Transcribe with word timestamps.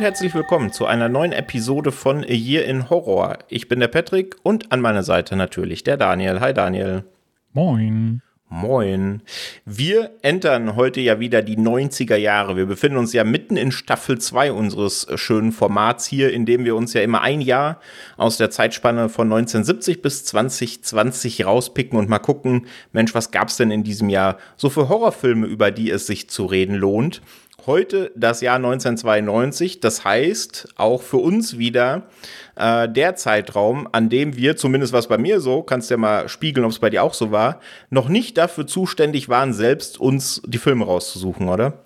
Und 0.00 0.04
herzlich 0.04 0.32
willkommen 0.32 0.72
zu 0.72 0.86
einer 0.86 1.10
neuen 1.10 1.32
Episode 1.32 1.92
von 1.92 2.24
A 2.24 2.32
Year 2.32 2.64
in 2.64 2.88
Horror. 2.88 3.36
Ich 3.48 3.68
bin 3.68 3.80
der 3.80 3.88
Patrick 3.88 4.34
und 4.42 4.72
an 4.72 4.80
meiner 4.80 5.02
Seite 5.02 5.36
natürlich 5.36 5.84
der 5.84 5.98
Daniel. 5.98 6.40
Hi 6.40 6.54
Daniel. 6.54 7.04
Moin. 7.52 8.22
Moin. 8.48 9.20
Wir 9.66 10.12
entern 10.22 10.74
heute 10.74 11.02
ja 11.02 11.20
wieder 11.20 11.42
die 11.42 11.58
90er 11.58 12.16
Jahre. 12.16 12.56
Wir 12.56 12.64
befinden 12.64 12.96
uns 12.96 13.12
ja 13.12 13.24
mitten 13.24 13.58
in 13.58 13.72
Staffel 13.72 14.18
2 14.18 14.52
unseres 14.52 15.06
schönen 15.16 15.52
Formats 15.52 16.06
hier, 16.06 16.32
in 16.32 16.46
dem 16.46 16.64
wir 16.64 16.76
uns 16.76 16.94
ja 16.94 17.02
immer 17.02 17.20
ein 17.20 17.42
Jahr 17.42 17.78
aus 18.16 18.38
der 18.38 18.50
Zeitspanne 18.50 19.10
von 19.10 19.26
1970 19.26 20.00
bis 20.00 20.24
2020 20.24 21.44
rauspicken 21.44 21.98
und 21.98 22.08
mal 22.08 22.20
gucken, 22.20 22.66
Mensch, 22.92 23.14
was 23.14 23.32
gab's 23.32 23.58
denn 23.58 23.70
in 23.70 23.84
diesem 23.84 24.08
Jahr 24.08 24.38
so 24.56 24.70
für 24.70 24.88
Horrorfilme, 24.88 25.46
über 25.46 25.70
die 25.70 25.90
es 25.90 26.06
sich 26.06 26.30
zu 26.30 26.46
reden 26.46 26.74
lohnt? 26.74 27.20
Heute 27.66 28.12
das 28.16 28.40
Jahr 28.40 28.56
1992. 28.56 29.80
Das 29.80 30.04
heißt, 30.04 30.74
auch 30.76 31.02
für 31.02 31.18
uns 31.18 31.58
wieder 31.58 32.08
äh, 32.56 32.88
der 32.88 33.16
Zeitraum, 33.16 33.88
an 33.92 34.08
dem 34.08 34.36
wir, 34.36 34.56
zumindest 34.56 34.92
was 34.92 35.08
bei 35.08 35.18
mir 35.18 35.40
so, 35.40 35.62
kannst 35.62 35.90
ja 35.90 35.96
mal 35.96 36.28
spiegeln, 36.28 36.64
ob 36.64 36.72
es 36.72 36.78
bei 36.78 36.90
dir 36.90 37.02
auch 37.02 37.14
so 37.14 37.30
war, 37.30 37.60
noch 37.90 38.08
nicht 38.08 38.38
dafür 38.38 38.66
zuständig 38.66 39.28
waren, 39.28 39.52
selbst 39.52 39.98
uns 39.98 40.42
die 40.46 40.58
Filme 40.58 40.84
rauszusuchen, 40.84 41.48
oder? 41.48 41.84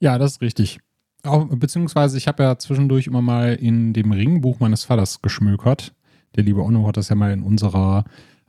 Ja, 0.00 0.18
das 0.18 0.32
ist 0.32 0.40
richtig. 0.40 0.80
Auch, 1.22 1.46
beziehungsweise 1.48 2.18
ich 2.18 2.28
habe 2.28 2.42
ja 2.42 2.58
zwischendurch 2.58 3.06
immer 3.06 3.22
mal 3.22 3.54
in 3.54 3.92
dem 3.92 4.12
Ringbuch 4.12 4.60
meines 4.60 4.84
Vaters 4.84 5.22
geschmökert. 5.22 5.94
Der 6.36 6.44
liebe 6.44 6.60
Onno 6.60 6.86
hat 6.86 6.96
das 6.96 7.08
ja 7.08 7.14
mal 7.14 7.32
in 7.32 7.42
unserer 7.42 8.04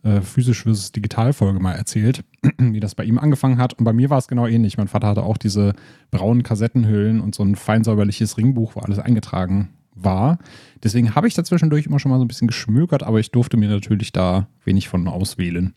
äh, 0.06 0.22
physisch 0.22 0.64
versus 0.64 0.92
digital 0.92 1.34
Folge 1.34 1.60
mal 1.60 1.74
erzählt, 1.74 2.24
wie 2.60 2.80
das 2.80 2.94
bei 2.94 3.04
ihm 3.04 3.18
angefangen 3.18 3.58
hat. 3.58 3.74
Und 3.74 3.86
bei 3.86 3.92
mir 3.92 4.12
war 4.12 4.20
es 4.20 4.28
genau 4.28 4.46
ähnlich. 4.46 4.78
Mein 4.78 4.88
Vater 4.88 5.08
hatte 5.08 5.24
auch 5.24 5.38
diese 5.38 5.74
braunen 6.12 6.44
Kassettenhüllen 6.44 7.20
und 7.20 7.34
so 7.34 7.44
ein 7.44 7.56
feinsäuberliches 7.56 8.38
Ringbuch, 8.38 8.76
wo 8.76 8.82
alles 8.82 9.00
eingetragen 9.00 9.70
war. 9.96 10.38
Deswegen 10.84 11.16
habe 11.16 11.28
ich 11.28 11.34
dazwischendurch 11.34 11.88
immer 11.88 11.98
schon 11.98 12.12
mal 12.12 12.20
so 12.20 12.24
ein 12.24 12.28
bisschen 12.28 12.48
geschmökert, 12.48 13.02
aber 13.02 13.20
ich 13.20 13.32
durfte 13.32 13.58
mir 13.58 13.68
natürlich 13.68 14.12
da 14.12 14.48
wenig 14.64 14.90
von 14.90 15.08
auswählen. 15.08 15.74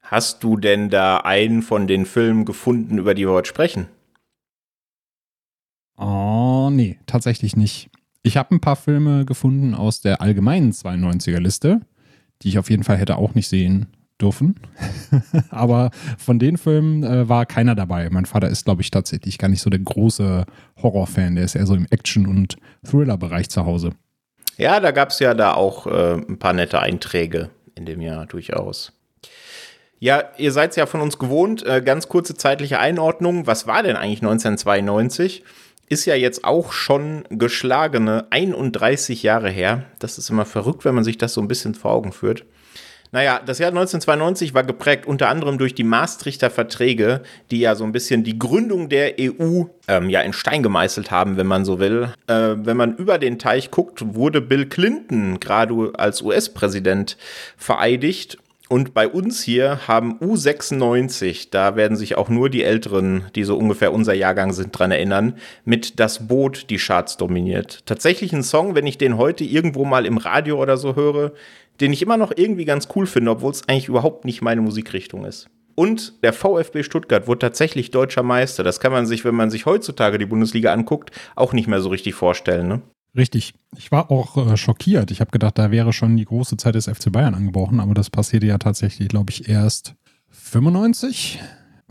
Hast 0.00 0.42
du 0.42 0.56
denn 0.56 0.88
da 0.88 1.18
einen 1.18 1.60
von 1.60 1.86
den 1.86 2.06
Filmen 2.06 2.46
gefunden, 2.46 2.96
über 2.96 3.12
die 3.12 3.26
wir 3.26 3.32
heute 3.32 3.48
sprechen? 3.48 3.88
Oh, 5.98 6.70
nee, 6.72 6.98
tatsächlich 7.06 7.56
nicht. 7.56 7.90
Ich 8.22 8.38
habe 8.38 8.54
ein 8.54 8.60
paar 8.60 8.76
Filme 8.76 9.26
gefunden 9.26 9.74
aus 9.74 10.00
der 10.00 10.22
allgemeinen 10.22 10.72
92er 10.72 11.40
Liste 11.40 11.82
die 12.42 12.48
ich 12.48 12.58
auf 12.58 12.70
jeden 12.70 12.84
Fall 12.84 12.96
hätte 12.96 13.16
auch 13.16 13.34
nicht 13.34 13.48
sehen 13.48 13.86
dürfen. 14.20 14.56
Aber 15.50 15.90
von 16.18 16.38
den 16.38 16.56
Filmen 16.56 17.04
äh, 17.04 17.28
war 17.28 17.46
keiner 17.46 17.74
dabei. 17.74 18.08
Mein 18.10 18.26
Vater 18.26 18.48
ist, 18.48 18.64
glaube 18.64 18.82
ich, 18.82 18.90
tatsächlich 18.90 19.38
gar 19.38 19.48
nicht 19.48 19.62
so 19.62 19.70
der 19.70 19.80
große 19.80 20.44
Horrorfan. 20.82 21.36
Der 21.36 21.44
ist 21.44 21.54
eher 21.54 21.66
so 21.66 21.74
im 21.74 21.86
Action- 21.90 22.26
und 22.26 22.56
Thriller-Bereich 22.88 23.50
zu 23.50 23.66
Hause. 23.66 23.90
Ja, 24.56 24.80
da 24.80 24.90
gab 24.90 25.10
es 25.10 25.18
ja 25.18 25.34
da 25.34 25.52
auch 25.52 25.86
äh, 25.86 26.14
ein 26.14 26.38
paar 26.38 26.54
nette 26.54 26.80
Einträge 26.80 27.50
in 27.74 27.84
dem 27.84 28.00
Jahr 28.00 28.26
durchaus. 28.26 28.92
Ja, 29.98 30.24
ihr 30.36 30.52
seid 30.52 30.76
ja 30.76 30.86
von 30.86 31.00
uns 31.00 31.18
gewohnt. 31.18 31.64
Äh, 31.64 31.82
ganz 31.82 32.08
kurze 32.08 32.34
zeitliche 32.34 32.78
Einordnung. 32.78 33.46
Was 33.46 33.66
war 33.66 33.82
denn 33.82 33.96
eigentlich 33.96 34.22
1992? 34.22 35.42
Ist 35.88 36.04
ja 36.04 36.14
jetzt 36.14 36.44
auch 36.44 36.72
schon 36.72 37.24
geschlagene 37.30 38.26
31 38.30 39.22
Jahre 39.22 39.50
her. 39.50 39.84
Das 39.98 40.18
ist 40.18 40.30
immer 40.30 40.44
verrückt, 40.44 40.84
wenn 40.84 40.94
man 40.94 41.04
sich 41.04 41.18
das 41.18 41.34
so 41.34 41.40
ein 41.40 41.48
bisschen 41.48 41.74
vor 41.74 41.92
Augen 41.92 42.12
führt. 42.12 42.44
Naja, 43.12 43.40
das 43.44 43.58
Jahr 43.58 43.68
1992 43.70 44.52
war 44.52 44.64
geprägt 44.64 45.06
unter 45.06 45.28
anderem 45.28 45.58
durch 45.58 45.74
die 45.74 45.84
Maastrichter 45.84 46.50
Verträge, 46.50 47.22
die 47.50 47.60
ja 47.60 47.74
so 47.74 47.84
ein 47.84 47.92
bisschen 47.92 48.24
die 48.24 48.38
Gründung 48.38 48.88
der 48.88 49.14
EU 49.20 49.64
ähm, 49.88 50.10
ja 50.10 50.20
in 50.20 50.32
Stein 50.32 50.62
gemeißelt 50.62 51.10
haben, 51.10 51.36
wenn 51.36 51.46
man 51.46 51.64
so 51.64 51.78
will. 51.78 52.12
Äh, 52.26 52.56
wenn 52.56 52.76
man 52.76 52.96
über 52.96 53.18
den 53.18 53.38
Teich 53.38 53.70
guckt, 53.70 54.14
wurde 54.14 54.40
Bill 54.40 54.66
Clinton 54.66 55.38
gerade 55.40 55.92
als 55.94 56.20
US-Präsident 56.20 57.16
vereidigt 57.56 58.38
und 58.68 58.94
bei 58.94 59.06
uns 59.06 59.42
hier 59.42 59.86
haben 59.86 60.18
U96, 60.18 61.48
da 61.50 61.76
werden 61.76 61.96
sich 61.96 62.16
auch 62.16 62.28
nur 62.28 62.50
die 62.50 62.64
Älteren, 62.64 63.26
die 63.36 63.44
so 63.44 63.56
ungefähr 63.56 63.92
unser 63.92 64.14
Jahrgang 64.14 64.52
sind, 64.52 64.76
dran 64.76 64.90
erinnern, 64.90 65.36
mit 65.64 66.00
Das 66.00 66.26
Boot 66.26 66.68
die 66.68 66.78
Charts 66.78 67.16
dominiert. 67.16 67.86
Tatsächlich 67.86 68.32
ein 68.32 68.42
Song, 68.42 68.74
wenn 68.74 68.86
ich 68.86 68.98
den 68.98 69.18
heute 69.18 69.44
irgendwo 69.44 69.84
mal 69.84 70.04
im 70.04 70.18
Radio 70.18 70.60
oder 70.60 70.76
so 70.76 70.96
höre, 70.96 71.32
den 71.80 71.92
ich 71.92 72.02
immer 72.02 72.16
noch 72.16 72.32
irgendwie 72.34 72.64
ganz 72.64 72.88
cool 72.96 73.06
finde, 73.06 73.30
obwohl 73.30 73.52
es 73.52 73.68
eigentlich 73.68 73.88
überhaupt 73.88 74.24
nicht 74.24 74.42
meine 74.42 74.62
Musikrichtung 74.62 75.24
ist. 75.24 75.48
Und 75.76 76.24
der 76.24 76.32
VfB 76.32 76.82
Stuttgart 76.82 77.28
wurde 77.28 77.40
tatsächlich 77.40 77.90
deutscher 77.90 78.22
Meister. 78.22 78.64
Das 78.64 78.80
kann 78.80 78.92
man 78.92 79.06
sich, 79.06 79.24
wenn 79.24 79.34
man 79.34 79.50
sich 79.50 79.66
heutzutage 79.66 80.18
die 80.18 80.26
Bundesliga 80.26 80.72
anguckt, 80.72 81.10
auch 81.36 81.52
nicht 81.52 81.68
mehr 81.68 81.80
so 81.80 81.90
richtig 81.90 82.14
vorstellen. 82.14 82.66
Ne? 82.66 82.82
Richtig. 83.16 83.54
Ich 83.76 83.90
war 83.90 84.10
auch 84.10 84.36
äh, 84.36 84.56
schockiert. 84.56 85.10
Ich 85.10 85.20
habe 85.20 85.30
gedacht, 85.30 85.58
da 85.58 85.70
wäre 85.70 85.92
schon 85.92 86.16
die 86.16 86.24
große 86.24 86.56
Zeit 86.56 86.74
des 86.74 86.86
FC 86.86 87.10
Bayern 87.10 87.34
angebrochen, 87.34 87.80
aber 87.80 87.94
das 87.94 88.10
passierte 88.10 88.46
ja 88.46 88.58
tatsächlich, 88.58 89.08
glaube 89.08 89.30
ich, 89.30 89.48
erst 89.48 89.94
95, 90.30 91.40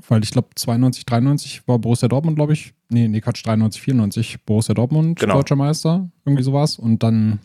weil 0.08 0.24
ich 0.24 0.32
glaube 0.32 0.50
92, 0.56 1.06
93 1.06 1.68
war 1.68 1.80
Borussia 1.80 2.08
Dortmund, 2.08 2.36
glaube 2.36 2.54
ich. 2.54 2.74
Nee, 2.90 3.08
nee, 3.08 3.22
Quatsch, 3.22 3.46
93, 3.46 3.82
94 3.82 4.44
Borussia 4.46 4.76
Dortmund, 4.76 5.20
genau. 5.20 5.36
deutscher 5.36 5.56
Meister, 5.56 6.10
irgendwie 6.26 6.44
sowas. 6.44 6.78
Und 6.78 7.02
dann 7.02 7.40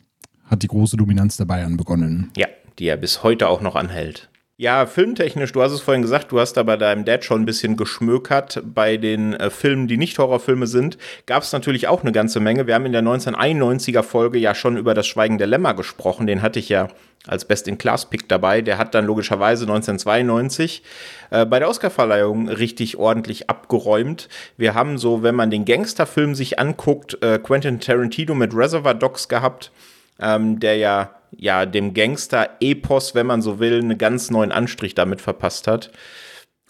hat 0.44 0.62
die 0.62 0.68
große 0.68 0.96
Dominanz 0.96 1.36
der 1.36 1.46
Bayern 1.46 1.76
begonnen. 1.76 2.30
Ja, 2.36 2.48
die 2.78 2.84
ja 2.84 2.96
bis 2.96 3.22
heute 3.22 3.48
auch 3.48 3.60
noch 3.60 3.76
anhält. 3.76 4.29
Ja, 4.60 4.84
filmtechnisch, 4.84 5.52
du 5.52 5.62
hast 5.62 5.72
es 5.72 5.80
vorhin 5.80 6.02
gesagt, 6.02 6.32
du 6.32 6.38
hast 6.38 6.52
da 6.52 6.62
bei 6.62 6.76
deinem 6.76 7.06
Dad 7.06 7.24
schon 7.24 7.40
ein 7.40 7.46
bisschen 7.46 7.78
geschmökert. 7.78 8.60
Bei 8.62 8.98
den 8.98 9.32
äh, 9.32 9.48
Filmen, 9.48 9.88
die 9.88 9.96
nicht 9.96 10.18
Horrorfilme 10.18 10.66
sind, 10.66 10.98
gab 11.24 11.44
es 11.44 11.54
natürlich 11.54 11.88
auch 11.88 12.02
eine 12.02 12.12
ganze 12.12 12.40
Menge. 12.40 12.66
Wir 12.66 12.74
haben 12.74 12.84
in 12.84 12.92
der 12.92 13.00
1991er 13.00 14.02
Folge 14.02 14.38
ja 14.38 14.54
schon 14.54 14.76
über 14.76 14.92
das 14.92 15.06
Schweigen 15.06 15.38
der 15.38 15.46
Lämmer 15.46 15.72
gesprochen. 15.72 16.26
Den 16.26 16.42
hatte 16.42 16.58
ich 16.58 16.68
ja 16.68 16.88
als 17.26 17.46
Best-in-Class-Pick 17.46 18.28
dabei. 18.28 18.60
Der 18.60 18.76
hat 18.76 18.94
dann 18.94 19.06
logischerweise 19.06 19.64
1992 19.64 20.82
äh, 21.30 21.46
bei 21.46 21.58
der 21.58 21.70
Oscarverleihung 21.70 22.50
richtig 22.50 22.98
ordentlich 22.98 23.48
abgeräumt. 23.48 24.28
Wir 24.58 24.74
haben 24.74 24.98
so, 24.98 25.22
wenn 25.22 25.36
man 25.36 25.50
den 25.50 25.64
Gangsterfilm 25.64 26.34
sich 26.34 26.58
anguckt, 26.58 27.16
äh, 27.22 27.38
Quentin 27.38 27.80
Tarantino 27.80 28.34
mit 28.34 28.54
Reservoir 28.54 28.92
Dogs 28.92 29.26
gehabt, 29.26 29.72
ähm, 30.20 30.60
der 30.60 30.76
ja 30.76 31.14
ja, 31.36 31.66
dem 31.66 31.94
Gangster-Epos, 31.94 33.14
wenn 33.14 33.26
man 33.26 33.42
so 33.42 33.58
will, 33.60 33.78
einen 33.78 33.98
ganz 33.98 34.30
neuen 34.30 34.52
Anstrich 34.52 34.94
damit 34.94 35.20
verpasst 35.20 35.66
hat. 35.66 35.90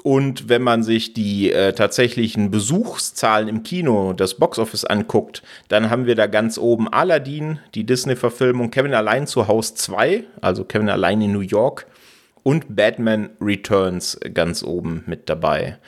Und 0.03 0.49
wenn 0.49 0.63
man 0.63 0.83
sich 0.83 1.13
die 1.13 1.53
äh, 1.53 1.75
tatsächlichen 1.75 2.51
Besuchszahlen 2.51 3.49
im 3.49 3.63
Kino, 3.63 4.15
das 4.15 4.35
Boxoffice 4.35 4.87
anguckt, 4.87 5.43
dann 5.69 5.91
haben 5.91 6.07
wir 6.07 6.15
da 6.15 6.27
ganz 6.27 6.57
oben 6.57 6.89
Aladdin, 6.89 7.59
die 7.75 7.85
Disney-Verfilmung, 7.85 8.71
Kevin 8.71 8.95
allein 8.95 9.27
zu 9.27 9.47
Haus 9.47 9.75
2, 9.75 10.25
also 10.41 10.65
Kevin 10.65 10.89
allein 10.89 11.21
in 11.21 11.33
New 11.33 11.41
York 11.41 11.87
und 12.43 12.75
Batman 12.75 13.31
Returns 13.43 14.19
ganz 14.33 14.63
oben 14.63 15.05
mit 15.07 15.29
dabei. 15.29 15.79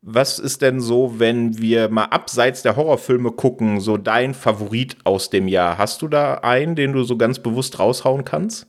Was 0.00 0.38
ist 0.38 0.62
denn 0.62 0.80
so, 0.80 1.18
wenn 1.18 1.58
wir 1.58 1.88
mal 1.88 2.04
abseits 2.04 2.62
der 2.62 2.76
Horrorfilme 2.76 3.32
gucken, 3.32 3.80
so 3.80 3.96
dein 3.96 4.32
Favorit 4.32 4.96
aus 5.04 5.28
dem 5.28 5.48
Jahr? 5.48 5.76
Hast 5.76 6.02
du 6.02 6.08
da 6.08 6.34
einen, 6.34 6.76
den 6.76 6.92
du 6.92 7.02
so 7.02 7.16
ganz 7.16 7.40
bewusst 7.40 7.78
raushauen 7.80 8.24
kannst? 8.24 8.68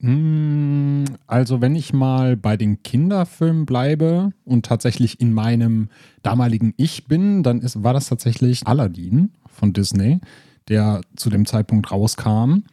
Hm, 0.00 1.04
also 1.26 1.60
wenn 1.60 1.76
ich 1.76 1.92
mal 1.92 2.36
bei 2.36 2.56
den 2.56 2.82
Kinderfilmen 2.82 3.64
bleibe 3.64 4.32
und 4.44 4.66
tatsächlich 4.66 5.20
in 5.20 5.32
meinem 5.32 5.88
damaligen 6.22 6.74
Ich 6.76 7.06
bin, 7.06 7.42
dann 7.42 7.60
ist, 7.60 7.82
war 7.82 7.94
das 7.94 8.08
tatsächlich 8.08 8.66
Aladdin 8.66 9.30
von 9.46 9.72
Disney, 9.72 10.20
der 10.68 11.00
zu 11.16 11.30
dem 11.30 11.46
Zeitpunkt 11.46 11.92
rauskam. 11.92 12.64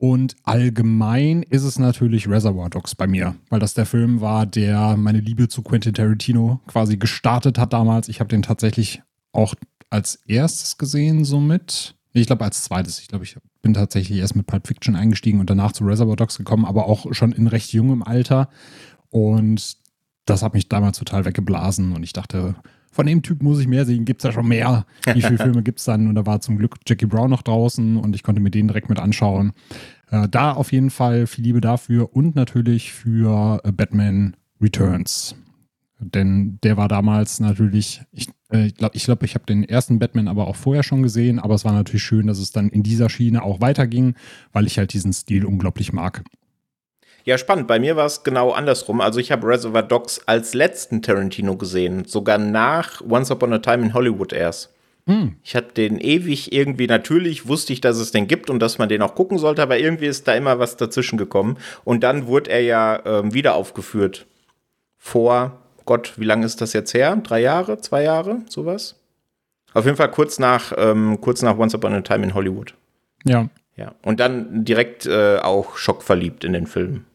Und 0.00 0.34
allgemein 0.44 1.42
ist 1.42 1.62
es 1.62 1.78
natürlich 1.78 2.26
Reservoir 2.26 2.70
Dogs 2.70 2.94
bei 2.94 3.06
mir, 3.06 3.36
weil 3.50 3.60
das 3.60 3.74
der 3.74 3.84
Film 3.84 4.22
war, 4.22 4.46
der 4.46 4.96
meine 4.96 5.20
Liebe 5.20 5.48
zu 5.48 5.60
Quentin 5.60 5.92
Tarantino 5.92 6.58
quasi 6.66 6.96
gestartet 6.96 7.58
hat 7.58 7.74
damals. 7.74 8.08
Ich 8.08 8.18
habe 8.18 8.28
den 8.28 8.40
tatsächlich 8.40 9.02
auch 9.32 9.54
als 9.90 10.14
erstes 10.26 10.78
gesehen, 10.78 11.26
somit. 11.26 11.96
Ich 12.14 12.26
glaube, 12.26 12.44
als 12.44 12.64
zweites. 12.64 12.98
Ich 12.98 13.08
glaube, 13.08 13.24
ich 13.24 13.36
bin 13.60 13.74
tatsächlich 13.74 14.18
erst 14.18 14.36
mit 14.36 14.46
Pulp 14.46 14.68
Fiction 14.68 14.96
eingestiegen 14.96 15.38
und 15.38 15.50
danach 15.50 15.72
zu 15.72 15.84
Reservoir 15.84 16.16
Dogs 16.16 16.38
gekommen, 16.38 16.64
aber 16.64 16.86
auch 16.86 17.12
schon 17.12 17.32
in 17.32 17.46
recht 17.46 17.74
jungem 17.74 18.02
Alter. 18.02 18.48
Und 19.10 19.76
das 20.24 20.42
hat 20.42 20.54
mich 20.54 20.70
damals 20.70 20.96
total 20.96 21.26
weggeblasen 21.26 21.92
und 21.92 22.04
ich 22.04 22.14
dachte, 22.14 22.54
von 22.90 23.06
dem 23.06 23.22
Typ 23.22 23.42
muss 23.42 23.60
ich 23.60 23.68
mehr 23.68 23.84
sehen, 23.84 24.04
gibt 24.04 24.20
es 24.20 24.24
ja 24.24 24.32
schon 24.32 24.48
mehr. 24.48 24.84
Wie 25.12 25.22
viele 25.22 25.38
Filme 25.42 25.62
gibt 25.62 25.78
es 25.78 25.84
dann? 25.84 26.08
Und 26.08 26.16
da 26.16 26.26
war 26.26 26.40
zum 26.40 26.58
Glück 26.58 26.76
Jackie 26.86 27.06
Brown 27.06 27.30
noch 27.30 27.42
draußen 27.42 27.96
und 27.96 28.14
ich 28.14 28.22
konnte 28.22 28.40
mir 28.40 28.50
den 28.50 28.68
direkt 28.68 28.88
mit 28.88 28.98
anschauen. 28.98 29.52
Äh, 30.10 30.28
da 30.28 30.52
auf 30.52 30.72
jeden 30.72 30.90
Fall 30.90 31.26
viel 31.26 31.44
Liebe 31.44 31.60
dafür 31.60 32.14
und 32.14 32.34
natürlich 32.34 32.92
für 32.92 33.60
äh, 33.64 33.72
Batman 33.72 34.36
Returns. 34.60 35.36
Denn 36.00 36.58
der 36.62 36.76
war 36.76 36.88
damals 36.88 37.40
natürlich, 37.40 38.02
ich 38.10 38.28
glaube, 38.48 38.66
ich, 38.66 38.74
glaub, 38.74 38.94
ich, 38.94 39.04
glaub, 39.04 39.22
ich 39.22 39.34
habe 39.34 39.44
den 39.44 39.64
ersten 39.64 39.98
Batman 39.98 40.28
aber 40.28 40.46
auch 40.46 40.56
vorher 40.56 40.82
schon 40.82 41.02
gesehen, 41.02 41.38
aber 41.38 41.54
es 41.54 41.64
war 41.64 41.72
natürlich 41.72 42.02
schön, 42.02 42.26
dass 42.26 42.38
es 42.38 42.52
dann 42.52 42.70
in 42.70 42.82
dieser 42.82 43.10
Schiene 43.10 43.42
auch 43.42 43.60
weiterging, 43.60 44.14
weil 44.52 44.66
ich 44.66 44.78
halt 44.78 44.94
diesen 44.94 45.12
Stil 45.12 45.44
unglaublich 45.44 45.92
mag. 45.92 46.24
Ja, 47.24 47.38
spannend. 47.38 47.66
Bei 47.66 47.78
mir 47.78 47.96
war 47.96 48.06
es 48.06 48.22
genau 48.22 48.50
andersrum. 48.52 49.00
Also 49.00 49.20
ich 49.20 49.32
habe 49.32 49.46
Reservoir 49.46 49.82
Dogs 49.82 50.20
als 50.26 50.54
letzten 50.54 51.02
Tarantino 51.02 51.56
gesehen, 51.56 52.04
sogar 52.04 52.38
nach 52.38 53.02
Once 53.02 53.30
Upon 53.30 53.52
a 53.52 53.58
Time 53.58 53.84
in 53.84 53.94
Hollywood 53.94 54.32
erst. 54.32 54.74
Hm. 55.06 55.36
Ich 55.42 55.56
hatte 55.56 55.74
den 55.74 55.98
ewig 55.98 56.52
irgendwie, 56.52 56.86
natürlich 56.86 57.48
wusste 57.48 57.72
ich, 57.72 57.80
dass 57.80 57.98
es 57.98 58.12
den 58.12 58.26
gibt 58.26 58.50
und 58.50 58.60
dass 58.60 58.78
man 58.78 58.88
den 58.88 59.02
auch 59.02 59.14
gucken 59.14 59.38
sollte, 59.38 59.62
aber 59.62 59.78
irgendwie 59.78 60.06
ist 60.06 60.28
da 60.28 60.34
immer 60.34 60.58
was 60.58 60.76
dazwischen 60.76 61.18
gekommen. 61.18 61.58
Und 61.84 62.02
dann 62.02 62.26
wurde 62.26 62.50
er 62.50 62.60
ja 62.60 63.00
ähm, 63.04 63.34
wieder 63.34 63.54
aufgeführt. 63.54 64.26
Vor, 64.98 65.58
Gott, 65.84 66.12
wie 66.16 66.24
lange 66.24 66.46
ist 66.46 66.60
das 66.60 66.72
jetzt 66.74 66.94
her? 66.94 67.16
Drei 67.16 67.40
Jahre, 67.40 67.78
zwei 67.78 68.02
Jahre, 68.02 68.42
sowas? 68.48 68.96
Auf 69.72 69.84
jeden 69.84 69.96
Fall 69.96 70.10
kurz 70.10 70.38
nach, 70.38 70.72
ähm, 70.76 71.20
kurz 71.20 71.42
nach 71.42 71.58
Once 71.58 71.74
Upon 71.74 71.94
a 71.94 72.00
Time 72.02 72.24
in 72.24 72.34
Hollywood. 72.34 72.74
Ja. 73.24 73.48
Ja. 73.76 73.94
Und 74.02 74.20
dann 74.20 74.64
direkt 74.64 75.06
äh, 75.06 75.38
auch 75.38 75.76
schockverliebt 75.76 76.44
in 76.44 76.52
den 76.52 76.66
Film 76.66 77.06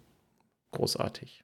großartig. 0.76 1.42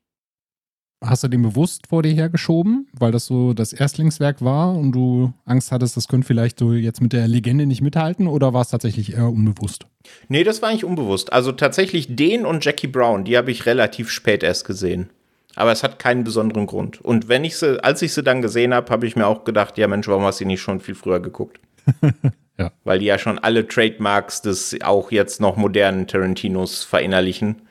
Hast 1.04 1.24
du 1.24 1.28
den 1.30 1.42
bewusst 1.42 1.88
vor 1.88 2.04
dir 2.04 2.13
hergeschoben, 2.13 2.88
weil 2.94 3.12
das 3.12 3.25
so 3.25 3.54
das 3.54 3.74
Erstlingswerk 3.74 4.44
war 4.44 4.75
und 4.75 4.92
du 4.92 5.33
Angst 5.45 5.72
hattest, 5.72 5.98
das 5.98 6.07
könnte 6.07 6.28
vielleicht 6.28 6.60
so 6.60 6.74
jetzt 6.74 7.01
mit 7.01 7.12
der 7.12 7.28
Legende 7.28 7.66
nicht 7.66 7.81
mithalten 7.81 8.28
oder 8.28 8.54
war 8.54 8.62
es 8.62 8.69
tatsächlich 8.69 9.13
eher 9.13 9.28
unbewusst? 9.28 9.88
Nee, 10.28 10.44
das 10.44 10.62
war 10.62 10.69
eigentlich 10.69 10.86
unbewusst. 10.86 11.33
Also 11.33 11.54
tatsächlich 11.54 12.16
den 12.16 12.45
und 12.45 12.63
Jackie 12.63 12.86
Brown, 12.86 13.24
die 13.24 13.36
habe 13.36 13.50
ich 13.50 13.66
relativ 13.66 14.12
spät 14.12 14.44
erst 14.44 14.66
gesehen. 14.66 15.10
Aber 15.56 15.72
es 15.72 15.83
hat 15.83 15.98
keinen 15.98 16.24
besonderen 16.24 16.68
Grund. 16.68 17.01
Und 17.01 17.28
wenn 17.28 17.44
ich 17.44 17.57
sie, 17.57 17.83
als 17.83 18.04
ich 18.04 18.13
sie 18.13 18.24
dann 18.24 18.44
gesehen 18.44 18.74
habe, 18.74 18.92
habe 18.92 19.07
ich 19.07 19.16
mir 19.16 19.25
auch 19.25 19.44
gedacht, 19.44 19.80
ja 19.80 19.88
Mensch, 19.88 20.07
warum 20.07 20.24
hast 20.24 20.39
du 20.39 20.45
nicht 20.45 20.62
schon 20.62 20.80
viel 20.80 20.95
früher 20.95 21.19
geguckt? 21.19 21.60
ja. 22.60 22.72
Weil 22.83 23.00
die 23.00 23.06
ja 23.06 23.18
schon 23.18 23.39
alle 23.39 23.68
Trademarks 23.68 24.44
des 24.44 24.78
auch 24.83 25.12
jetzt 25.12 25.42
noch 25.42 25.57
modernen 25.57 26.06
Tarantinos 26.06 26.83
verinnerlichen. 26.83 27.63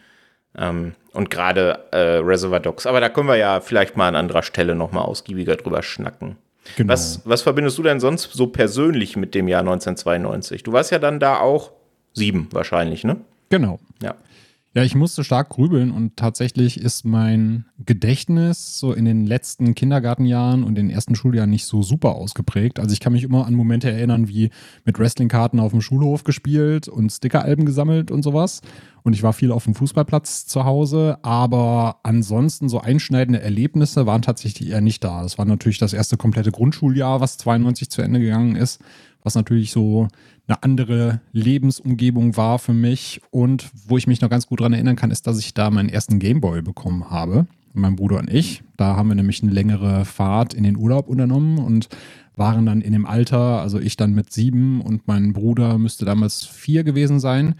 Ähm, 0.56 0.94
und 1.12 1.30
gerade 1.30 1.86
äh, 1.92 2.18
Reservoir 2.18 2.60
Dogs. 2.60 2.86
Aber 2.86 3.00
da 3.00 3.08
können 3.08 3.28
wir 3.28 3.36
ja 3.36 3.60
vielleicht 3.60 3.96
mal 3.96 4.08
an 4.08 4.16
anderer 4.16 4.42
Stelle 4.42 4.74
noch 4.74 4.92
mal 4.92 5.02
ausgiebiger 5.02 5.56
drüber 5.56 5.82
schnacken. 5.82 6.36
Genau. 6.76 6.92
Was, 6.92 7.22
was 7.24 7.42
verbindest 7.42 7.78
du 7.78 7.82
denn 7.82 8.00
sonst 8.00 8.32
so 8.32 8.46
persönlich 8.46 9.16
mit 9.16 9.34
dem 9.34 9.48
Jahr 9.48 9.60
1992? 9.60 10.62
Du 10.62 10.72
warst 10.72 10.90
ja 10.92 10.98
dann 10.98 11.18
da 11.18 11.40
auch 11.40 11.72
sieben 12.12 12.48
wahrscheinlich, 12.52 13.04
ne? 13.04 13.16
Genau. 13.48 13.80
Ja. 14.02 14.14
Ja, 14.72 14.84
ich 14.84 14.94
musste 14.94 15.24
stark 15.24 15.48
grübeln 15.48 15.90
und 15.90 16.16
tatsächlich 16.16 16.80
ist 16.80 17.04
mein 17.04 17.64
Gedächtnis 17.84 18.78
so 18.78 18.92
in 18.92 19.04
den 19.04 19.26
letzten 19.26 19.74
Kindergartenjahren 19.74 20.62
und 20.62 20.76
den 20.76 20.90
ersten 20.90 21.16
Schuljahren 21.16 21.50
nicht 21.50 21.64
so 21.64 21.82
super 21.82 22.10
ausgeprägt. 22.10 22.78
Also 22.78 22.92
ich 22.92 23.00
kann 23.00 23.12
mich 23.12 23.24
immer 23.24 23.46
an 23.46 23.54
Momente 23.54 23.90
erinnern, 23.90 24.28
wie 24.28 24.50
mit 24.84 24.96
Wrestlingkarten 24.96 25.58
auf 25.58 25.72
dem 25.72 25.80
Schulhof 25.80 26.22
gespielt 26.22 26.86
und 26.86 27.10
Stickeralben 27.10 27.64
gesammelt 27.64 28.12
und 28.12 28.22
sowas. 28.22 28.60
Und 29.02 29.14
ich 29.14 29.24
war 29.24 29.32
viel 29.32 29.50
auf 29.50 29.64
dem 29.64 29.74
Fußballplatz 29.74 30.46
zu 30.46 30.64
Hause, 30.64 31.18
aber 31.22 31.96
ansonsten 32.04 32.68
so 32.68 32.80
einschneidende 32.80 33.42
Erlebnisse 33.42 34.06
waren 34.06 34.22
tatsächlich 34.22 34.70
eher 34.70 34.80
nicht 34.80 35.02
da. 35.02 35.22
Das 35.22 35.36
war 35.36 35.46
natürlich 35.46 35.78
das 35.78 35.94
erste 35.94 36.16
komplette 36.16 36.52
Grundschuljahr, 36.52 37.20
was 37.20 37.38
92 37.38 37.90
zu 37.90 38.02
Ende 38.02 38.20
gegangen 38.20 38.54
ist, 38.54 38.80
was 39.22 39.34
natürlich 39.34 39.70
so 39.72 40.08
eine 40.46 40.62
andere 40.62 41.20
Lebensumgebung 41.32 42.36
war 42.36 42.58
für 42.58 42.72
mich. 42.72 43.20
Und 43.30 43.70
wo 43.86 43.96
ich 43.96 44.06
mich 44.06 44.20
noch 44.20 44.30
ganz 44.30 44.46
gut 44.46 44.60
daran 44.60 44.72
erinnern 44.72 44.96
kann, 44.96 45.10
ist, 45.10 45.26
dass 45.26 45.38
ich 45.38 45.54
da 45.54 45.70
meinen 45.70 45.88
ersten 45.88 46.18
Gameboy 46.18 46.62
bekommen 46.62 47.10
habe. 47.10 47.46
Mein 47.72 47.96
Bruder 47.96 48.18
und 48.18 48.32
ich. 48.32 48.62
Da 48.76 48.96
haben 48.96 49.08
wir 49.08 49.14
nämlich 49.14 49.42
eine 49.42 49.52
längere 49.52 50.04
Fahrt 50.04 50.54
in 50.54 50.64
den 50.64 50.76
Urlaub 50.76 51.08
unternommen 51.08 51.58
und 51.58 51.88
waren 52.34 52.66
dann 52.66 52.80
in 52.80 52.92
dem 52.92 53.06
Alter, 53.06 53.60
also 53.60 53.78
ich 53.78 53.96
dann 53.96 54.14
mit 54.14 54.32
sieben 54.32 54.80
und 54.80 55.06
mein 55.06 55.32
Bruder 55.32 55.78
müsste 55.78 56.04
damals 56.04 56.44
vier 56.44 56.84
gewesen 56.84 57.20
sein 57.20 57.54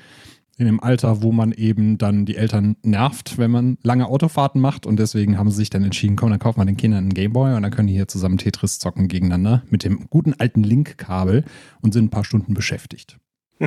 in 0.61 0.67
dem 0.67 0.81
Alter, 0.81 1.23
wo 1.23 1.33
man 1.33 1.53
eben 1.53 1.97
dann 1.97 2.27
die 2.27 2.37
Eltern 2.37 2.77
nervt, 2.83 3.39
wenn 3.39 3.51
man 3.51 3.79
lange 3.83 4.07
Autofahrten 4.07 4.61
macht. 4.61 4.85
Und 4.85 4.99
deswegen 4.99 5.39
haben 5.39 5.51
sie 5.51 5.57
sich 5.57 5.71
dann 5.71 5.83
entschieden, 5.83 6.17
komm, 6.17 6.29
dann 6.29 6.39
kauft 6.39 6.59
man 6.59 6.67
den 6.67 6.77
Kindern 6.77 7.05
einen 7.05 7.15
Gameboy 7.15 7.55
und 7.55 7.63
dann 7.63 7.71
können 7.71 7.89
die 7.89 7.95
hier 7.95 8.09
zusammen 8.09 8.37
Tetris 8.37 8.79
zocken 8.79 9.09
gegeneinander 9.09 9.63
mit 9.71 9.85
dem 9.85 10.09
guten 10.11 10.35
alten 10.35 10.63
Link-Kabel 10.63 11.45
und 11.81 11.95
sind 11.95 12.05
ein 12.05 12.11
paar 12.11 12.25
Stunden 12.25 12.55
beschäftigt. 12.55 13.19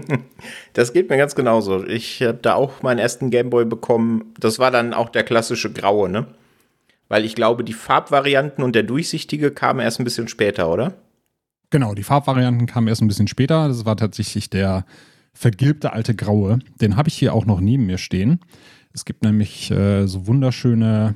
Das 0.73 0.91
geht 0.91 1.09
mir 1.09 1.17
ganz 1.17 1.35
genauso. 1.35 1.85
Ich 1.85 2.21
habe 2.23 2.39
da 2.41 2.55
auch 2.55 2.81
meinen 2.81 2.97
ersten 2.97 3.29
Gameboy 3.29 3.65
bekommen. 3.65 4.33
Das 4.39 4.57
war 4.57 4.71
dann 4.71 4.91
auch 4.91 5.09
der 5.09 5.23
klassische 5.23 5.71
graue, 5.71 6.09
ne? 6.09 6.25
Weil 7.09 7.25
ich 7.25 7.35
glaube, 7.35 7.63
die 7.63 7.73
Farbvarianten 7.73 8.63
und 8.63 8.73
der 8.73 8.81
durchsichtige 8.81 9.51
kamen 9.51 9.79
erst 9.79 9.99
ein 9.99 10.03
bisschen 10.03 10.27
später, 10.27 10.71
oder? 10.71 10.95
Genau, 11.69 11.93
die 11.93 12.01
Farbvarianten 12.01 12.65
kamen 12.65 12.87
erst 12.87 13.03
ein 13.03 13.07
bisschen 13.07 13.27
später. 13.27 13.67
Das 13.67 13.85
war 13.85 13.95
tatsächlich 13.95 14.49
der 14.49 14.83
vergilbte 15.33 15.93
alte 15.93 16.15
Graue. 16.15 16.59
Den 16.79 16.95
habe 16.95 17.09
ich 17.09 17.15
hier 17.15 17.33
auch 17.33 17.45
noch 17.45 17.59
neben 17.59 17.85
mir 17.85 17.97
stehen. 17.97 18.39
Es 18.93 19.05
gibt 19.05 19.23
nämlich 19.23 19.71
äh, 19.71 20.07
so 20.07 20.27
wunderschöne, 20.27 21.15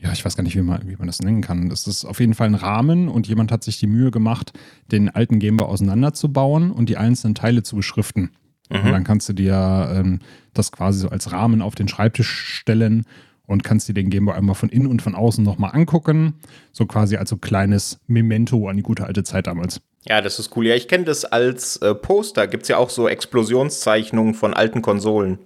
ja, 0.00 0.12
ich 0.12 0.24
weiß 0.24 0.36
gar 0.36 0.42
nicht, 0.42 0.56
wie 0.56 0.62
man, 0.62 0.88
wie 0.88 0.96
man 0.96 1.06
das 1.06 1.20
nennen 1.20 1.40
kann. 1.40 1.68
Das 1.68 1.86
ist 1.86 2.04
auf 2.04 2.20
jeden 2.20 2.34
Fall 2.34 2.48
ein 2.48 2.54
Rahmen 2.54 3.08
und 3.08 3.28
jemand 3.28 3.52
hat 3.52 3.62
sich 3.62 3.78
die 3.78 3.86
Mühe 3.86 4.10
gemacht, 4.10 4.52
den 4.90 5.08
alten 5.08 5.38
Gameboy 5.38 5.66
auseinanderzubauen 5.66 6.72
und 6.72 6.88
die 6.88 6.96
einzelnen 6.96 7.34
Teile 7.34 7.62
zu 7.62 7.76
beschriften. 7.76 8.32
Mhm. 8.70 8.80
Und 8.80 8.92
dann 8.92 9.04
kannst 9.04 9.28
du 9.28 9.32
dir 9.32 9.92
ähm, 9.94 10.18
das 10.52 10.72
quasi 10.72 10.98
so 10.98 11.08
als 11.08 11.30
Rahmen 11.30 11.62
auf 11.62 11.76
den 11.76 11.88
Schreibtisch 11.88 12.28
stellen 12.28 13.04
und 13.46 13.62
kannst 13.62 13.88
dir 13.88 13.94
den 13.94 14.10
Gameboy 14.10 14.34
einmal 14.34 14.56
von 14.56 14.68
innen 14.68 14.88
und 14.88 15.02
von 15.02 15.14
außen 15.14 15.44
nochmal 15.44 15.70
angucken. 15.74 16.34
So 16.72 16.86
quasi 16.86 17.16
als 17.16 17.30
so 17.30 17.36
kleines 17.36 18.00
Memento 18.08 18.68
an 18.68 18.76
die 18.76 18.82
gute 18.82 19.06
alte 19.06 19.22
Zeit 19.22 19.46
damals. 19.46 19.80
Ja, 20.08 20.20
das 20.20 20.38
ist 20.38 20.56
cool. 20.56 20.66
Ja, 20.66 20.74
ich 20.74 20.88
kenne 20.88 21.04
das 21.04 21.24
als 21.24 21.76
äh, 21.78 21.94
Poster. 21.94 22.46
Gibt 22.46 22.64
es 22.64 22.68
ja 22.68 22.76
auch 22.76 22.90
so 22.90 23.08
Explosionszeichnungen 23.08 24.34
von 24.34 24.54
alten 24.54 24.82
Konsolen, 24.82 25.38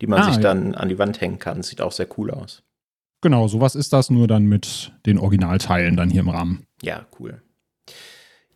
die 0.00 0.06
man 0.06 0.22
ah, 0.22 0.32
sich 0.32 0.38
dann 0.38 0.72
ja. 0.72 0.78
an 0.78 0.88
die 0.88 0.98
Wand 0.98 1.20
hängen 1.20 1.38
kann. 1.38 1.62
Sieht 1.62 1.80
auch 1.80 1.92
sehr 1.92 2.06
cool 2.16 2.30
aus. 2.30 2.62
Genau, 3.22 3.48
sowas 3.48 3.74
ist 3.74 3.92
das, 3.92 4.08
nur 4.08 4.26
dann 4.26 4.44
mit 4.44 4.92
den 5.04 5.18
Originalteilen 5.18 5.96
dann 5.96 6.08
hier 6.08 6.22
im 6.22 6.30
Rahmen. 6.30 6.64
Ja, 6.80 7.04
cool. 7.18 7.42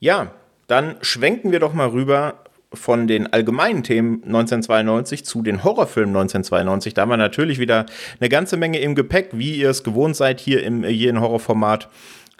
Ja, 0.00 0.32
dann 0.66 0.96
schwenken 1.02 1.52
wir 1.52 1.60
doch 1.60 1.74
mal 1.74 1.88
rüber 1.88 2.44
von 2.72 3.06
den 3.06 3.32
allgemeinen 3.32 3.82
Themen 3.82 4.24
1992 4.24 5.24
zu 5.24 5.42
den 5.42 5.62
Horrorfilmen 5.62 6.16
1992. 6.16 6.94
Da 6.94 7.02
haben 7.02 7.10
wir 7.10 7.16
natürlich 7.16 7.58
wieder 7.58 7.86
eine 8.18 8.28
ganze 8.28 8.56
Menge 8.56 8.78
im 8.78 8.94
Gepäck, 8.94 9.30
wie 9.32 9.56
ihr 9.56 9.70
es 9.70 9.84
gewohnt 9.84 10.16
seid 10.16 10.40
hier 10.40 10.64
im 10.64 10.84
jeden 10.84 11.20
Horrorformat 11.20 11.88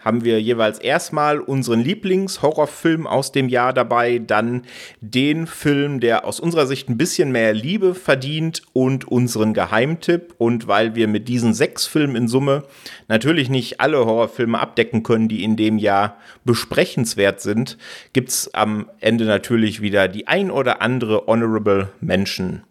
haben 0.04 0.23
wir 0.23 0.40
jeweils 0.40 0.78
erstmal 0.78 1.40
unseren 1.40 1.80
Lieblingshorrorfilm 1.80 3.06
aus 3.06 3.32
dem 3.32 3.49
Jahr 3.49 3.73
dabei, 3.73 4.18
dann 4.18 4.62
den 5.00 5.46
Film, 5.46 6.00
der 6.00 6.26
aus 6.26 6.40
unserer 6.40 6.66
Sicht 6.66 6.88
ein 6.88 6.99
bisschen 6.99 7.32
mehr 7.32 7.54
Liebe 7.54 7.94
verdient 7.94 8.62
und 8.75 9.08
unseren 9.08 9.54
Geheimtipp. 9.54 10.34
Und 10.37 10.68
weil 10.68 10.94
wir 10.94 11.08
mit 11.08 11.26
diesen 11.28 11.54
sechs 11.54 11.87
Filmen 11.87 12.16
in 12.16 12.28
Summe 12.28 12.64
natürlich 13.08 13.49
nicht 13.49 13.80
alle 13.80 14.04
Horrorfilme 14.04 14.58
abdecken 14.58 15.02
können, 15.02 15.28
die 15.28 15.42
in 15.42 15.56
dem 15.56 15.78
Jahr 15.78 16.18
besprechenswert 16.44 17.40
sind, 17.40 17.78
gibt 18.12 18.28
es 18.28 18.52
am 18.52 18.90
Ende 19.00 19.25
natürlich 19.25 19.80
wieder 19.80 20.08
die 20.08 20.26
ein 20.26 20.50
oder 20.50 20.82
andere 20.82 21.26
Honorable 21.26 21.88
Mention. 22.00 22.62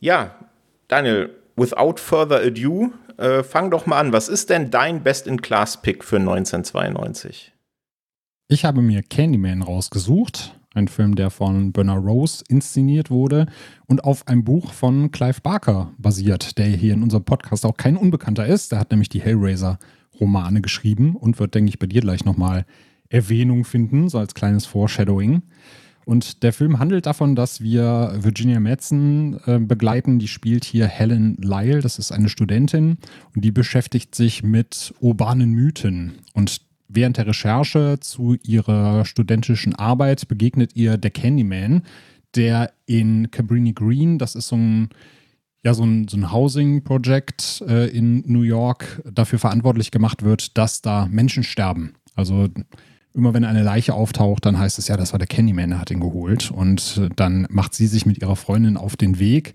Ja, 0.00 0.34
Daniel, 0.88 1.30
without 1.56 1.98
further 1.98 2.40
ado, 2.40 2.92
äh, 3.20 3.42
fang 3.42 3.70
doch 3.70 3.86
mal 3.86 4.00
an. 4.00 4.12
Was 4.12 4.28
ist 4.28 4.50
denn 4.50 4.70
dein 4.70 5.02
Best-in-Class-Pick 5.02 6.02
für 6.02 6.16
1992? 6.16 7.52
Ich 8.48 8.64
habe 8.64 8.82
mir 8.82 9.02
Candyman 9.02 9.62
rausgesucht. 9.62 10.56
Ein 10.72 10.88
Film, 10.88 11.16
der 11.16 11.30
von 11.30 11.72
Bernard 11.72 12.04
Rose 12.04 12.44
inszeniert 12.48 13.10
wurde 13.10 13.46
und 13.86 14.04
auf 14.04 14.26
einem 14.28 14.44
Buch 14.44 14.72
von 14.72 15.10
Clive 15.10 15.40
Barker 15.42 15.92
basiert, 15.98 16.58
der 16.58 16.66
hier 16.66 16.94
in 16.94 17.02
unserem 17.02 17.24
Podcast 17.24 17.66
auch 17.66 17.76
kein 17.76 17.96
Unbekannter 17.96 18.46
ist. 18.46 18.72
Der 18.72 18.78
hat 18.78 18.90
nämlich 18.90 19.08
die 19.08 19.20
Hellraiser-Romane 19.20 20.60
geschrieben 20.60 21.16
und 21.16 21.38
wird, 21.40 21.54
denke 21.54 21.70
ich, 21.70 21.78
bei 21.78 21.86
dir 21.86 22.00
gleich 22.00 22.24
nochmal 22.24 22.66
Erwähnung 23.08 23.64
finden, 23.64 24.08
so 24.08 24.18
als 24.18 24.34
kleines 24.34 24.64
Foreshadowing. 24.66 25.42
Und 26.04 26.42
der 26.42 26.52
Film 26.52 26.78
handelt 26.78 27.06
davon, 27.06 27.36
dass 27.36 27.60
wir 27.60 28.14
Virginia 28.18 28.58
Madsen 28.60 29.38
äh, 29.46 29.58
begleiten. 29.58 30.18
Die 30.18 30.28
spielt 30.28 30.64
hier 30.64 30.86
Helen 30.86 31.36
Lyle. 31.36 31.80
Das 31.80 31.98
ist 31.98 32.12
eine 32.12 32.28
Studentin 32.28 32.98
und 33.34 33.44
die 33.44 33.52
beschäftigt 33.52 34.14
sich 34.14 34.42
mit 34.42 34.94
urbanen 35.00 35.52
Mythen. 35.52 36.18
Und 36.32 36.62
während 36.88 37.18
der 37.18 37.26
Recherche 37.26 37.98
zu 38.00 38.36
ihrer 38.42 39.04
studentischen 39.04 39.74
Arbeit 39.74 40.26
begegnet 40.26 40.74
ihr 40.74 40.96
der 40.96 41.10
Candyman, 41.10 41.82
der 42.34 42.72
in 42.86 43.30
Cabrini 43.30 43.72
Green, 43.72 44.18
das 44.18 44.34
ist 44.34 44.48
so 44.48 44.56
ein 44.56 44.90
ja, 45.62 45.74
so 45.74 45.84
ein, 45.84 46.08
so 46.08 46.16
ein 46.16 46.32
Housing-Project 46.32 47.64
äh, 47.68 47.86
in 47.90 48.24
New 48.26 48.40
York 48.40 49.02
dafür 49.04 49.38
verantwortlich 49.38 49.90
gemacht 49.90 50.22
wird, 50.22 50.56
dass 50.56 50.80
da 50.80 51.06
Menschen 51.10 51.42
sterben. 51.42 51.96
Also 52.14 52.48
immer 53.14 53.34
wenn 53.34 53.44
eine 53.44 53.62
Leiche 53.62 53.94
auftaucht, 53.94 54.46
dann 54.46 54.58
heißt 54.58 54.78
es 54.78 54.88
ja, 54.88 54.96
das 54.96 55.12
war 55.12 55.18
der 55.18 55.26
Candyman, 55.26 55.70
der 55.70 55.80
hat 55.80 55.90
ihn 55.90 56.00
geholt. 56.00 56.50
Und 56.50 57.00
dann 57.16 57.46
macht 57.50 57.74
sie 57.74 57.86
sich 57.86 58.06
mit 58.06 58.20
ihrer 58.20 58.36
Freundin 58.36 58.76
auf 58.76 58.96
den 58.96 59.18
Weg 59.18 59.54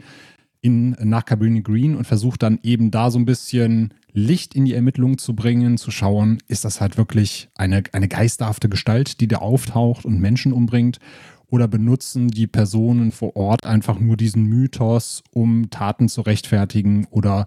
in, 0.62 0.96
nach 1.00 1.26
Cabrini 1.26 1.62
Green 1.62 1.96
und 1.96 2.06
versucht 2.06 2.42
dann 2.42 2.60
eben 2.64 2.90
da 2.90 3.12
so 3.12 3.20
ein 3.20 3.26
bisschen 3.26 3.94
Licht 4.14 4.56
in 4.56 4.66
die 4.66 4.74
Ermittlungen 4.74 5.18
zu 5.18 5.36
bringen, 5.36 5.78
zu 5.78 5.92
schauen, 5.92 6.40
ist 6.48 6.66
das 6.66 6.82
halt 6.82 6.98
wirklich 6.98 7.50
eine, 7.56 7.84
eine 7.92 8.08
geisterhafte 8.08 8.68
Gestalt, 8.68 9.20
die 9.20 9.28
da 9.28 9.38
auftaucht 9.38 10.06
und 10.06 10.20
Menschen 10.20 10.54
umbringt? 10.54 11.00
Oder 11.48 11.68
benutzen 11.68 12.30
die 12.30 12.48
Personen 12.48 13.12
vor 13.12 13.36
Ort 13.36 13.68
einfach 13.68 14.00
nur 14.00 14.18
diesen 14.18 14.46
Mythos, 14.46 15.24
um 15.32 15.70
Taten 15.70 16.10
zu 16.10 16.22
rechtfertigen 16.22 17.06
oder 17.12 17.46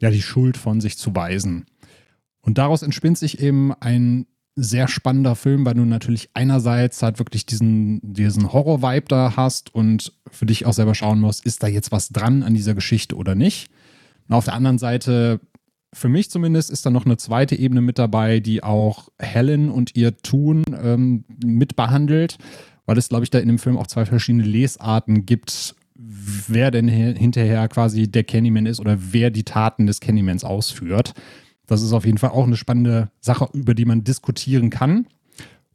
ja 0.00 0.10
die 0.10 0.22
Schuld 0.22 0.58
von 0.58 0.82
sich 0.82 0.98
zu 0.98 1.14
weisen? 1.14 1.64
Und 2.42 2.58
daraus 2.58 2.82
entspinnt 2.82 3.16
sich 3.16 3.40
eben 3.40 3.72
ein 3.72 4.26
sehr 4.62 4.88
spannender 4.88 5.36
Film, 5.36 5.64
weil 5.64 5.74
du 5.74 5.84
natürlich 5.84 6.30
einerseits 6.34 7.02
halt 7.02 7.18
wirklich 7.18 7.46
diesen, 7.46 8.00
diesen 8.02 8.52
Horror-Vibe 8.52 9.06
da 9.08 9.34
hast 9.36 9.74
und 9.74 10.12
für 10.30 10.46
dich 10.46 10.66
auch 10.66 10.72
selber 10.72 10.94
schauen 10.94 11.20
musst, 11.20 11.46
ist 11.46 11.62
da 11.62 11.68
jetzt 11.68 11.92
was 11.92 12.08
dran 12.08 12.42
an 12.42 12.54
dieser 12.54 12.74
Geschichte 12.74 13.16
oder 13.16 13.34
nicht. 13.34 13.70
Und 14.28 14.34
auf 14.34 14.44
der 14.44 14.54
anderen 14.54 14.78
Seite, 14.78 15.40
für 15.92 16.08
mich 16.08 16.30
zumindest, 16.30 16.70
ist 16.70 16.84
da 16.84 16.90
noch 16.90 17.06
eine 17.06 17.16
zweite 17.16 17.56
Ebene 17.56 17.80
mit 17.80 17.98
dabei, 17.98 18.40
die 18.40 18.62
auch 18.62 19.08
Helen 19.18 19.70
und 19.70 19.96
ihr 19.96 20.16
Tun 20.18 20.64
ähm, 20.82 21.24
mitbehandelt, 21.44 22.38
weil 22.84 22.98
es, 22.98 23.08
glaube 23.08 23.24
ich, 23.24 23.30
da 23.30 23.38
in 23.38 23.48
dem 23.48 23.58
Film 23.58 23.76
auch 23.76 23.86
zwei 23.86 24.04
verschiedene 24.04 24.44
Lesarten 24.44 25.24
gibt, 25.24 25.76
wer 25.94 26.70
denn 26.70 26.88
hinterher 26.88 27.68
quasi 27.68 28.10
der 28.10 28.24
Candyman 28.24 28.66
ist 28.66 28.80
oder 28.80 28.98
wer 29.12 29.30
die 29.30 29.44
Taten 29.44 29.86
des 29.86 30.00
Candymans 30.00 30.44
ausführt. 30.44 31.14
Das 31.68 31.82
ist 31.82 31.92
auf 31.92 32.04
jeden 32.04 32.18
Fall 32.18 32.30
auch 32.30 32.46
eine 32.46 32.56
spannende 32.56 33.10
Sache, 33.20 33.48
über 33.52 33.74
die 33.74 33.84
man 33.84 34.02
diskutieren 34.02 34.70
kann. 34.70 35.06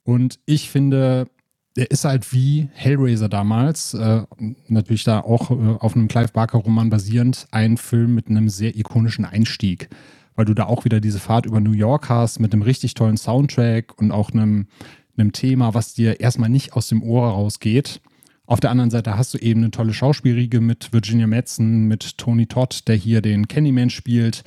Und 0.03 0.39
ich 0.45 0.69
finde, 0.69 1.27
er 1.75 1.89
ist 1.89 2.03
halt 2.03 2.33
wie 2.33 2.67
Hellraiser 2.73 3.29
damals, 3.29 3.93
äh, 3.93 4.23
natürlich 4.67 5.03
da 5.05 5.21
auch 5.21 5.49
äh, 5.51 5.77
auf 5.79 5.95
einem 5.95 6.07
Clive 6.07 6.31
Barker-Roman 6.33 6.89
basierend, 6.89 7.47
ein 7.51 7.77
Film 7.77 8.15
mit 8.15 8.27
einem 8.27 8.49
sehr 8.49 8.75
ikonischen 8.75 9.23
Einstieg, 9.23 9.89
weil 10.35 10.45
du 10.45 10.53
da 10.53 10.65
auch 10.65 10.83
wieder 10.83 10.99
diese 10.99 11.19
Fahrt 11.19 11.45
über 11.45 11.61
New 11.61 11.71
York 11.71 12.09
hast 12.09 12.39
mit 12.39 12.53
einem 12.53 12.63
richtig 12.63 12.95
tollen 12.95 13.17
Soundtrack 13.17 13.97
und 13.97 14.11
auch 14.11 14.31
einem, 14.31 14.67
einem 15.15 15.31
Thema, 15.31 15.73
was 15.73 15.93
dir 15.93 16.19
erstmal 16.19 16.49
nicht 16.49 16.73
aus 16.73 16.87
dem 16.87 17.01
Ohr 17.01 17.29
rausgeht. 17.29 18.01
Auf 18.45 18.59
der 18.59 18.71
anderen 18.71 18.91
Seite 18.91 19.17
hast 19.17 19.33
du 19.33 19.37
eben 19.37 19.61
eine 19.61 19.71
tolle 19.71 19.93
Schauspielriege 19.93 20.59
mit 20.59 20.91
Virginia 20.91 21.27
Madsen, 21.27 21.87
mit 21.87 22.17
Tony 22.17 22.45
Todd, 22.45 22.87
der 22.87 22.95
hier 22.95 23.21
den 23.21 23.47
Candyman 23.47 23.89
spielt. 23.89 24.43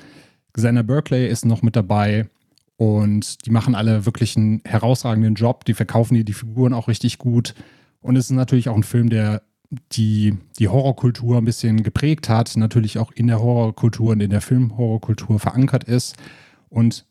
Xander 0.56 0.82
Berkeley 0.82 1.28
ist 1.28 1.44
noch 1.44 1.62
mit 1.62 1.76
dabei 1.76 2.28
und 2.76 3.44
die 3.46 3.50
machen 3.50 3.74
alle 3.74 4.06
wirklich 4.06 4.36
einen 4.36 4.62
herausragenden 4.64 5.34
Job. 5.34 5.64
Die 5.64 5.74
verkaufen 5.74 6.14
dir 6.14 6.24
die 6.24 6.32
Figuren 6.32 6.72
auch 6.72 6.88
richtig 6.88 7.18
gut. 7.18 7.54
Und 8.00 8.16
es 8.16 8.26
ist 8.26 8.36
natürlich 8.36 8.68
auch 8.68 8.76
ein 8.76 8.82
Film, 8.82 9.10
der 9.10 9.42
die, 9.92 10.36
die 10.58 10.68
Horrorkultur 10.68 11.38
ein 11.38 11.44
bisschen 11.44 11.82
geprägt 11.82 12.28
hat, 12.28 12.56
natürlich 12.56 12.98
auch 12.98 13.12
in 13.12 13.26
der 13.26 13.40
Horrorkultur 13.40 14.12
und 14.12 14.20
in 14.20 14.30
der 14.30 14.40
Filmhorrorkultur 14.40 15.38
verankert 15.38 15.84
ist. 15.84 16.16
Und 16.68 17.04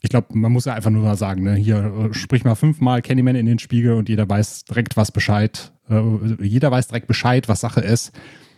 ich 0.00 0.10
glaube, 0.10 0.28
man 0.30 0.52
muss 0.52 0.64
ja 0.64 0.74
einfach 0.74 0.90
nur 0.90 1.04
mal 1.04 1.16
sagen, 1.16 1.44
ne, 1.44 1.54
hier 1.54 2.10
äh, 2.10 2.14
sprich 2.14 2.44
mal 2.44 2.56
fünfmal 2.56 3.02
Candyman 3.02 3.36
in 3.36 3.46
den 3.46 3.60
Spiegel 3.60 3.94
und 3.94 4.08
jeder 4.08 4.28
weiß 4.28 4.64
direkt 4.64 4.96
was 4.96 5.12
Bescheid. 5.12 5.72
Äh, 5.88 6.02
jeder 6.40 6.70
weiß 6.70 6.88
direkt 6.88 7.06
Bescheid, 7.06 7.48
was 7.48 7.60
Sache 7.60 7.80
ist. 7.80 8.12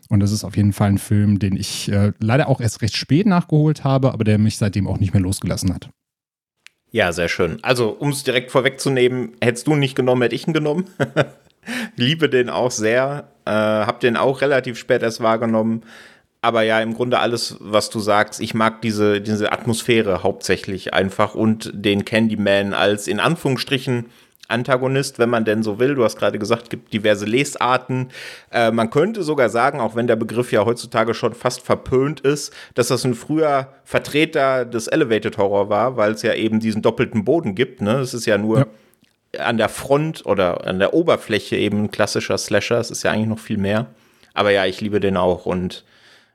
Und 0.09 0.21
das 0.21 0.33
ist 0.33 0.45
auf 0.45 0.57
jeden 0.57 0.73
Fall 0.73 0.89
ein 0.89 0.99
Film, 0.99 1.39
den 1.39 1.57
ich 1.57 1.91
äh, 1.91 2.13
leider 2.21 2.49
auch 2.49 2.61
erst 2.61 2.83
recht 2.83 2.97
spät 2.97 3.27
nachgeholt 3.27 3.85
habe, 3.85 4.13
aber 4.13 4.25
der 4.25 4.39
mich 4.39 4.59
seitdem 4.59 4.87
auch 4.87 4.99
nicht 4.99 5.15
mehr 5.15 5.23
losgelassen 5.23 5.75
hat. 5.75 5.89
Ja, 6.91 7.13
sehr 7.13 7.29
schön. 7.29 7.59
Also, 7.63 7.89
um 7.91 8.11
es 8.11 8.23
direkt 8.23 8.53
vorwegzunehmen, 8.53 9.33
hättest 9.41 9.67
du 9.67 9.73
ihn 9.73 9.81
nicht 9.81 9.97
genommen, 9.97 10.23
hätte 10.23 10.37
ich 10.37 10.47
ihn 10.47 10.53
genommen. 10.53 10.85
Liebe 11.97 12.29
den 12.29 12.51
auch 12.51 12.71
sehr. 12.71 13.29
Äh, 13.47 13.51
hab 13.51 14.01
den 14.01 14.17
auch 14.17 14.43
relativ 14.43 14.79
spät 14.79 15.03
erst 15.03 15.21
wahrgenommen. 15.21 15.83
Aber 16.41 16.63
ja, 16.63 16.81
im 16.81 16.93
Grunde 16.93 17.21
alles, 17.21 17.57
was 17.59 17.89
du 17.89 18.01
sagst, 18.01 18.39
ich 18.41 18.53
mag 18.53 18.83
diese, 18.83 19.23
diese 19.23 19.51
Atmosphäre 19.51 20.23
hauptsächlich 20.23 20.93
einfach 20.93 21.35
und 21.35 21.71
den 21.75 22.05
Candyman 22.05 22.75
als 22.75 23.09
in 23.09 23.19
Anführungsstrichen 23.19 24.07
Antagonist, 24.49 25.19
wenn 25.19 25.31
man 25.31 25.45
denn 25.45 25.63
so 25.63 25.79
will. 25.79 25.95
Du 25.95 26.05
hast 26.05 26.17
gerade 26.17 26.39
gesagt, 26.39 26.65
es 26.65 26.69
gibt 26.69 26.93
diverse 26.93 27.25
Lesarten. 27.25 28.11
Äh, 28.51 28.71
man 28.71 28.91
könnte 28.91 29.23
sogar 29.23 29.49
sagen, 29.49 29.81
auch 29.81 29.97
wenn 29.97 30.07
der 30.07 30.17
Begriff 30.17 30.53
ja 30.53 30.65
heutzutage 30.65 31.15
schon 31.15 31.33
fast 31.35 31.63
verpönt 31.63 32.21
ist, 32.21 32.53
dass 32.75 32.89
das 32.89 33.05
ein 33.05 33.15
früher 33.15 33.69
Vertreter 33.85 34.65
des 34.65 34.87
Elevated 34.87 35.39
Horror 35.39 35.71
war, 35.71 35.97
weil 35.97 36.13
es 36.13 36.23
ja 36.23 36.35
eben 36.35 36.61
diesen 36.61 36.83
doppelten 36.83 37.25
Boden 37.25 37.55
gibt. 37.55 37.81
Ne? 37.81 38.01
Es 38.01 38.13
ist 38.13 38.27
ja 38.27 38.37
nur 38.37 38.67
ja. 39.33 39.45
an 39.45 39.57
der 39.57 39.71
Front 39.71 40.27
oder 40.27 40.67
an 40.67 40.79
der 40.79 40.93
Oberfläche 40.93 41.57
eben 41.57 41.85
ein 41.85 41.91
klassischer 41.91 42.37
Slasher. 42.37 42.79
Es 42.79 42.91
ist 42.91 43.03
ja 43.03 43.13
eigentlich 43.13 43.29
noch 43.29 43.39
viel 43.39 43.59
mehr. 43.59 43.87
Aber 44.35 44.51
ja, 44.51 44.67
ich 44.67 44.81
liebe 44.81 45.01
den 45.01 45.17
auch 45.17 45.47
und 45.47 45.85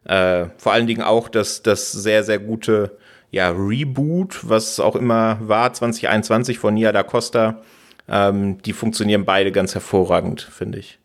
äh, 0.05 0.45
vor 0.57 0.71
allen 0.71 0.87
Dingen 0.87 1.03
auch 1.03 1.29
das, 1.29 1.61
das 1.61 1.91
sehr, 1.91 2.23
sehr 2.23 2.39
gute 2.39 2.97
ja, 3.29 3.51
Reboot, 3.51 4.49
was 4.49 4.79
auch 4.79 4.95
immer 4.95 5.37
war, 5.41 5.71
2021 5.73 6.57
von 6.57 6.73
Nia 6.73 6.91
da 6.91 7.03
Costa 7.03 7.61
ähm, 8.09 8.61
die 8.63 8.73
funktionieren 8.73 9.25
beide 9.25 9.51
ganz 9.51 9.73
hervorragend, 9.73 10.41
finde 10.41 10.79
ich. 10.79 10.99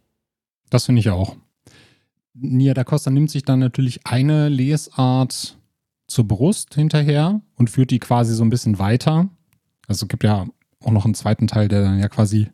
Das 0.71 0.87
finde 0.87 1.01
ich 1.01 1.11
auch. 1.11 1.37
Nia 2.35 2.75
da 2.75 2.83
Costa 2.83 3.11
nimmt 3.11 3.31
sich 3.31 3.45
dann 3.45 3.61
natürlich 3.61 4.07
eine 4.07 4.49
Lesart 4.49 5.57
zur 6.07 6.27
Brust 6.27 6.75
hinterher 6.75 7.41
und 7.57 7.71
führt 7.71 7.91
die 7.91 8.01
quasi 8.01 8.35
so 8.35 8.45
ein 8.45 8.51
bisschen 8.51 8.79
weiter. 8.79 9.29
Also 9.87 10.05
es 10.05 10.09
gibt 10.09 10.25
ja 10.25 10.47
auch 10.81 10.91
noch 10.91 11.05
einen 11.05 11.15
zweiten 11.15 11.47
Teil, 11.47 11.69
der 11.69 11.83
dann 11.83 11.99
ja 11.99 12.09
quasi, 12.09 12.49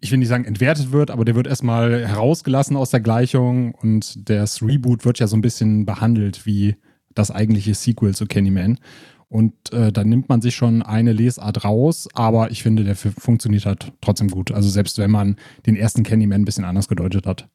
ich 0.00 0.10
will 0.10 0.18
nicht 0.18 0.28
sagen 0.28 0.44
entwertet 0.44 0.92
wird, 0.92 1.10
aber 1.10 1.24
der 1.24 1.34
wird 1.34 1.46
erstmal 1.46 2.06
herausgelassen 2.06 2.76
aus 2.76 2.90
der 2.90 3.00
Gleichung 3.00 3.74
und 3.74 4.28
das 4.28 4.62
Reboot 4.62 5.04
wird 5.04 5.18
ja 5.18 5.26
so 5.26 5.36
ein 5.36 5.42
bisschen 5.42 5.84
behandelt 5.84 6.46
wie 6.46 6.76
das 7.14 7.30
eigentliche 7.30 7.74
Sequel 7.74 8.14
zu 8.14 8.26
Candyman. 8.26 8.78
Und 9.28 9.72
äh, 9.72 9.92
dann 9.92 10.08
nimmt 10.08 10.28
man 10.28 10.40
sich 10.40 10.56
schon 10.56 10.82
eine 10.82 11.12
Lesart 11.12 11.64
raus, 11.64 12.08
aber 12.14 12.50
ich 12.50 12.62
finde, 12.62 12.84
der 12.84 12.96
funktioniert 12.96 13.66
halt 13.66 13.92
trotzdem 14.00 14.28
gut. 14.28 14.52
Also 14.52 14.70
selbst 14.70 14.98
wenn 14.98 15.10
man 15.10 15.36
den 15.66 15.76
ersten 15.76 16.02
Candyman 16.02 16.42
ein 16.42 16.44
bisschen 16.46 16.64
anders 16.64 16.88
gedeutet 16.88 17.26
hat. 17.26 17.46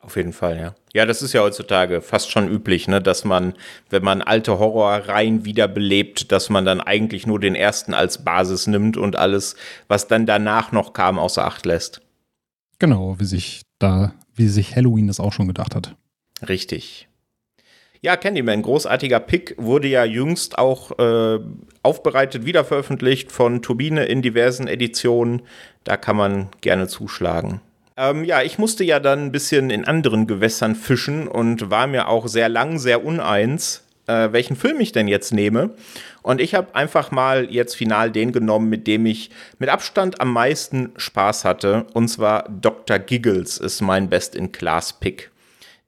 Auf 0.00 0.16
jeden 0.16 0.32
Fall, 0.32 0.58
ja. 0.58 0.74
Ja, 0.94 1.06
das 1.06 1.22
ist 1.22 1.32
ja 1.32 1.40
heutzutage 1.40 2.02
fast 2.02 2.30
schon 2.30 2.48
üblich, 2.48 2.86
ne, 2.86 3.00
dass 3.00 3.24
man, 3.24 3.54
wenn 3.90 4.04
man 4.04 4.22
alte 4.22 4.58
Horrorreihen 4.58 5.44
wiederbelebt, 5.44 6.30
dass 6.30 6.50
man 6.50 6.64
dann 6.64 6.80
eigentlich 6.80 7.26
nur 7.26 7.40
den 7.40 7.54
ersten 7.54 7.94
als 7.94 8.22
Basis 8.24 8.68
nimmt 8.68 8.96
und 8.96 9.16
alles, 9.16 9.56
was 9.88 10.06
dann 10.06 10.24
danach 10.24 10.72
noch 10.72 10.92
kam, 10.92 11.18
außer 11.18 11.44
Acht 11.44 11.66
lässt. 11.66 12.00
Genau, 12.78 13.18
wie 13.18 13.24
sich 13.24 13.62
da, 13.80 14.14
wie 14.34 14.48
sich 14.48 14.76
Halloween 14.76 15.08
das 15.08 15.18
auch 15.18 15.32
schon 15.32 15.48
gedacht 15.48 15.74
hat. 15.74 15.96
Richtig. 16.48 17.07
Ja, 18.00 18.16
Candyman, 18.16 18.62
großartiger 18.62 19.18
Pick, 19.18 19.54
wurde 19.58 19.88
ja 19.88 20.04
jüngst 20.04 20.56
auch 20.56 20.96
äh, 20.98 21.40
aufbereitet, 21.82 22.44
wiederveröffentlicht 22.46 23.32
von 23.32 23.60
Turbine 23.60 24.04
in 24.04 24.22
diversen 24.22 24.68
Editionen. 24.68 25.42
Da 25.82 25.96
kann 25.96 26.16
man 26.16 26.48
gerne 26.60 26.86
zuschlagen. 26.86 27.60
Ähm, 27.96 28.22
ja, 28.22 28.42
ich 28.42 28.58
musste 28.58 28.84
ja 28.84 29.00
dann 29.00 29.26
ein 29.26 29.32
bisschen 29.32 29.70
in 29.70 29.84
anderen 29.84 30.28
Gewässern 30.28 30.76
fischen 30.76 31.26
und 31.26 31.70
war 31.70 31.88
mir 31.88 32.06
auch 32.06 32.28
sehr 32.28 32.48
lang, 32.48 32.78
sehr 32.78 33.04
uneins, 33.04 33.82
äh, 34.06 34.30
welchen 34.30 34.54
Film 34.54 34.78
ich 34.78 34.92
denn 34.92 35.08
jetzt 35.08 35.32
nehme. 35.32 35.70
Und 36.22 36.40
ich 36.40 36.54
habe 36.54 36.76
einfach 36.76 37.10
mal 37.10 37.48
jetzt 37.50 37.74
final 37.74 38.12
den 38.12 38.30
genommen, 38.30 38.68
mit 38.68 38.86
dem 38.86 39.06
ich 39.06 39.30
mit 39.58 39.70
Abstand 39.70 40.20
am 40.20 40.32
meisten 40.32 40.92
Spaß 40.96 41.44
hatte. 41.44 41.86
Und 41.94 42.06
zwar 42.06 42.48
Dr. 42.48 43.00
Giggles 43.00 43.58
ist 43.58 43.80
mein 43.80 44.08
Best-in-Class-Pick. 44.08 45.32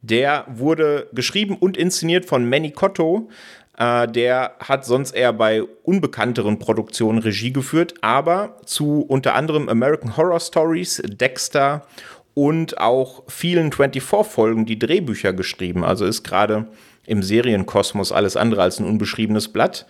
Der 0.02 0.46
wurde 0.48 1.08
geschrieben 1.12 1.56
und 1.58 1.76
inszeniert 1.76 2.24
von 2.24 2.48
Manny 2.48 2.70
Cotto. 2.70 3.28
Äh, 3.76 4.08
der 4.08 4.56
hat 4.60 4.84
sonst 4.84 5.12
eher 5.12 5.32
bei 5.32 5.62
unbekannteren 5.82 6.58
Produktionen 6.58 7.18
Regie 7.18 7.52
geführt, 7.52 7.94
aber 8.00 8.56
zu 8.64 9.02
unter 9.02 9.34
anderem 9.34 9.68
American 9.68 10.16
Horror 10.16 10.40
Stories, 10.40 11.02
Dexter 11.04 11.86
und 12.34 12.78
auch 12.78 13.24
vielen 13.28 13.70
24-Folgen 13.70 14.64
die 14.64 14.78
Drehbücher 14.78 15.32
geschrieben. 15.32 15.84
Also 15.84 16.06
ist 16.06 16.22
gerade 16.22 16.68
im 17.06 17.22
Serienkosmos 17.22 18.12
alles 18.12 18.36
andere 18.36 18.62
als 18.62 18.78
ein 18.78 18.86
unbeschriebenes 18.86 19.48
Blatt. 19.48 19.86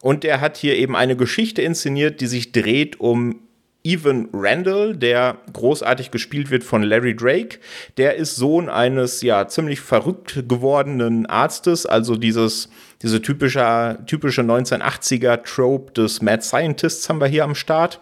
Und 0.00 0.24
der 0.24 0.40
hat 0.40 0.56
hier 0.56 0.76
eben 0.76 0.96
eine 0.96 1.16
Geschichte 1.16 1.62
inszeniert, 1.62 2.20
die 2.20 2.26
sich 2.26 2.52
dreht 2.52 3.00
um 3.00 3.40
Evan 3.82 4.28
Randall, 4.32 4.94
der 4.96 5.38
großartig 5.52 6.10
gespielt 6.10 6.50
wird 6.50 6.64
von 6.64 6.82
Larry 6.82 7.16
Drake. 7.16 7.58
Der 7.96 8.16
ist 8.16 8.36
Sohn 8.36 8.68
eines 8.68 9.22
ja 9.22 9.48
ziemlich 9.48 9.80
verrückt 9.80 10.44
gewordenen 10.48 11.26
Arztes, 11.26 11.86
also 11.86 12.16
dieses 12.16 12.68
diese 13.02 13.22
typische, 13.22 13.98
typische 14.06 14.42
1980er 14.42 15.42
Trope 15.42 15.92
des 15.92 16.20
Mad 16.20 16.42
Scientists 16.42 17.08
haben 17.08 17.20
wir 17.20 17.28
hier 17.28 17.44
am 17.44 17.54
Start. 17.54 18.00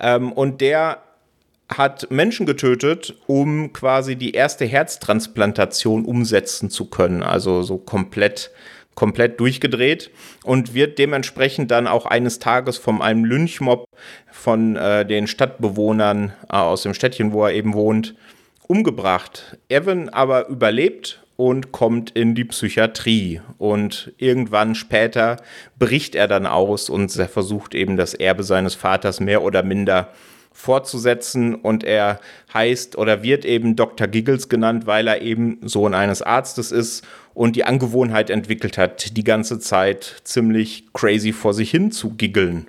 Ähm, 0.00 0.32
und 0.32 0.60
der 0.60 1.02
hat 1.68 2.10
Menschen 2.10 2.46
getötet, 2.46 3.14
um 3.26 3.72
quasi 3.72 4.16
die 4.16 4.32
erste 4.32 4.64
Herztransplantation 4.64 6.04
umsetzen 6.04 6.70
zu 6.70 6.86
können. 6.86 7.22
Also 7.22 7.62
so 7.62 7.78
komplett 7.78 8.50
komplett 8.94 9.40
durchgedreht 9.40 10.10
und 10.44 10.74
wird 10.74 10.98
dementsprechend 10.98 11.70
dann 11.70 11.86
auch 11.86 12.06
eines 12.06 12.38
Tages 12.38 12.76
von 12.76 13.00
einem 13.00 13.24
Lynchmob 13.24 13.86
von 14.30 14.76
äh, 14.76 15.06
den 15.06 15.26
Stadtbewohnern 15.26 16.32
äh, 16.50 16.56
aus 16.56 16.82
dem 16.82 16.94
Städtchen, 16.94 17.32
wo 17.32 17.44
er 17.44 17.52
eben 17.52 17.74
wohnt, 17.74 18.14
umgebracht. 18.66 19.58
Evan 19.68 20.08
aber 20.08 20.48
überlebt 20.48 21.22
und 21.36 21.72
kommt 21.72 22.10
in 22.10 22.34
die 22.34 22.44
Psychiatrie. 22.44 23.40
Und 23.58 24.12
irgendwann 24.18 24.74
später 24.74 25.38
bricht 25.78 26.14
er 26.14 26.28
dann 26.28 26.46
aus 26.46 26.90
und 26.90 27.14
er 27.16 27.28
versucht 27.28 27.74
eben 27.74 27.96
das 27.96 28.14
Erbe 28.14 28.44
seines 28.44 28.74
Vaters 28.74 29.20
mehr 29.20 29.42
oder 29.42 29.62
minder 29.62 30.10
fortzusetzen 30.52 31.54
und 31.54 31.82
er 31.82 32.20
heißt 32.52 32.96
oder 32.96 33.22
wird 33.22 33.44
eben 33.44 33.74
Dr. 33.74 34.06
Giggles 34.06 34.48
genannt, 34.48 34.86
weil 34.86 35.08
er 35.08 35.22
eben 35.22 35.58
Sohn 35.62 35.94
eines 35.94 36.20
Arztes 36.20 36.70
ist 36.72 37.06
und 37.34 37.56
die 37.56 37.64
Angewohnheit 37.64 38.30
entwickelt 38.30 38.78
hat, 38.78 39.16
die 39.16 39.24
ganze 39.24 39.58
Zeit 39.58 40.20
ziemlich 40.24 40.92
crazy 40.92 41.32
vor 41.32 41.54
sich 41.54 41.70
hin 41.70 41.90
zu 41.90 42.10
giggeln. 42.10 42.66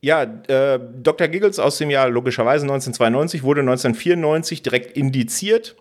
Ja, 0.00 0.22
äh, 0.22 0.80
Dr. 1.02 1.28
Giggles 1.28 1.58
aus 1.58 1.76
dem 1.76 1.90
Jahr 1.90 2.08
logischerweise 2.08 2.64
1992 2.64 3.42
wurde 3.42 3.60
1994 3.60 4.62
direkt 4.62 4.96
indiziert, 4.96 5.76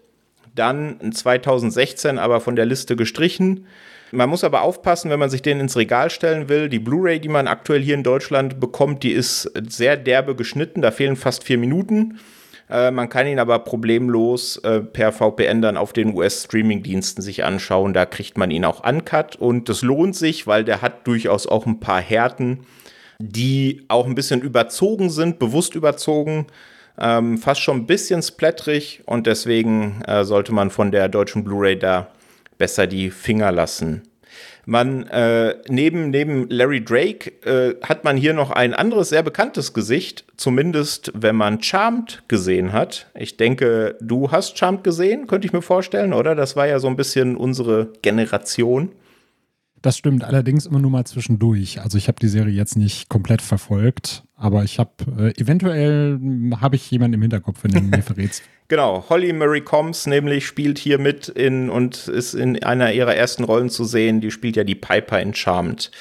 dann 0.55 1.13
2016 1.13 2.17
aber 2.17 2.41
von 2.41 2.57
der 2.57 2.65
Liste 2.65 2.97
gestrichen. 2.97 3.65
Man 4.11 4.29
muss 4.29 4.43
aber 4.43 4.63
aufpassen, 4.63 5.09
wenn 5.09 5.19
man 5.19 5.29
sich 5.29 5.41
den 5.41 5.59
ins 5.59 5.77
Regal 5.77 6.09
stellen 6.09 6.49
will. 6.49 6.67
Die 6.67 6.79
Blu-ray, 6.79 7.19
die 7.19 7.29
man 7.29 7.47
aktuell 7.47 7.81
hier 7.81 7.93
in 7.93 8.03
Deutschland 8.03 8.59
bekommt, 8.59 9.03
die 9.03 9.11
ist 9.11 9.51
sehr 9.69 9.95
derbe 9.95 10.35
geschnitten. 10.35 10.81
Da 10.81 10.91
fehlen 10.91 11.15
fast 11.15 11.43
vier 11.43 11.59
Minuten. 11.59 12.19
Äh, 12.69 12.91
man 12.91 13.09
kann 13.09 13.27
ihn 13.27 13.39
aber 13.39 13.59
problemlos 13.59 14.57
äh, 14.57 14.81
per 14.81 15.11
VPN 15.11 15.61
dann 15.61 15.77
auf 15.77 15.93
den 15.93 16.15
US-Streaming-Diensten 16.15 17.21
sich 17.21 17.43
anschauen. 17.43 17.93
Da 17.93 18.05
kriegt 18.05 18.37
man 18.37 18.51
ihn 18.51 18.65
auch 18.65 18.87
uncut 18.87 19.35
und 19.35 19.69
das 19.69 19.81
lohnt 19.81 20.15
sich, 20.15 20.45
weil 20.45 20.63
der 20.63 20.81
hat 20.81 21.07
durchaus 21.07 21.47
auch 21.47 21.65
ein 21.65 21.79
paar 21.79 22.01
Härten, 22.01 22.65
die 23.19 23.85
auch 23.87 24.05
ein 24.05 24.15
bisschen 24.15 24.41
überzogen 24.41 25.09
sind, 25.09 25.39
bewusst 25.39 25.75
überzogen. 25.75 26.47
Ähm, 26.99 27.37
fast 27.37 27.61
schon 27.61 27.77
ein 27.77 27.87
bisschen 27.87 28.21
splatterig 28.21 29.01
und 29.05 29.25
deswegen 29.25 30.01
äh, 30.05 30.23
sollte 30.25 30.53
man 30.53 30.69
von 30.69 30.91
der 30.91 31.09
deutschen 31.09 31.43
Blu-ray 31.43 31.79
da 31.79 32.11
besser 32.57 32.87
die 32.87 33.09
Finger 33.09 33.51
lassen. 33.51 34.03
Man, 34.65 35.07
äh, 35.07 35.55
neben, 35.67 36.11
neben 36.11 36.47
Larry 36.49 36.83
Drake 36.83 37.31
äh, 37.43 37.75
hat 37.83 38.03
man 38.03 38.17
hier 38.17 38.33
noch 38.33 38.51
ein 38.51 38.73
anderes 38.73 39.09
sehr 39.09 39.23
bekanntes 39.23 39.73
Gesicht, 39.73 40.25
zumindest 40.37 41.11
wenn 41.15 41.35
man 41.35 41.61
Charmed 41.63 42.23
gesehen 42.27 42.71
hat. 42.71 43.07
Ich 43.15 43.37
denke, 43.37 43.95
du 43.99 44.31
hast 44.31 44.57
Charmed 44.57 44.83
gesehen, 44.83 45.27
könnte 45.27 45.47
ich 45.47 45.53
mir 45.53 45.61
vorstellen, 45.61 46.13
oder? 46.13 46.35
Das 46.35 46.55
war 46.55 46.67
ja 46.67 46.79
so 46.79 46.87
ein 46.87 46.95
bisschen 46.95 47.35
unsere 47.35 47.93
Generation. 48.01 48.91
Das 49.81 49.97
stimmt, 49.97 50.23
allerdings 50.23 50.65
immer 50.65 50.79
nur 50.79 50.91
mal 50.91 51.05
zwischendurch. 51.05 51.81
Also 51.81 51.97
ich 51.97 52.07
habe 52.07 52.19
die 52.19 52.27
Serie 52.27 52.53
jetzt 52.53 52.75
nicht 52.75 53.07
komplett 53.09 53.41
verfolgt, 53.41 54.23
aber 54.35 54.63
ich 54.63 54.77
habe 54.77 54.91
äh, 55.17 55.41
eventuell 55.41 56.19
habe 56.59 56.75
ich 56.75 56.89
jemanden 56.91 57.15
im 57.15 57.21
Hinterkopf, 57.21 57.63
wenn 57.63 57.71
du 57.71 57.81
mir 57.81 58.01
verrätst. 58.03 58.43
Genau, 58.67 59.05
Holly 59.09 59.33
Murray 59.33 59.61
Combs 59.61 60.05
nämlich 60.05 60.45
spielt 60.45 60.77
hier 60.77 60.99
mit 60.99 61.27
in 61.27 61.69
und 61.69 62.07
ist 62.07 62.33
in 62.33 62.61
einer 62.63 62.91
ihrer 62.93 63.15
ersten 63.15 63.43
Rollen 63.43 63.69
zu 63.69 63.83
sehen. 63.83 64.21
Die 64.21 64.31
spielt 64.31 64.55
ja 64.55 64.63
die 64.63 64.75
Piper 64.75 65.19
in 65.21 65.33
Charmed. 65.33 65.91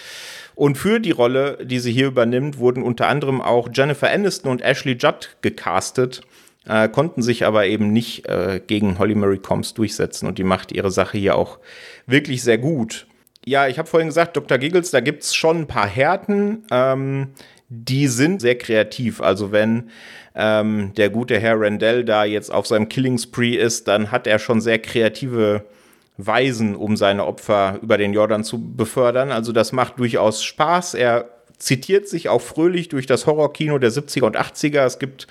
Und 0.54 0.76
für 0.76 0.98
die 0.98 1.12
Rolle, 1.12 1.64
die 1.64 1.78
sie 1.78 1.92
hier 1.92 2.08
übernimmt, 2.08 2.58
wurden 2.58 2.82
unter 2.82 3.06
anderem 3.06 3.40
auch 3.40 3.68
Jennifer 3.72 4.10
Aniston 4.10 4.50
und 4.50 4.60
Ashley 4.60 4.96
Judd 4.98 5.36
gecastet, 5.40 6.22
äh, 6.66 6.88
konnten 6.88 7.22
sich 7.22 7.46
aber 7.46 7.66
eben 7.66 7.92
nicht 7.92 8.26
äh, 8.26 8.60
gegen 8.66 8.98
Holly 8.98 9.14
Murray 9.14 9.38
Combs 9.38 9.74
durchsetzen. 9.74 10.26
Und 10.26 10.36
die 10.38 10.44
macht 10.44 10.72
ihre 10.72 10.90
Sache 10.90 11.16
hier 11.16 11.36
auch 11.36 11.60
wirklich 12.06 12.42
sehr 12.42 12.58
gut. 12.58 13.06
Ja, 13.48 13.66
ich 13.66 13.78
habe 13.78 13.88
vorhin 13.88 14.08
gesagt, 14.08 14.36
Dr. 14.36 14.58
Giggles, 14.58 14.90
da 14.90 15.00
gibt 15.00 15.22
es 15.22 15.34
schon 15.34 15.62
ein 15.62 15.66
paar 15.66 15.86
Härten. 15.86 16.66
Ähm, 16.70 17.28
die 17.70 18.06
sind 18.06 18.42
sehr 18.42 18.58
kreativ. 18.58 19.22
Also 19.22 19.52
wenn 19.52 19.88
ähm, 20.34 20.92
der 20.98 21.08
gute 21.08 21.40
Herr 21.40 21.58
Randell 21.58 22.04
da 22.04 22.24
jetzt 22.24 22.52
auf 22.52 22.66
seinem 22.66 22.90
Killing 22.90 23.16
Spree 23.16 23.56
ist, 23.56 23.88
dann 23.88 24.10
hat 24.10 24.26
er 24.26 24.38
schon 24.38 24.60
sehr 24.60 24.78
kreative 24.78 25.64
Weisen, 26.18 26.76
um 26.76 26.98
seine 26.98 27.24
Opfer 27.24 27.78
über 27.80 27.96
den 27.96 28.12
Jordan 28.12 28.44
zu 28.44 28.74
befördern. 28.76 29.32
Also 29.32 29.52
das 29.52 29.72
macht 29.72 29.98
durchaus 29.98 30.44
Spaß. 30.44 30.92
Er 30.92 31.30
zitiert 31.56 32.06
sich 32.06 32.28
auch 32.28 32.42
fröhlich 32.42 32.90
durch 32.90 33.06
das 33.06 33.26
Horrorkino 33.26 33.78
der 33.78 33.92
70er 33.92 34.24
und 34.24 34.36
80er. 34.36 34.84
Es 34.84 34.98
gibt 34.98 35.26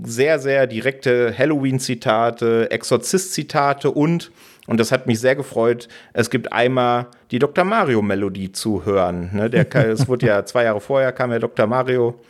sehr, 0.00 0.38
sehr 0.38 0.68
direkte 0.68 1.36
Halloween-Zitate, 1.36 2.70
Exorzist-Zitate 2.70 3.90
und 3.90 4.30
und 4.66 4.78
das 4.78 4.92
hat 4.92 5.06
mich 5.06 5.20
sehr 5.20 5.36
gefreut. 5.36 5.88
Es 6.12 6.30
gibt 6.30 6.52
einmal 6.52 7.06
die 7.30 7.38
Dr. 7.38 7.64
Mario-Melodie 7.64 8.52
zu 8.52 8.84
hören. 8.84 9.30
Ne? 9.32 9.50
Der, 9.50 9.72
es 9.88 10.08
wurde 10.08 10.26
ja 10.26 10.44
zwei 10.44 10.64
Jahre 10.64 10.80
vorher 10.80 11.12
kam 11.12 11.32
ja 11.32 11.38
Dr. 11.38 11.66
Mario 11.66 12.20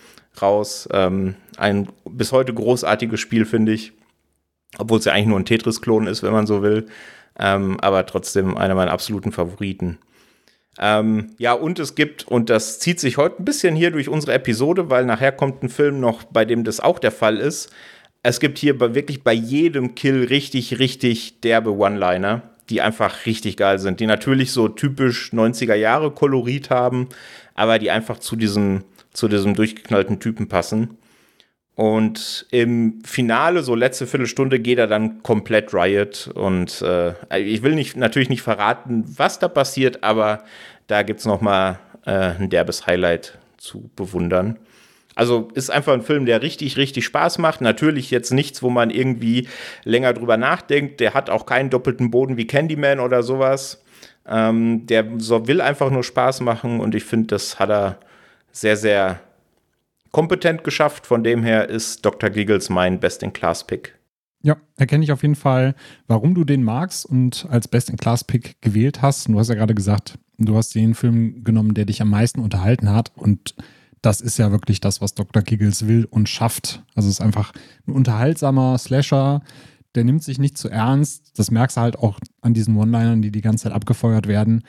raus. 0.40 0.88
Ähm, 0.92 1.36
ein 1.56 1.88
bis 2.04 2.32
heute 2.32 2.52
großartiges 2.52 3.20
Spiel, 3.20 3.44
finde 3.46 3.72
ich. 3.72 3.92
Obwohl 4.78 4.98
es 4.98 5.06
ja 5.06 5.12
eigentlich 5.12 5.28
nur 5.28 5.38
ein 5.38 5.46
Tetris-Klon 5.46 6.06
ist, 6.06 6.22
wenn 6.22 6.32
man 6.32 6.46
so 6.46 6.62
will. 6.62 6.86
Ähm, 7.38 7.78
aber 7.80 8.04
trotzdem 8.06 8.56
einer 8.56 8.74
meiner 8.74 8.92
absoluten 8.92 9.32
Favoriten. 9.32 9.98
Ähm, 10.78 11.30
ja, 11.38 11.54
und 11.54 11.78
es 11.78 11.94
gibt, 11.94 12.28
und 12.28 12.50
das 12.50 12.78
zieht 12.80 13.00
sich 13.00 13.16
heute 13.16 13.40
ein 13.40 13.46
bisschen 13.46 13.74
hier 13.74 13.90
durch 13.90 14.10
unsere 14.10 14.34
Episode, 14.34 14.90
weil 14.90 15.06
nachher 15.06 15.32
kommt 15.32 15.62
ein 15.62 15.70
Film 15.70 16.00
noch, 16.00 16.24
bei 16.24 16.44
dem 16.44 16.64
das 16.64 16.80
auch 16.80 16.98
der 16.98 17.12
Fall 17.12 17.38
ist 17.38 17.72
es 18.26 18.40
gibt 18.40 18.58
hier 18.58 18.80
wirklich 18.80 19.22
bei 19.22 19.32
jedem 19.32 19.94
Kill 19.94 20.24
richtig, 20.24 20.80
richtig 20.80 21.40
derbe 21.42 21.70
One-Liner, 21.70 22.42
die 22.68 22.80
einfach 22.80 23.24
richtig 23.24 23.56
geil 23.56 23.78
sind, 23.78 24.00
die 24.00 24.06
natürlich 24.06 24.50
so 24.50 24.66
typisch 24.66 25.30
90er 25.32 25.76
Jahre 25.76 26.10
Kolorit 26.10 26.68
haben, 26.70 27.08
aber 27.54 27.78
die 27.78 27.92
einfach 27.92 28.18
zu 28.18 28.34
diesem, 28.34 28.82
zu 29.12 29.28
diesem 29.28 29.54
durchgeknallten 29.54 30.18
Typen 30.18 30.48
passen. 30.48 30.98
Und 31.76 32.46
im 32.50 33.00
Finale, 33.04 33.62
so 33.62 33.76
letzte 33.76 34.08
Viertelstunde, 34.08 34.58
geht 34.58 34.78
er 34.78 34.88
dann 34.88 35.22
komplett 35.22 35.72
Riot. 35.72 36.28
Und 36.34 36.82
äh, 36.82 37.12
ich 37.38 37.62
will 37.62 37.76
nicht, 37.76 37.96
natürlich 37.96 38.30
nicht 38.30 38.42
verraten, 38.42 39.04
was 39.06 39.38
da 39.38 39.46
passiert, 39.46 40.02
aber 40.02 40.42
da 40.88 41.02
gibt 41.02 41.20
es 41.20 41.26
noch 41.26 41.42
mal 41.42 41.78
äh, 42.04 42.10
ein 42.10 42.50
derbes 42.50 42.88
Highlight 42.88 43.38
zu 43.56 43.88
bewundern. 43.94 44.58
Also 45.16 45.48
ist 45.54 45.70
einfach 45.70 45.94
ein 45.94 46.02
Film, 46.02 46.26
der 46.26 46.42
richtig, 46.42 46.76
richtig 46.76 47.06
Spaß 47.06 47.38
macht. 47.38 47.62
Natürlich 47.62 48.10
jetzt 48.10 48.32
nichts, 48.32 48.62
wo 48.62 48.68
man 48.68 48.90
irgendwie 48.90 49.48
länger 49.82 50.12
drüber 50.12 50.36
nachdenkt. 50.36 51.00
Der 51.00 51.14
hat 51.14 51.30
auch 51.30 51.46
keinen 51.46 51.70
doppelten 51.70 52.10
Boden 52.10 52.36
wie 52.36 52.46
Candyman 52.46 53.00
oder 53.00 53.22
sowas. 53.22 53.82
Ähm, 54.28 54.86
der 54.86 55.06
so, 55.16 55.48
will 55.48 55.62
einfach 55.62 55.90
nur 55.90 56.04
Spaß 56.04 56.42
machen 56.42 56.80
und 56.80 56.94
ich 56.94 57.04
finde, 57.04 57.28
das 57.28 57.58
hat 57.58 57.70
er 57.70 57.98
sehr, 58.52 58.76
sehr 58.76 59.20
kompetent 60.10 60.64
geschafft. 60.64 61.06
Von 61.06 61.24
dem 61.24 61.42
her 61.42 61.68
ist 61.70 62.04
Dr. 62.04 62.28
Giggles 62.28 62.68
mein 62.68 63.00
Best-in-Class-Pick. 63.00 63.94
Ja, 64.42 64.58
erkenne 64.76 65.02
ich 65.02 65.12
auf 65.12 65.22
jeden 65.22 65.34
Fall, 65.34 65.74
warum 66.08 66.34
du 66.34 66.44
den 66.44 66.62
magst 66.62 67.06
und 67.06 67.46
als 67.48 67.68
Best-in-Class-Pick 67.68 68.60
gewählt 68.60 69.00
hast. 69.00 69.28
Du 69.28 69.38
hast 69.38 69.48
ja 69.48 69.54
gerade 69.54 69.74
gesagt, 69.74 70.18
du 70.36 70.56
hast 70.56 70.74
den 70.74 70.94
Film 70.94 71.42
genommen, 71.42 71.72
der 71.72 71.86
dich 71.86 72.02
am 72.02 72.10
meisten 72.10 72.40
unterhalten 72.40 72.92
hat 72.92 73.12
und 73.16 73.54
das 74.02 74.20
ist 74.20 74.38
ja 74.38 74.50
wirklich 74.50 74.80
das, 74.80 75.00
was 75.00 75.14
Dr. 75.14 75.42
Giggles 75.42 75.86
will 75.86 76.06
und 76.10 76.28
schafft. 76.28 76.82
Also 76.94 77.08
es 77.08 77.16
ist 77.16 77.20
einfach 77.20 77.52
ein 77.86 77.92
unterhaltsamer 77.92 78.78
Slasher, 78.78 79.42
der 79.94 80.04
nimmt 80.04 80.22
sich 80.22 80.38
nicht 80.38 80.58
zu 80.58 80.68
ernst. 80.68 81.38
Das 81.38 81.50
merkst 81.50 81.76
du 81.76 81.80
halt 81.80 81.98
auch 81.98 82.20
an 82.42 82.54
diesen 82.54 82.76
One-Linern, 82.76 83.22
die 83.22 83.30
die 83.30 83.40
ganze 83.40 83.64
Zeit 83.64 83.72
abgefeuert 83.72 84.28
werden 84.28 84.62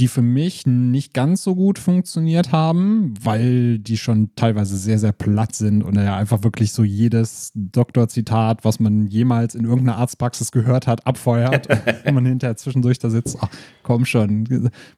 die 0.00 0.08
für 0.08 0.22
mich 0.22 0.66
nicht 0.66 1.12
ganz 1.12 1.42
so 1.42 1.54
gut 1.54 1.78
funktioniert 1.78 2.52
haben, 2.52 3.12
weil 3.22 3.78
die 3.78 3.98
schon 3.98 4.30
teilweise 4.34 4.78
sehr, 4.78 4.98
sehr 4.98 5.12
platt 5.12 5.54
sind 5.54 5.82
und 5.82 5.94
er 5.96 6.16
einfach 6.16 6.42
wirklich 6.42 6.72
so 6.72 6.82
jedes 6.82 7.52
Doktorzitat, 7.54 8.64
was 8.64 8.80
man 8.80 9.08
jemals 9.08 9.54
in 9.54 9.64
irgendeiner 9.66 9.98
Arztpraxis 9.98 10.52
gehört 10.52 10.86
hat, 10.86 11.06
abfeuert 11.06 11.68
und 12.06 12.14
man 12.14 12.24
hinterher 12.24 12.56
zwischendurch 12.56 12.98
da 12.98 13.10
sitzt, 13.10 13.36
ach, 13.42 13.50
komm 13.82 14.06
schon, 14.06 14.44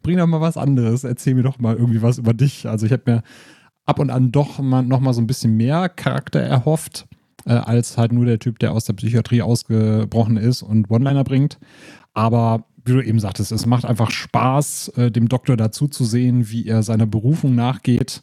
bring 0.02 0.18
doch 0.18 0.26
mal 0.28 0.40
was 0.40 0.56
anderes, 0.56 1.02
erzähl 1.02 1.34
mir 1.34 1.42
doch 1.42 1.58
mal 1.58 1.74
irgendwie 1.74 2.02
was 2.02 2.18
über 2.18 2.32
dich. 2.32 2.68
Also 2.68 2.86
ich 2.86 2.92
habe 2.92 3.02
mir 3.06 3.22
ab 3.84 3.98
und 3.98 4.10
an 4.10 4.30
doch 4.30 4.60
mal, 4.60 4.82
noch 4.82 5.00
mal 5.00 5.14
so 5.14 5.20
ein 5.20 5.26
bisschen 5.26 5.56
mehr 5.56 5.88
Charakter 5.88 6.38
erhofft, 6.38 7.08
äh, 7.44 7.54
als 7.54 7.98
halt 7.98 8.12
nur 8.12 8.24
der 8.24 8.38
Typ, 8.38 8.60
der 8.60 8.72
aus 8.72 8.84
der 8.84 8.92
Psychiatrie 8.92 9.42
ausgebrochen 9.42 10.36
ist 10.36 10.62
und 10.62 10.88
One-Liner 10.92 11.24
bringt. 11.24 11.58
Aber 12.14 12.66
wie 12.84 12.92
du 12.92 13.00
eben 13.00 13.20
sagtest, 13.20 13.52
es 13.52 13.66
macht 13.66 13.84
einfach 13.84 14.10
Spaß, 14.10 14.88
äh, 14.96 15.10
dem 15.10 15.28
Doktor 15.28 15.56
dazu 15.56 15.88
zu 15.88 16.04
sehen, 16.04 16.50
wie 16.50 16.66
er 16.66 16.82
seiner 16.82 17.06
Berufung 17.06 17.54
nachgeht 17.54 18.22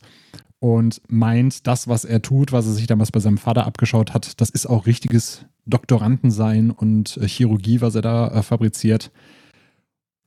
und 0.60 1.02
meint, 1.08 1.67
das, 1.67 1.88
was 1.88 2.06
er 2.06 2.22
tut, 2.22 2.52
was 2.52 2.65
er 2.65 2.74
sich 2.74 2.88
damals 2.88 3.12
bei 3.12 3.19
seinem 3.19 3.38
Vater 3.38 3.65
abgeschaut 3.65 4.13
hat, 4.13 4.39
das 4.41 4.50
ist 4.50 4.65
auch 4.65 4.86
richtiges 4.86 5.45
Doktorandensein 5.65 6.72
und 6.72 7.17
äh, 7.17 7.28
Chirurgie, 7.28 7.82
was 7.82 7.95
er 7.95 8.02
da 8.02 8.28
äh, 8.28 8.43
fabriziert. 8.43 9.12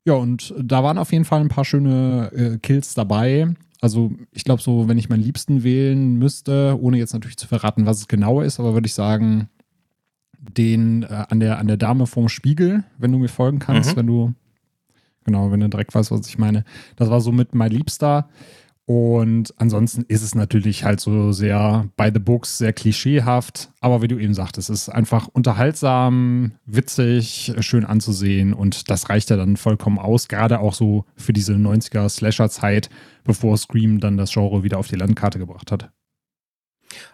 Ja, 0.04 0.14
und 0.14 0.54
da 0.58 0.82
waren 0.82 0.98
auf 0.98 1.12
jeden 1.12 1.24
Fall 1.24 1.40
ein 1.40 1.48
paar 1.48 1.64
schöne 1.64 2.32
äh, 2.32 2.58
Kills 2.58 2.94
dabei. 2.94 3.54
Also 3.80 4.12
ich 4.32 4.44
glaube 4.44 4.62
so, 4.62 4.88
wenn 4.88 4.98
ich 4.98 5.08
meinen 5.08 5.22
Liebsten 5.22 5.62
wählen 5.62 6.16
müsste, 6.16 6.78
ohne 6.80 6.98
jetzt 6.98 7.12
natürlich 7.12 7.36
zu 7.36 7.46
verraten, 7.46 7.86
was 7.86 7.98
es 7.98 8.08
genau 8.08 8.40
ist, 8.40 8.58
aber 8.58 8.74
würde 8.74 8.86
ich 8.86 8.94
sagen, 8.94 9.48
den 10.42 11.04
äh, 11.04 11.24
an, 11.28 11.40
der, 11.40 11.58
an 11.58 11.68
der 11.68 11.76
Dame 11.76 12.06
vorm 12.06 12.28
Spiegel, 12.28 12.84
wenn 12.98 13.12
du 13.12 13.18
mir 13.18 13.28
folgen 13.28 13.58
kannst, 13.58 13.92
mhm. 13.92 13.96
wenn 13.96 14.06
du 14.06 14.34
Genau, 15.24 15.50
wenn 15.50 15.60
du 15.60 15.68
direkt 15.68 15.94
weißt, 15.94 16.10
was 16.10 16.28
ich 16.28 16.38
meine. 16.38 16.64
Das 16.96 17.10
war 17.10 17.20
so 17.20 17.32
mit 17.32 17.54
mein 17.54 17.70
Liebster. 17.70 18.28
Und 18.84 19.54
ansonsten 19.58 20.02
ist 20.08 20.22
es 20.22 20.34
natürlich 20.34 20.84
halt 20.84 21.00
so 21.00 21.30
sehr 21.30 21.88
by 21.96 22.10
the 22.12 22.18
books, 22.18 22.58
sehr 22.58 22.72
klischeehaft. 22.72 23.70
Aber 23.80 24.02
wie 24.02 24.08
du 24.08 24.18
eben 24.18 24.34
sagtest, 24.34 24.70
es 24.70 24.82
ist 24.82 24.88
einfach 24.88 25.28
unterhaltsam, 25.28 26.52
witzig, 26.66 27.54
schön 27.60 27.84
anzusehen. 27.84 28.52
Und 28.52 28.90
das 28.90 29.08
reicht 29.08 29.30
ja 29.30 29.36
dann 29.36 29.56
vollkommen 29.56 30.00
aus. 30.00 30.26
Gerade 30.26 30.58
auch 30.58 30.74
so 30.74 31.04
für 31.16 31.32
diese 31.32 31.54
90er 31.54 32.08
Slasher-Zeit, 32.08 32.90
bevor 33.22 33.56
Scream 33.56 34.00
dann 34.00 34.16
das 34.16 34.32
Genre 34.32 34.64
wieder 34.64 34.78
auf 34.78 34.88
die 34.88 34.96
Landkarte 34.96 35.38
gebracht 35.38 35.70
hat. 35.70 35.90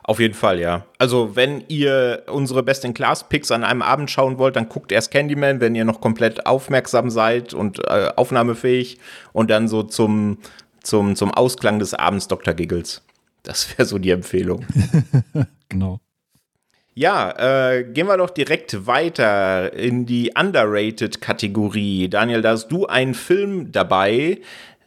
Auf 0.02 0.20
jeden 0.20 0.34
Fall, 0.34 0.60
ja. 0.60 0.84
Also, 0.98 1.36
wenn 1.36 1.64
ihr 1.68 2.24
unsere 2.26 2.62
Best-in-Class-Picks 2.62 3.50
an 3.50 3.64
einem 3.64 3.82
Abend 3.82 4.10
schauen 4.10 4.38
wollt, 4.38 4.56
dann 4.56 4.68
guckt 4.68 4.92
erst 4.92 5.10
Candyman, 5.10 5.60
wenn 5.60 5.74
ihr 5.74 5.84
noch 5.84 6.00
komplett 6.00 6.46
aufmerksam 6.46 7.10
seid 7.10 7.54
und 7.54 7.78
äh, 7.86 8.10
aufnahmefähig. 8.16 8.98
Und 9.32 9.50
dann 9.50 9.68
so 9.68 9.82
zum, 9.82 10.38
zum, 10.82 11.16
zum 11.16 11.32
Ausklang 11.32 11.78
des 11.78 11.94
Abends 11.94 12.28
Dr. 12.28 12.54
Giggles. 12.54 13.02
Das 13.42 13.76
wäre 13.76 13.86
so 13.86 13.98
die 13.98 14.10
Empfehlung. 14.10 14.66
genau. 15.68 16.00
Ja, 16.98 17.70
äh, 17.70 17.84
gehen 17.84 18.08
wir 18.08 18.16
doch 18.16 18.30
direkt 18.30 18.88
weiter 18.88 19.72
in 19.72 20.04
die 20.04 20.32
Underrated-Kategorie. 20.36 22.08
Daniel, 22.08 22.42
da 22.42 22.50
hast 22.50 22.68
du 22.72 22.86
einen 22.86 23.14
Film 23.14 23.70
dabei, 23.70 24.40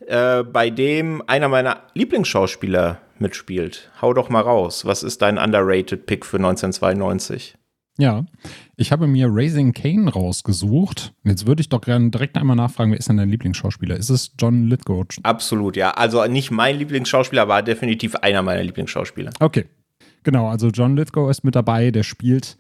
äh, 0.08 0.44
bei 0.44 0.70
dem 0.70 1.24
einer 1.28 1.48
meiner 1.48 1.84
Lieblingsschauspieler 1.94 3.00
mitspielt. 3.22 3.92
Hau 4.02 4.14
doch 4.14 4.30
mal 4.30 4.42
raus. 4.42 4.86
Was 4.86 5.04
ist 5.04 5.22
dein 5.22 5.38
Underrated-Pick 5.38 6.26
für 6.26 6.38
1992? 6.38 7.56
Ja, 7.98 8.26
ich 8.78 8.92
habe 8.92 9.06
mir 9.06 9.28
Raising 9.30 9.74
Kane 9.74 10.12
rausgesucht. 10.12 11.14
Jetzt 11.24 11.46
würde 11.46 11.62
ich 11.62 11.70
doch 11.70 11.82
gerne 11.82 12.10
direkt 12.10 12.38
einmal 12.38 12.56
nachfragen, 12.56 12.92
wer 12.92 13.00
ist 13.00 13.10
denn 13.10 13.18
dein 13.18 13.30
Lieblingsschauspieler? 13.30 13.96
Ist 13.96 14.10
es 14.10 14.34
John 14.40 14.68
Lithgow? 14.68 15.06
Absolut, 15.24 15.76
ja. 15.76 15.92
Also 15.92 16.26
nicht 16.26 16.52
mein 16.52 16.78
Lieblingsschauspieler, 16.80 17.44
aber 17.44 17.62
definitiv 17.62 18.16
einer 18.16 18.42
meiner 18.42 18.64
Lieblingsschauspieler. 18.64 19.32
Okay. 19.40 19.66
Genau, 20.24 20.48
also 20.48 20.70
John 20.70 20.96
Lithgow 20.96 21.30
ist 21.30 21.44
mit 21.44 21.56
dabei, 21.56 21.92
der 21.92 22.04
spielt 22.04 22.58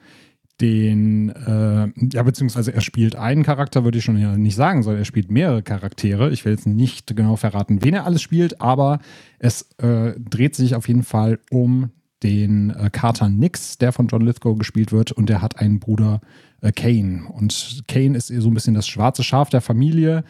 den, 0.61 1.29
äh, 1.29 1.91
ja, 2.13 2.23
beziehungsweise 2.23 2.73
er 2.73 2.81
spielt 2.81 3.15
einen 3.15 3.43
Charakter, 3.43 3.83
würde 3.83 3.97
ich 3.97 4.03
schon 4.03 4.17
ja 4.17 4.37
nicht 4.37 4.55
sagen, 4.55 4.83
sondern 4.83 5.01
er 5.01 5.05
spielt 5.05 5.31
mehrere 5.31 5.63
Charaktere. 5.63 6.29
Ich 6.31 6.45
will 6.45 6.53
jetzt 6.53 6.67
nicht 6.67 7.15
genau 7.15 7.35
verraten, 7.35 7.83
wen 7.83 7.95
er 7.95 8.05
alles 8.05 8.21
spielt, 8.21 8.61
aber 8.61 8.99
es 9.39 9.63
äh, 9.79 10.13
dreht 10.19 10.55
sich 10.55 10.75
auf 10.75 10.87
jeden 10.87 11.03
Fall 11.03 11.39
um 11.49 11.89
den 12.23 12.69
äh, 12.69 12.89
Carter 12.91 13.29
Nix, 13.29 13.79
der 13.79 13.91
von 13.91 14.07
John 14.07 14.21
Lithgow 14.21 14.57
gespielt 14.57 14.91
wird, 14.91 15.11
und 15.11 15.27
der 15.29 15.41
hat 15.41 15.59
einen 15.59 15.79
Bruder 15.79 16.21
äh, 16.61 16.71
Kane. 16.71 17.23
Und 17.27 17.83
Kane 17.87 18.15
ist 18.15 18.27
so 18.27 18.49
ein 18.49 18.53
bisschen 18.53 18.75
das 18.75 18.87
schwarze 18.87 19.23
Schaf 19.23 19.49
der 19.49 19.61
Familie. 19.61 20.23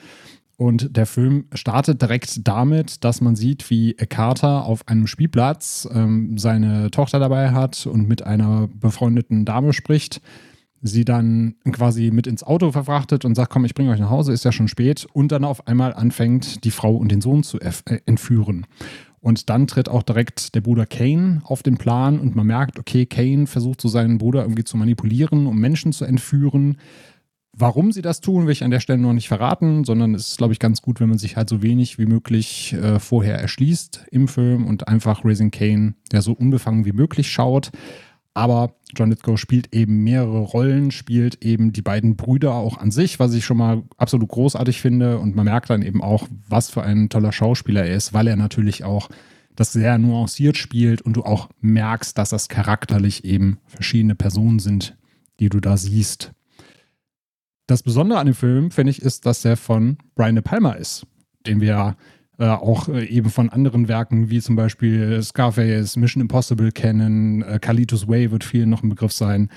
Und 0.61 0.95
der 0.95 1.07
Film 1.07 1.45
startet 1.55 2.03
direkt 2.03 2.47
damit, 2.47 3.03
dass 3.03 3.19
man 3.19 3.35
sieht, 3.35 3.67
wie 3.71 3.95
Carter 3.95 4.63
auf 4.65 4.87
einem 4.87 5.07
Spielplatz 5.07 5.89
ähm, 5.91 6.37
seine 6.37 6.91
Tochter 6.91 7.17
dabei 7.17 7.49
hat 7.49 7.87
und 7.87 8.07
mit 8.07 8.21
einer 8.21 8.69
befreundeten 8.71 9.43
Dame 9.43 9.73
spricht. 9.73 10.21
Sie 10.83 11.03
dann 11.03 11.55
quasi 11.71 12.11
mit 12.11 12.27
ins 12.27 12.43
Auto 12.43 12.71
verfrachtet 12.71 13.25
und 13.25 13.33
sagt, 13.33 13.51
komm, 13.51 13.65
ich 13.65 13.73
bringe 13.73 13.89
euch 13.89 13.99
nach 13.99 14.11
Hause, 14.11 14.33
ist 14.33 14.45
ja 14.45 14.51
schon 14.51 14.67
spät. 14.67 15.07
Und 15.13 15.31
dann 15.31 15.45
auf 15.45 15.67
einmal 15.67 15.95
anfängt, 15.95 16.63
die 16.63 16.69
Frau 16.69 16.95
und 16.95 17.11
den 17.11 17.21
Sohn 17.21 17.41
zu 17.41 17.59
äh, 17.59 17.71
entführen. 18.05 18.67
Und 19.19 19.49
dann 19.49 19.65
tritt 19.65 19.89
auch 19.89 20.03
direkt 20.03 20.53
der 20.53 20.61
Bruder 20.61 20.85
Kane 20.85 21.41
auf 21.43 21.63
den 21.63 21.77
Plan 21.77 22.19
und 22.19 22.35
man 22.35 22.45
merkt, 22.45 22.77
okay, 22.77 23.07
Kane 23.07 23.47
versucht 23.47 23.81
so 23.81 23.87
seinen 23.87 24.19
Bruder 24.19 24.43
irgendwie 24.43 24.63
zu 24.63 24.77
manipulieren, 24.77 25.47
um 25.47 25.57
Menschen 25.57 25.91
zu 25.91 26.05
entführen. 26.05 26.77
Warum 27.53 27.91
sie 27.91 28.01
das 28.01 28.21
tun, 28.21 28.45
will 28.45 28.53
ich 28.53 28.63
an 28.63 28.71
der 28.71 28.79
Stelle 28.79 28.99
noch 28.99 29.11
nicht 29.11 29.27
verraten, 29.27 29.83
sondern 29.83 30.15
es 30.15 30.29
ist, 30.29 30.37
glaube 30.37 30.53
ich, 30.53 30.59
ganz 30.59 30.81
gut, 30.81 31.01
wenn 31.01 31.09
man 31.09 31.17
sich 31.17 31.35
halt 31.35 31.49
so 31.49 31.61
wenig 31.61 31.97
wie 31.99 32.05
möglich 32.05 32.73
äh, 32.73 32.97
vorher 32.99 33.39
erschließt 33.39 34.05
im 34.09 34.29
Film 34.29 34.65
und 34.65 34.87
einfach 34.87 35.25
Raising 35.25 35.51
Kane, 35.51 35.95
der 36.11 36.21
so 36.21 36.31
unbefangen 36.31 36.85
wie 36.85 36.93
möglich 36.93 37.29
schaut. 37.29 37.71
Aber 38.33 38.75
John 38.95 39.09
Lithgow 39.09 39.37
spielt 39.37 39.75
eben 39.75 40.03
mehrere 40.03 40.39
Rollen, 40.39 40.91
spielt 40.91 41.43
eben 41.43 41.73
die 41.73 41.81
beiden 41.81 42.15
Brüder 42.15 42.53
auch 42.53 42.77
an 42.77 42.89
sich, 42.89 43.19
was 43.19 43.33
ich 43.33 43.43
schon 43.43 43.57
mal 43.57 43.83
absolut 43.97 44.29
großartig 44.29 44.79
finde. 44.79 45.19
Und 45.19 45.35
man 45.35 45.45
merkt 45.45 45.69
dann 45.69 45.81
eben 45.81 46.01
auch, 46.01 46.27
was 46.47 46.69
für 46.69 46.83
ein 46.83 47.09
toller 47.09 47.33
Schauspieler 47.33 47.85
er 47.85 47.95
ist, 47.95 48.13
weil 48.13 48.27
er 48.27 48.37
natürlich 48.37 48.85
auch 48.85 49.09
das 49.57 49.73
sehr 49.73 49.97
nuanciert 49.97 50.57
spielt 50.57 51.01
und 51.01 51.17
du 51.17 51.23
auch 51.23 51.49
merkst, 51.59 52.17
dass 52.17 52.29
das 52.29 52.47
charakterlich 52.47 53.25
eben 53.25 53.59
verschiedene 53.67 54.15
Personen 54.15 54.59
sind, 54.59 54.95
die 55.41 55.49
du 55.49 55.59
da 55.59 55.75
siehst. 55.75 56.31
Das 57.67 57.83
Besondere 57.83 58.19
an 58.19 58.25
dem 58.25 58.35
Film, 58.35 58.71
finde 58.71 58.91
ich, 58.91 59.01
ist, 59.01 59.25
dass 59.25 59.45
er 59.45 59.57
von 59.57 59.97
Brian 60.15 60.35
De 60.35 60.43
Palma 60.43 60.73
ist, 60.73 61.05
den 61.45 61.61
wir 61.61 61.95
äh, 62.37 62.47
auch 62.47 62.89
äh, 62.89 63.05
eben 63.05 63.29
von 63.29 63.49
anderen 63.49 63.87
Werken 63.87 64.29
wie 64.29 64.41
zum 64.41 64.55
Beispiel 64.55 65.21
Scarface, 65.21 65.95
Mission 65.95 66.21
Impossible 66.21 66.71
kennen, 66.71 67.43
äh, 67.43 67.59
Carlitos 67.59 68.07
Way 68.07 68.31
wird 68.31 68.43
vielen 68.43 68.69
noch 68.69 68.83
ein 68.83 68.89
Begriff 68.89 69.13
sein. 69.13 69.49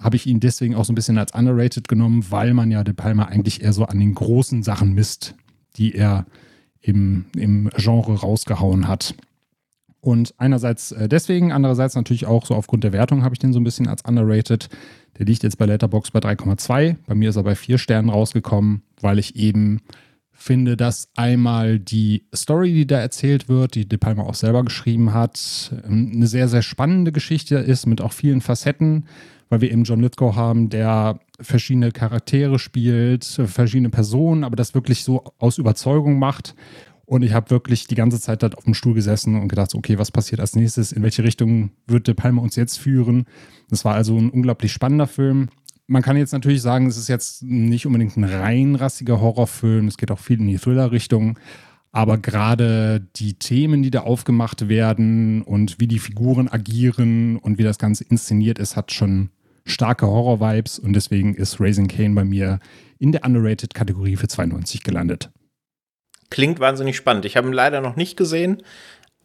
Habe 0.00 0.16
ich 0.16 0.26
ihn 0.26 0.40
deswegen 0.40 0.74
auch 0.74 0.84
so 0.84 0.92
ein 0.92 0.96
bisschen 0.96 1.16
als 1.16 1.32
underrated 1.32 1.88
genommen, 1.88 2.26
weil 2.28 2.52
man 2.52 2.70
ja 2.70 2.84
De 2.84 2.92
Palma 2.92 3.24
eigentlich 3.24 3.62
eher 3.62 3.72
so 3.72 3.86
an 3.86 3.98
den 3.98 4.14
großen 4.14 4.62
Sachen 4.62 4.92
misst, 4.92 5.34
die 5.76 5.94
er 5.94 6.26
im, 6.82 7.24
im 7.34 7.70
Genre 7.76 8.20
rausgehauen 8.20 8.86
hat. 8.86 9.14
Und 10.06 10.34
einerseits 10.38 10.92
äh, 10.92 11.08
deswegen, 11.08 11.50
andererseits 11.50 11.96
natürlich 11.96 12.26
auch 12.26 12.46
so 12.46 12.54
aufgrund 12.54 12.84
der 12.84 12.92
Wertung 12.92 13.24
habe 13.24 13.34
ich 13.34 13.40
den 13.40 13.52
so 13.52 13.58
ein 13.58 13.64
bisschen 13.64 13.88
als 13.88 14.02
underrated. 14.02 14.68
Der 15.18 15.26
liegt 15.26 15.42
jetzt 15.42 15.58
bei 15.58 15.66
Letterbox 15.66 16.12
bei 16.12 16.20
3,2. 16.20 16.94
Bei 17.08 17.16
mir 17.16 17.30
ist 17.30 17.34
er 17.34 17.42
bei 17.42 17.56
4 17.56 17.76
Sternen 17.76 18.08
rausgekommen, 18.08 18.82
weil 19.00 19.18
ich 19.18 19.34
eben 19.34 19.80
finde, 20.30 20.76
dass 20.76 21.08
einmal 21.16 21.80
die 21.80 22.24
Story, 22.32 22.72
die 22.72 22.86
da 22.86 23.00
erzählt 23.00 23.48
wird, 23.48 23.74
die 23.74 23.88
De 23.88 23.98
Palma 23.98 24.22
auch 24.22 24.36
selber 24.36 24.62
geschrieben 24.62 25.12
hat, 25.12 25.72
eine 25.84 26.28
sehr, 26.28 26.46
sehr 26.46 26.62
spannende 26.62 27.10
Geschichte 27.10 27.56
ist 27.56 27.86
mit 27.86 28.00
auch 28.00 28.12
vielen 28.12 28.42
Facetten, 28.42 29.06
weil 29.48 29.60
wir 29.60 29.72
eben 29.72 29.82
John 29.82 30.02
Lithgow 30.02 30.36
haben, 30.36 30.68
der 30.68 31.18
verschiedene 31.40 31.90
Charaktere 31.90 32.60
spielt, 32.60 33.24
verschiedene 33.24 33.90
Personen, 33.90 34.44
aber 34.44 34.54
das 34.54 34.72
wirklich 34.72 35.02
so 35.02 35.24
aus 35.38 35.58
Überzeugung 35.58 36.20
macht. 36.20 36.54
Und 37.06 37.22
ich 37.22 37.32
habe 37.32 37.50
wirklich 37.50 37.86
die 37.86 37.94
ganze 37.94 38.20
Zeit 38.20 38.42
dort 38.42 38.58
auf 38.58 38.64
dem 38.64 38.74
Stuhl 38.74 38.94
gesessen 38.94 39.40
und 39.40 39.48
gedacht, 39.48 39.74
okay, 39.74 39.98
was 39.98 40.10
passiert 40.10 40.40
als 40.40 40.56
nächstes? 40.56 40.92
In 40.92 41.02
welche 41.02 41.24
Richtung 41.24 41.70
wird 41.86 42.08
De 42.08 42.14
Palma 42.14 42.42
uns 42.42 42.56
jetzt 42.56 42.78
führen? 42.78 43.26
Das 43.70 43.84
war 43.84 43.94
also 43.94 44.18
ein 44.18 44.30
unglaublich 44.30 44.72
spannender 44.72 45.06
Film 45.06 45.48
man 45.86 46.02
kann 46.02 46.16
jetzt 46.16 46.32
natürlich 46.32 46.62
sagen, 46.62 46.86
es 46.86 46.96
ist 46.96 47.08
jetzt 47.08 47.42
nicht 47.42 47.86
unbedingt 47.86 48.16
ein 48.16 48.24
rein 48.24 48.74
rassiger 48.74 49.20
Horrorfilm. 49.20 49.86
Es 49.86 49.96
geht 49.96 50.10
auch 50.10 50.18
viel 50.18 50.40
in 50.40 50.48
die 50.48 50.58
Thriller-Richtung. 50.58 51.38
Aber 51.92 52.18
gerade 52.18 53.06
die 53.16 53.34
Themen, 53.34 53.82
die 53.82 53.90
da 53.90 54.00
aufgemacht 54.00 54.68
werden 54.68 55.42
und 55.42 55.80
wie 55.80 55.86
die 55.86 55.98
Figuren 55.98 56.48
agieren 56.48 57.36
und 57.36 57.58
wie 57.58 57.62
das 57.62 57.78
Ganze 57.78 58.04
inszeniert 58.04 58.58
ist, 58.58 58.76
hat 58.76 58.92
schon 58.92 59.30
starke 59.64 60.06
Horror-Vibes. 60.06 60.78
Und 60.78 60.92
deswegen 60.92 61.34
ist 61.34 61.60
Raising 61.60 61.88
Kane 61.88 62.14
bei 62.14 62.24
mir 62.24 62.58
in 62.98 63.12
der 63.12 63.24
Underrated-Kategorie 63.24 64.16
für 64.16 64.28
92 64.28 64.82
gelandet. 64.82 65.30
Klingt 66.30 66.60
wahnsinnig 66.60 66.96
spannend. 66.96 67.24
Ich 67.24 67.36
habe 67.36 67.48
ihn 67.48 67.52
leider 67.52 67.80
noch 67.80 67.96
nicht 67.96 68.16
gesehen 68.16 68.62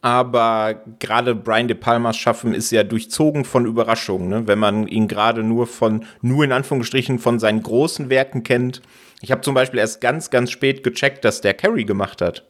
aber 0.01 0.81
gerade 0.97 1.35
Brian 1.35 1.67
De 1.67 1.77
Palmas 1.77 2.17
Schaffen 2.17 2.55
ist 2.55 2.71
ja 2.71 2.83
durchzogen 2.83 3.45
von 3.45 3.67
Überraschungen, 3.67 4.29
ne? 4.29 4.47
wenn 4.47 4.57
man 4.57 4.87
ihn 4.87 5.07
gerade 5.07 5.43
nur 5.43 5.67
von, 5.67 6.05
nur 6.21 6.43
in 6.43 6.51
Anführungsstrichen 6.51 7.19
von 7.19 7.39
seinen 7.39 7.61
großen 7.61 8.09
Werken 8.09 8.41
kennt. 8.41 8.81
Ich 9.21 9.31
habe 9.31 9.41
zum 9.41 9.53
Beispiel 9.53 9.79
erst 9.79 10.01
ganz, 10.01 10.31
ganz 10.31 10.49
spät 10.49 10.83
gecheckt, 10.83 11.23
dass 11.23 11.41
der 11.41 11.53
Carrie 11.53 11.85
gemacht 11.85 12.21
hat. 12.21 12.47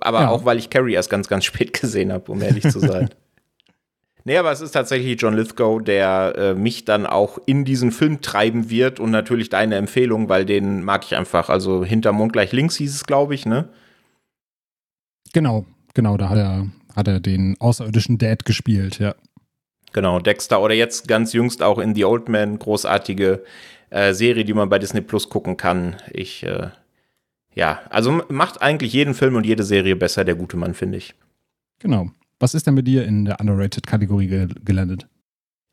Aber 0.00 0.22
ja. 0.22 0.28
auch, 0.30 0.46
weil 0.46 0.56
ich 0.56 0.70
Carrie 0.70 0.94
erst 0.94 1.10
ganz, 1.10 1.28
ganz 1.28 1.44
spät 1.44 1.72
gesehen 1.80 2.10
habe, 2.10 2.32
um 2.32 2.40
ehrlich 2.40 2.66
zu 2.70 2.80
sein. 2.80 3.10
Nee, 4.24 4.36
aber 4.36 4.52
es 4.52 4.60
ist 4.60 4.72
tatsächlich 4.72 5.20
John 5.20 5.34
Lithgow, 5.34 5.82
der 5.82 6.34
äh, 6.36 6.54
mich 6.54 6.84
dann 6.84 7.06
auch 7.06 7.38
in 7.46 7.64
diesen 7.64 7.92
Film 7.92 8.20
treiben 8.20 8.70
wird 8.70 9.00
und 9.00 9.10
natürlich 9.10 9.48
deine 9.48 9.76
Empfehlung, 9.76 10.28
weil 10.28 10.44
den 10.44 10.82
mag 10.82 11.04
ich 11.04 11.16
einfach. 11.16 11.48
Also 11.48 11.84
hinter 11.84 12.12
Mond 12.12 12.32
gleich 12.32 12.52
links 12.52 12.76
hieß 12.76 12.94
es, 12.94 13.04
glaube 13.04 13.34
ich, 13.34 13.46
ne? 13.46 13.68
Genau, 15.32 15.64
Genau, 15.94 16.16
da 16.16 16.30
hat 16.30 16.38
er, 16.38 16.68
hat 16.96 17.08
er 17.08 17.20
den 17.20 17.56
außerirdischen 17.60 18.18
Dad 18.18 18.44
gespielt, 18.44 18.98
ja. 18.98 19.14
Genau, 19.92 20.20
Dexter 20.20 20.62
oder 20.62 20.74
jetzt 20.74 21.06
ganz 21.06 21.34
jüngst 21.34 21.62
auch 21.62 21.78
in 21.78 21.94
The 21.94 22.06
Old 22.06 22.28
Man, 22.28 22.58
großartige 22.58 23.44
äh, 23.90 24.14
Serie, 24.14 24.44
die 24.44 24.54
man 24.54 24.70
bei 24.70 24.78
Disney 24.78 25.02
Plus 25.02 25.28
gucken 25.28 25.58
kann. 25.58 25.96
Ich, 26.10 26.44
äh, 26.44 26.70
ja, 27.54 27.82
also 27.90 28.22
macht 28.28 28.62
eigentlich 28.62 28.94
jeden 28.94 29.12
Film 29.12 29.36
und 29.36 29.44
jede 29.44 29.64
Serie 29.64 29.96
besser, 29.96 30.24
der 30.24 30.34
gute 30.34 30.56
Mann, 30.56 30.72
finde 30.72 30.96
ich. 30.96 31.14
Genau. 31.78 32.10
Was 32.42 32.54
ist 32.54 32.66
denn 32.66 32.74
mit 32.74 32.88
dir 32.88 33.04
in 33.04 33.24
der 33.24 33.38
Underrated-Kategorie 33.38 34.26
ge 34.26 34.48
gelandet? 34.64 35.06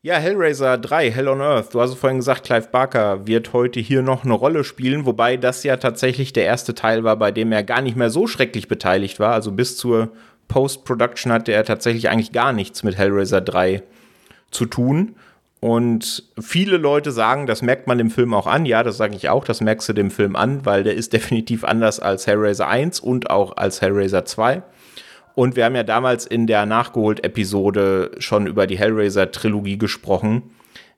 Ja, 0.02 0.18
Hellraiser 0.18 0.78
3, 0.78 1.10
Hell 1.10 1.26
on 1.26 1.40
Earth. 1.40 1.74
Du 1.74 1.80
hast 1.80 1.92
vorhin 1.96 2.18
gesagt, 2.18 2.44
Clive 2.44 2.68
Barker 2.70 3.26
wird 3.26 3.52
heute 3.52 3.80
hier 3.80 4.02
noch 4.02 4.22
eine 4.22 4.34
Rolle 4.34 4.62
spielen, 4.62 5.04
wobei 5.04 5.36
das 5.36 5.64
ja 5.64 5.78
tatsächlich 5.78 6.32
der 6.32 6.44
erste 6.44 6.76
Teil 6.76 7.02
war, 7.02 7.16
bei 7.16 7.32
dem 7.32 7.50
er 7.50 7.64
gar 7.64 7.82
nicht 7.82 7.96
mehr 7.96 8.08
so 8.08 8.28
schrecklich 8.28 8.68
beteiligt 8.68 9.18
war. 9.18 9.32
Also 9.32 9.50
bis 9.50 9.76
zur 9.78 10.12
Post-Production 10.46 11.32
hatte 11.32 11.50
er 11.50 11.64
tatsächlich 11.64 12.08
eigentlich 12.08 12.30
gar 12.30 12.52
nichts 12.52 12.84
mit 12.84 12.96
Hellraiser 12.96 13.40
3 13.40 13.82
zu 14.52 14.64
tun. 14.64 15.16
Und 15.58 16.22
viele 16.40 16.76
Leute 16.76 17.10
sagen, 17.10 17.48
das 17.48 17.62
merkt 17.62 17.88
man 17.88 17.98
dem 17.98 18.12
Film 18.12 18.32
auch 18.32 18.46
an. 18.46 18.64
Ja, 18.64 18.84
das 18.84 18.96
sage 18.96 19.16
ich 19.16 19.28
auch, 19.28 19.42
das 19.42 19.60
merkst 19.60 19.88
du 19.88 19.92
dem 19.92 20.12
Film 20.12 20.36
an, 20.36 20.64
weil 20.64 20.84
der 20.84 20.94
ist 20.94 21.12
definitiv 21.14 21.64
anders 21.64 21.98
als 21.98 22.28
Hellraiser 22.28 22.68
1 22.68 23.00
und 23.00 23.28
auch 23.28 23.56
als 23.56 23.82
Hellraiser 23.82 24.24
2. 24.24 24.62
Und 25.34 25.56
wir 25.56 25.64
haben 25.64 25.76
ja 25.76 25.82
damals 25.82 26.26
in 26.26 26.46
der 26.46 26.66
Nachgeholt-Episode 26.66 28.12
schon 28.18 28.46
über 28.46 28.66
die 28.66 28.78
Hellraiser-Trilogie 28.78 29.78
gesprochen. 29.78 30.50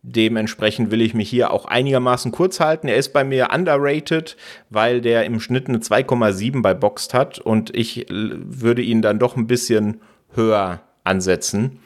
Dementsprechend 0.04 0.90
will 0.90 1.00
ich 1.00 1.14
mich 1.14 1.30
hier 1.30 1.52
auch 1.52 1.64
einigermaßen 1.64 2.32
kurz 2.32 2.58
halten. 2.58 2.88
Er 2.88 2.96
ist 2.96 3.12
bei 3.12 3.22
mir 3.22 3.50
underrated, 3.54 4.36
weil 4.68 5.00
der 5.00 5.24
im 5.24 5.38
Schnitt 5.38 5.68
eine 5.68 5.78
2,7 5.78 6.60
bei 6.60 6.74
Boxed 6.74 7.14
hat 7.14 7.38
und 7.38 7.74
ich 7.76 8.06
würde 8.10 8.82
ihn 8.82 9.00
dann 9.00 9.20
doch 9.20 9.36
ein 9.36 9.46
bisschen 9.46 10.00
höher 10.34 10.80
ansetzen, 11.04 11.78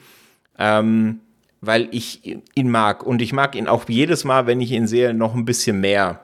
ähm, 0.57 1.19
weil 1.61 1.89
ich 1.91 2.39
ihn 2.55 2.71
mag 2.71 3.05
und 3.05 3.21
ich 3.21 3.33
mag 3.33 3.55
ihn 3.55 3.67
auch 3.67 3.87
jedes 3.87 4.23
Mal, 4.23 4.47
wenn 4.47 4.61
ich 4.61 4.71
ihn 4.71 4.87
sehe, 4.87 5.13
noch 5.13 5.35
ein 5.35 5.45
bisschen 5.45 5.79
mehr. 5.79 6.21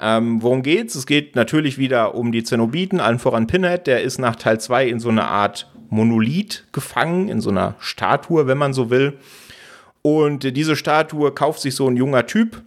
Ähm, 0.00 0.42
worum 0.42 0.62
geht's? 0.62 0.94
Es 0.94 1.06
geht 1.06 1.34
natürlich 1.34 1.78
wieder 1.78 2.14
um 2.14 2.30
die 2.30 2.44
Zenobiten, 2.44 3.00
allen 3.00 3.18
voran 3.18 3.46
Pinhead. 3.46 3.86
Der 3.86 4.02
ist 4.02 4.18
nach 4.18 4.36
Teil 4.36 4.60
2 4.60 4.86
in 4.86 5.00
so 5.00 5.08
einer 5.08 5.28
Art 5.28 5.70
Monolith 5.90 6.64
gefangen, 6.72 7.28
in 7.28 7.40
so 7.40 7.50
einer 7.50 7.74
Statue, 7.78 8.46
wenn 8.46 8.58
man 8.58 8.72
so 8.72 8.90
will. 8.90 9.18
Und 10.02 10.56
diese 10.56 10.76
Statue 10.76 11.32
kauft 11.32 11.60
sich 11.60 11.74
so 11.74 11.88
ein 11.88 11.96
junger 11.96 12.26
Typ, 12.26 12.62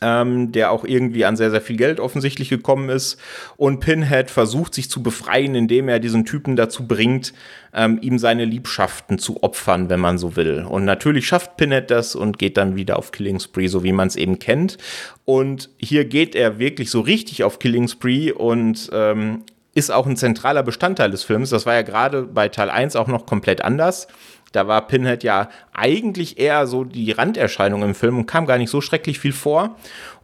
ähm, 0.00 0.52
der 0.52 0.70
auch 0.70 0.84
irgendwie 0.84 1.24
an 1.24 1.36
sehr, 1.36 1.50
sehr 1.50 1.60
viel 1.60 1.76
Geld 1.76 2.00
offensichtlich 2.00 2.48
gekommen 2.48 2.88
ist. 2.88 3.18
Und 3.56 3.80
Pinhead 3.80 4.30
versucht 4.30 4.74
sich 4.74 4.90
zu 4.90 5.02
befreien, 5.02 5.54
indem 5.54 5.88
er 5.88 6.00
diesen 6.00 6.24
Typen 6.24 6.56
dazu 6.56 6.86
bringt, 6.86 7.32
ähm, 7.74 7.98
ihm 8.00 8.18
seine 8.18 8.44
Liebschaften 8.44 9.18
zu 9.18 9.42
opfern, 9.42 9.90
wenn 9.90 10.00
man 10.00 10.18
so 10.18 10.36
will. 10.36 10.64
Und 10.68 10.84
natürlich 10.84 11.26
schafft 11.26 11.56
Pinhead 11.56 11.90
das 11.90 12.14
und 12.14 12.38
geht 12.38 12.56
dann 12.56 12.76
wieder 12.76 12.98
auf 12.98 13.12
Killing 13.12 13.40
Spree, 13.40 13.66
so 13.66 13.84
wie 13.84 13.92
man 13.92 14.08
es 14.08 14.16
eben 14.16 14.38
kennt. 14.38 14.78
Und 15.24 15.70
hier 15.78 16.04
geht 16.04 16.34
er 16.34 16.58
wirklich 16.58 16.90
so 16.90 17.00
richtig 17.00 17.44
auf 17.44 17.58
Killing 17.58 17.88
Spree 17.88 18.32
und 18.32 18.90
ähm, 18.92 19.44
ist 19.74 19.90
auch 19.90 20.06
ein 20.06 20.16
zentraler 20.16 20.62
Bestandteil 20.62 21.10
des 21.10 21.22
Films. 21.22 21.50
Das 21.50 21.66
war 21.66 21.74
ja 21.74 21.82
gerade 21.82 22.22
bei 22.22 22.48
Teil 22.48 22.70
1 22.70 22.96
auch 22.96 23.06
noch 23.06 23.26
komplett 23.26 23.62
anders. 23.62 24.08
Da 24.52 24.66
war 24.66 24.86
Pinhead 24.88 25.22
ja 25.22 25.48
eigentlich 25.72 26.38
eher 26.38 26.66
so 26.66 26.84
die 26.84 27.12
Randerscheinung 27.12 27.82
im 27.82 27.94
Film 27.94 28.18
und 28.18 28.26
kam 28.26 28.46
gar 28.46 28.58
nicht 28.58 28.70
so 28.70 28.80
schrecklich 28.80 29.20
viel 29.20 29.32
vor. 29.32 29.76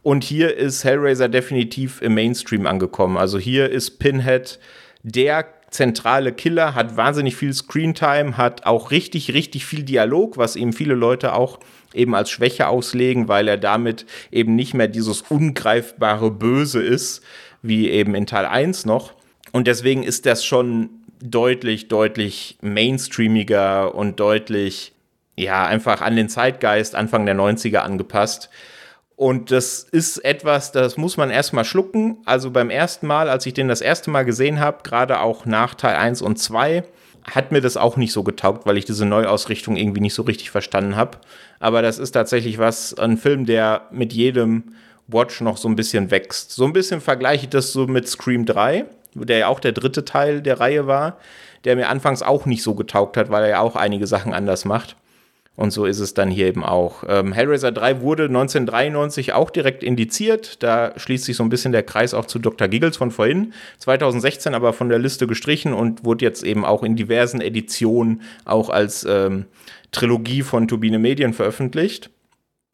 Und 0.03 0.23
hier 0.23 0.55
ist 0.55 0.83
Hellraiser 0.83 1.29
definitiv 1.29 2.01
im 2.01 2.13
Mainstream 2.13 2.67
angekommen. 2.67 3.17
Also 3.17 3.39
hier 3.39 3.69
ist 3.69 3.99
Pinhead 3.99 4.59
der 5.03 5.45
zentrale 5.69 6.33
Killer, 6.33 6.75
hat 6.75 6.97
wahnsinnig 6.97 7.35
viel 7.35 7.53
Screentime, 7.53 8.37
hat 8.37 8.65
auch 8.65 8.91
richtig, 8.91 9.33
richtig 9.33 9.65
viel 9.65 9.83
Dialog, 9.83 10.37
was 10.37 10.55
eben 10.55 10.73
viele 10.73 10.95
Leute 10.95 11.33
auch 11.33 11.59
eben 11.93 12.15
als 12.15 12.29
Schwäche 12.29 12.67
auslegen, 12.67 13.27
weil 13.27 13.47
er 13.47 13.57
damit 13.57 14.05
eben 14.31 14.55
nicht 14.55 14.73
mehr 14.73 14.87
dieses 14.87 15.21
ungreifbare 15.21 16.31
Böse 16.31 16.81
ist, 16.81 17.21
wie 17.61 17.89
eben 17.89 18.15
in 18.15 18.25
Teil 18.25 18.45
1 18.45 18.85
noch. 18.85 19.13
Und 19.51 19.67
deswegen 19.67 20.03
ist 20.03 20.25
das 20.25 20.45
schon 20.45 20.89
deutlich, 21.21 21.87
deutlich 21.87 22.57
mainstreamiger 22.61 23.95
und 23.95 24.19
deutlich, 24.19 24.93
ja, 25.35 25.65
einfach 25.65 26.01
an 26.01 26.15
den 26.15 26.29
Zeitgeist 26.29 26.95
Anfang 26.95 27.25
der 27.25 27.35
90er 27.35 27.77
angepasst. 27.77 28.49
Und 29.15 29.49
das 29.49 29.81
ist 29.81 30.23
etwas, 30.23 30.71
das 30.71 30.95
muss 30.95 31.17
man 31.17 31.31
erstmal 31.31 31.65
schlucken. 31.65 32.17
Also 32.25 32.51
beim 32.51 32.69
ersten 32.69 33.07
Mal, 33.07 33.29
als 33.29 33.45
ich 33.47 33.53
den 33.53 33.67
das 33.67 33.81
erste 33.81 34.11
Mal 34.11 34.23
gesehen 34.23 34.59
habe, 34.59 34.83
gerade 34.83 35.19
auch 35.19 35.45
nach 35.45 35.73
Teil 35.73 35.95
1 35.95 36.21
und 36.21 36.37
2, 36.37 36.83
hat 37.23 37.51
mir 37.51 37.61
das 37.61 37.77
auch 37.77 37.97
nicht 37.97 38.13
so 38.13 38.23
getaugt, 38.23 38.65
weil 38.65 38.77
ich 38.77 38.85
diese 38.85 39.05
Neuausrichtung 39.05 39.75
irgendwie 39.75 40.01
nicht 40.01 40.13
so 40.13 40.21
richtig 40.21 40.51
verstanden 40.51 40.95
habe. 40.95 41.17
Aber 41.59 41.81
das 41.81 41.97
ist 41.97 42.11
tatsächlich 42.11 42.57
was, 42.57 42.93
ein 42.97 43.17
Film, 43.17 43.45
der 43.45 43.87
mit 43.91 44.13
jedem 44.13 44.75
Watch 45.07 45.41
noch 45.41 45.57
so 45.57 45.67
ein 45.67 45.75
bisschen 45.75 46.11
wächst. 46.11 46.51
So 46.51 46.65
ein 46.65 46.73
bisschen 46.73 47.01
vergleiche 47.01 47.45
ich 47.45 47.49
das 47.49 47.73
so 47.73 47.87
mit 47.87 48.07
Scream 48.07 48.45
3 48.45 48.85
der 49.25 49.37
ja 49.37 49.47
auch 49.47 49.59
der 49.59 49.71
dritte 49.71 50.05
Teil 50.05 50.41
der 50.41 50.59
Reihe 50.59 50.87
war, 50.87 51.17
der 51.63 51.75
mir 51.75 51.89
anfangs 51.89 52.21
auch 52.21 52.45
nicht 52.45 52.63
so 52.63 52.75
getaugt 52.75 53.17
hat, 53.17 53.29
weil 53.29 53.43
er 53.43 53.49
ja 53.49 53.59
auch 53.61 53.75
einige 53.75 54.07
Sachen 54.07 54.33
anders 54.33 54.65
macht. 54.65 54.95
Und 55.57 55.71
so 55.71 55.85
ist 55.85 55.99
es 55.99 56.13
dann 56.13 56.29
hier 56.29 56.45
eben 56.45 56.63
auch. 56.63 57.03
Ähm, 57.09 57.33
Hellraiser 57.33 57.71
3 57.71 58.01
wurde 58.01 58.25
1993 58.25 59.33
auch 59.33 59.49
direkt 59.49 59.83
indiziert. 59.83 60.61
Da 60.61 60.93
schließt 60.97 61.25
sich 61.25 61.35
so 61.35 61.43
ein 61.43 61.49
bisschen 61.49 61.71
der 61.71 61.81
Kreis 61.81 62.13
auch 62.13 62.25
zu 62.25 62.37
Dr. 62.37 62.67
Giggles 62.67 62.95
von 62.95 63.09
vorhin. 63.09 63.53
2016 63.79 64.53
aber 64.53 64.71
von 64.71 64.87
der 64.87 64.99
Liste 64.99 65.25
gestrichen 65.25 65.73
und 65.73 66.05
wurde 66.05 66.23
jetzt 66.23 66.43
eben 66.43 66.63
auch 66.63 66.83
in 66.83 66.95
diversen 66.95 67.41
Editionen 67.41 68.21
auch 68.45 68.69
als 68.69 69.03
ähm, 69.09 69.45
Trilogie 69.91 70.43
von 70.43 70.67
Turbine 70.67 70.99
Medien 70.99 71.33
veröffentlicht. 71.33 72.11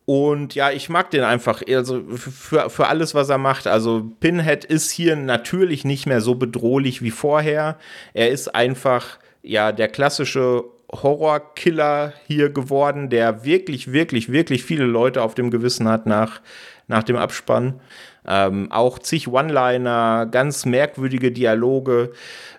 Und 0.05 0.53
ja, 0.53 0.71
ich 0.71 0.89
mag 0.89 1.11
den 1.11 1.23
einfach, 1.23 1.61
also 1.67 2.03
für, 2.15 2.69
für 2.69 2.87
alles, 2.87 3.15
was 3.15 3.29
er 3.29 3.37
macht. 3.37 3.67
Also 3.67 4.11
Pinhead 4.19 4.65
ist 4.65 4.91
hier 4.91 5.15
natürlich 5.15 5.85
nicht 5.85 6.05
mehr 6.05 6.19
so 6.19 6.35
bedrohlich 6.35 7.01
wie 7.01 7.11
vorher. 7.11 7.77
Er 8.13 8.29
ist 8.29 8.53
einfach, 8.53 9.17
ja, 9.43 9.71
der 9.71 9.87
klassische 9.87 10.65
Horrorkiller 10.91 12.13
hier 12.27 12.49
geworden, 12.49 13.09
der 13.09 13.45
wirklich, 13.45 13.93
wirklich, 13.93 14.31
wirklich 14.31 14.63
viele 14.63 14.85
Leute 14.85 15.21
auf 15.21 15.35
dem 15.35 15.49
Gewissen 15.51 15.87
hat 15.87 16.05
nach, 16.05 16.41
nach 16.87 17.03
dem 17.03 17.15
Abspann. 17.15 17.79
Ähm, 18.27 18.71
auch 18.71 18.99
zig 18.99 19.29
One-Liner, 19.29 20.27
ganz 20.29 20.65
merkwürdige 20.65 21.31
Dialoge. 21.31 22.11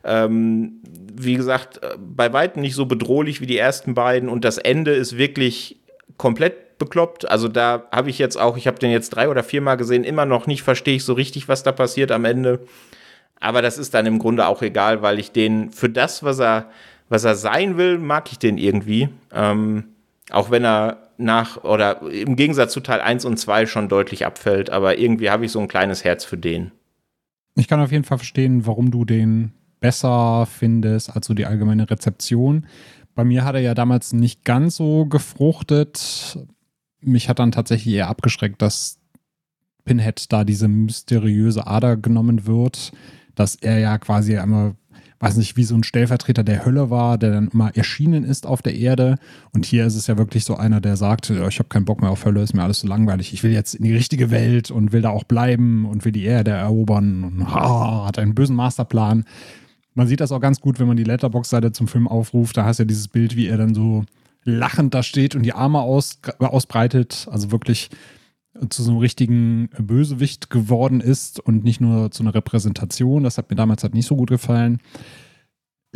Ähm, 0.02 0.80
wie 1.14 1.35
gesagt, 1.35 1.80
bei 1.98 2.33
weitem 2.33 2.62
nicht 2.62 2.74
so 2.74 2.87
bedrohlich 2.87 3.42
wie 3.42 3.46
die 3.46 3.59
ersten 3.59 3.94
beiden. 3.94 4.30
Und 4.30 4.44
das 4.46 4.57
Ende 4.57 4.92
ist 4.92 5.18
wirklich 5.18 5.78
komplett 6.16 6.63
bekloppt. 6.85 7.29
Also 7.29 7.49
da 7.49 7.85
habe 7.92 8.11
ich 8.11 8.18
jetzt 8.18 8.37
auch, 8.37 8.57
ich 8.57 8.66
habe 8.66 8.79
den 8.79 8.90
jetzt 8.90 9.11
drei 9.11 9.29
oder 9.29 9.42
viermal 9.42 9.77
gesehen, 9.77 10.05
immer 10.05 10.27
noch 10.27 10.47
nicht 10.47 10.62
verstehe 10.62 10.97
ich 10.97 11.05
so 11.05 11.12
richtig, 11.14 11.49
was 11.49 11.62
da 11.62 11.73
passiert 11.73 12.12
am 12.12 12.25
Ende. 12.25 12.61
Aber 13.40 13.62
das 13.62 13.79
ist 13.79 13.94
dann 13.94 14.07
im 14.07 14.18
Grunde 14.18 14.47
auch 14.47 14.62
egal, 14.62 15.03
weil 15.03 15.18
ich 15.18 15.33
den 15.33 15.70
für 15.70 15.90
das, 15.90 16.23
was 16.23 16.38
er, 16.38 16.70
was 17.09 17.25
er 17.25 17.35
sein 17.35 17.77
will, 17.77 17.99
mag 17.99 18.31
ich 18.31 18.38
den 18.38 18.59
irgendwie. 18.59 19.09
Ähm, 19.33 19.85
auch 20.31 20.51
wenn 20.51 20.64
er 20.64 21.11
nach 21.16 21.62
oder 21.62 22.03
im 22.03 22.37
Gegensatz 22.37 22.73
zu 22.73 22.81
Teil 22.81 23.01
1 23.01 23.25
und 23.25 23.37
2 23.37 23.66
schon 23.66 23.88
deutlich 23.88 24.27
abfällt, 24.27 24.70
aber 24.70 24.99
irgendwie 24.99 25.31
habe 25.31 25.44
ich 25.44 25.53
so 25.53 25.61
ein 25.61 25.68
kleines 25.68 26.05
Herz 26.05 26.25
für 26.25 26.37
den. 26.37 26.73
Ich 27.57 27.68
kann 27.68 27.81
auf 27.81 27.92
jeden 27.92 28.05
Fall 28.05 28.18
verstehen, 28.18 28.66
warum 28.66 28.90
du 28.90 29.05
den 29.05 29.53
besser 29.81 30.47
findest 30.51 31.14
als 31.14 31.27
so 31.27 31.35
die 31.35 31.47
allgemeine 31.47 31.88
Rezeption. 31.88 32.66
Bei 33.14 33.23
mir 33.23 33.44
hat 33.44 33.55
er 33.55 33.61
ja 33.61 33.75
damals 33.75 34.12
nicht 34.12 34.44
ganz 34.44 34.77
so 34.77 35.07
gefruchtet 35.07 36.38
mich 37.07 37.29
hat 37.29 37.38
dann 37.38 37.53
tatsächlich 37.53 37.95
eher 37.95 38.09
abgeschreckt, 38.09 38.61
dass 38.62 38.99
Pinhead 39.85 40.33
da 40.33 40.45
diese 40.45 40.69
mysteriöse 40.69 41.67
Ader 41.67 41.97
genommen 41.97 42.47
wird, 42.47 42.93
dass 43.35 43.55
er 43.55 43.79
ja 43.79 43.99
quasi 43.99 44.38
einmal, 44.38 44.75
weiß 45.21 45.37
nicht, 45.37 45.57
wie 45.57 45.64
so 45.64 45.75
ein 45.75 45.85
Stellvertreter 45.85 46.43
der 46.43 46.64
Hölle 46.64 46.90
war, 46.90 47.19
der 47.19 47.33
dann 47.33 47.49
immer 47.49 47.75
erschienen 47.77 48.25
ist 48.25 48.47
auf 48.47 48.62
der 48.62 48.75
Erde. 48.75 49.17
Und 49.53 49.67
hier 49.67 49.87
ist 49.87 49.95
es 49.95 50.07
ja 50.07 50.17
wirklich 50.17 50.45
so 50.45 50.57
einer, 50.57 50.81
der 50.81 50.97
sagt, 50.97 51.31
ich 51.31 51.59
habe 51.59 51.69
keinen 51.69 51.85
Bock 51.85 52.01
mehr 52.01 52.11
auf 52.11 52.25
Hölle, 52.25 52.43
ist 52.43 52.55
mir 52.55 52.62
alles 52.62 52.81
so 52.81 52.88
langweilig. 52.88 53.33
Ich 53.33 53.43
will 53.43 53.53
jetzt 53.53 53.75
in 53.75 53.85
die 53.85 53.95
richtige 53.95 54.31
Welt 54.31 54.71
und 54.71 54.93
will 54.93 55.03
da 55.03 55.11
auch 55.11 55.25
bleiben 55.25 55.87
und 55.87 56.05
will 56.05 56.12
die 56.12 56.25
Erde 56.25 56.53
erobern 56.53 57.25
und 57.25 57.55
ha, 57.55 58.07
hat 58.07 58.19
einen 58.19 58.35
bösen 58.35 58.57
Masterplan. 58.57 59.25
Man 59.95 60.09
sieht 60.09 60.21
das 60.21 60.33
auch 60.33 60.40
ganz 60.40 60.61
gut, 60.61 60.81
wenn 60.81 60.88
man 60.88 60.97
die 60.97 61.05
Letterbox-Seite 61.05 61.73
zum 61.73 61.88
Film 61.88 62.09
aufruft. 62.09 62.57
Da 62.57 62.64
hast 62.64 62.79
du 62.79 62.83
ja 62.83 62.87
dieses 62.87 63.09
Bild, 63.09 63.37
wie 63.37 63.47
er 63.47 63.59
dann 63.59 63.75
so 63.75 64.05
lachend 64.44 64.94
da 64.94 65.02
steht 65.02 65.35
und 65.35 65.42
die 65.42 65.52
Arme 65.52 65.80
aus, 65.80 66.20
ausbreitet, 66.38 67.26
also 67.30 67.50
wirklich 67.50 67.90
zu 68.68 68.83
so 68.83 68.92
einem 68.92 69.00
richtigen 69.00 69.68
Bösewicht 69.78 70.48
geworden 70.48 71.00
ist 71.00 71.40
und 71.40 71.64
nicht 71.64 71.80
nur 71.80 72.11
zu 72.11 72.22
einer 72.22 72.35
Repräsentation. 72.35 73.24
Das 73.24 73.38
hat 73.38 73.50
mir 73.50 73.57
damals 73.57 73.83
halt 73.83 73.94
nicht 73.94 74.07
so 74.07 74.16
gut 74.16 74.30
gefallen. 74.30 74.78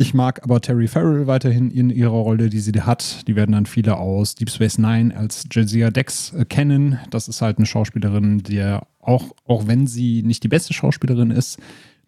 Ich 0.01 0.13
mag 0.13 0.43
aber 0.43 0.61
Terry 0.61 0.87
Farrell 0.87 1.27
weiterhin 1.27 1.71
in 1.71 1.89
ihrer 1.89 2.11
Rolle, 2.11 2.49
die 2.49 2.59
sie 2.59 2.71
hat. 2.81 3.27
Die 3.27 3.35
werden 3.35 3.51
dann 3.51 3.65
viele 3.65 3.97
aus 3.97 4.35
Deep 4.35 4.49
Space 4.49 4.77
Nine 4.77 5.15
als 5.15 5.43
Jazia 5.51 5.91
Dex 5.91 6.33
äh, 6.33 6.45
kennen. 6.45 6.99
Das 7.09 7.27
ist 7.27 7.41
halt 7.41 7.57
eine 7.57 7.65
Schauspielerin, 7.65 8.39
die 8.39 8.79
auch, 9.01 9.35
auch 9.45 9.67
wenn 9.67 9.87
sie 9.87 10.23
nicht 10.23 10.43
die 10.43 10.47
beste 10.47 10.73
Schauspielerin 10.73 11.31
ist, 11.31 11.59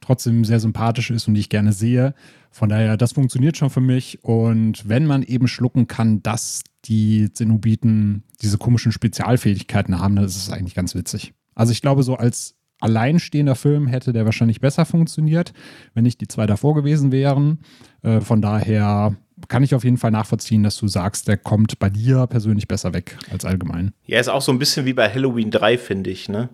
trotzdem 0.01 0.43
sehr 0.43 0.59
sympathisch 0.59 1.11
ist 1.11 1.27
und 1.27 1.35
die 1.35 1.39
ich 1.39 1.49
gerne 1.49 1.73
sehe. 1.73 2.13
Von 2.51 2.69
daher, 2.69 2.97
das 2.97 3.13
funktioniert 3.13 3.55
schon 3.55 3.69
für 3.69 3.81
mich. 3.81 4.23
Und 4.23 4.87
wenn 4.89 5.05
man 5.05 5.23
eben 5.23 5.47
schlucken 5.47 5.87
kann, 5.87 6.21
dass 6.21 6.61
die 6.85 7.31
Zenobiten 7.31 8.23
diese 8.41 8.57
komischen 8.57 8.91
Spezialfähigkeiten 8.91 9.99
haben, 9.99 10.15
dann 10.15 10.25
ist 10.25 10.35
es 10.35 10.51
eigentlich 10.51 10.75
ganz 10.75 10.95
witzig. 10.95 11.33
Also 11.55 11.71
ich 11.71 11.81
glaube, 11.81 12.03
so 12.03 12.15
als 12.15 12.55
alleinstehender 12.81 13.55
Film 13.55 13.87
hätte 13.87 14.11
der 14.11 14.25
wahrscheinlich 14.25 14.59
besser 14.59 14.85
funktioniert, 14.85 15.53
wenn 15.93 16.03
nicht 16.03 16.19
die 16.19 16.27
zwei 16.27 16.47
davor 16.47 16.73
gewesen 16.75 17.11
wären. 17.11 17.59
Äh, 18.01 18.21
von 18.21 18.41
daher 18.41 19.15
kann 19.47 19.63
ich 19.63 19.73
auf 19.75 19.83
jeden 19.83 19.97
Fall 19.97 20.11
nachvollziehen, 20.11 20.63
dass 20.63 20.77
du 20.77 20.87
sagst, 20.87 21.27
der 21.27 21.37
kommt 21.37 21.79
bei 21.79 21.89
dir 21.89 22.27
persönlich 22.27 22.67
besser 22.67 22.93
weg 22.93 23.17
als 23.31 23.45
allgemein. 23.45 23.93
Ja, 24.05 24.19
ist 24.19 24.29
auch 24.29 24.41
so 24.41 24.51
ein 24.51 24.59
bisschen 24.59 24.85
wie 24.85 24.93
bei 24.93 25.09
Halloween 25.09 25.51
3, 25.51 25.77
finde 25.77 26.09
ich, 26.09 26.29
ne? 26.29 26.49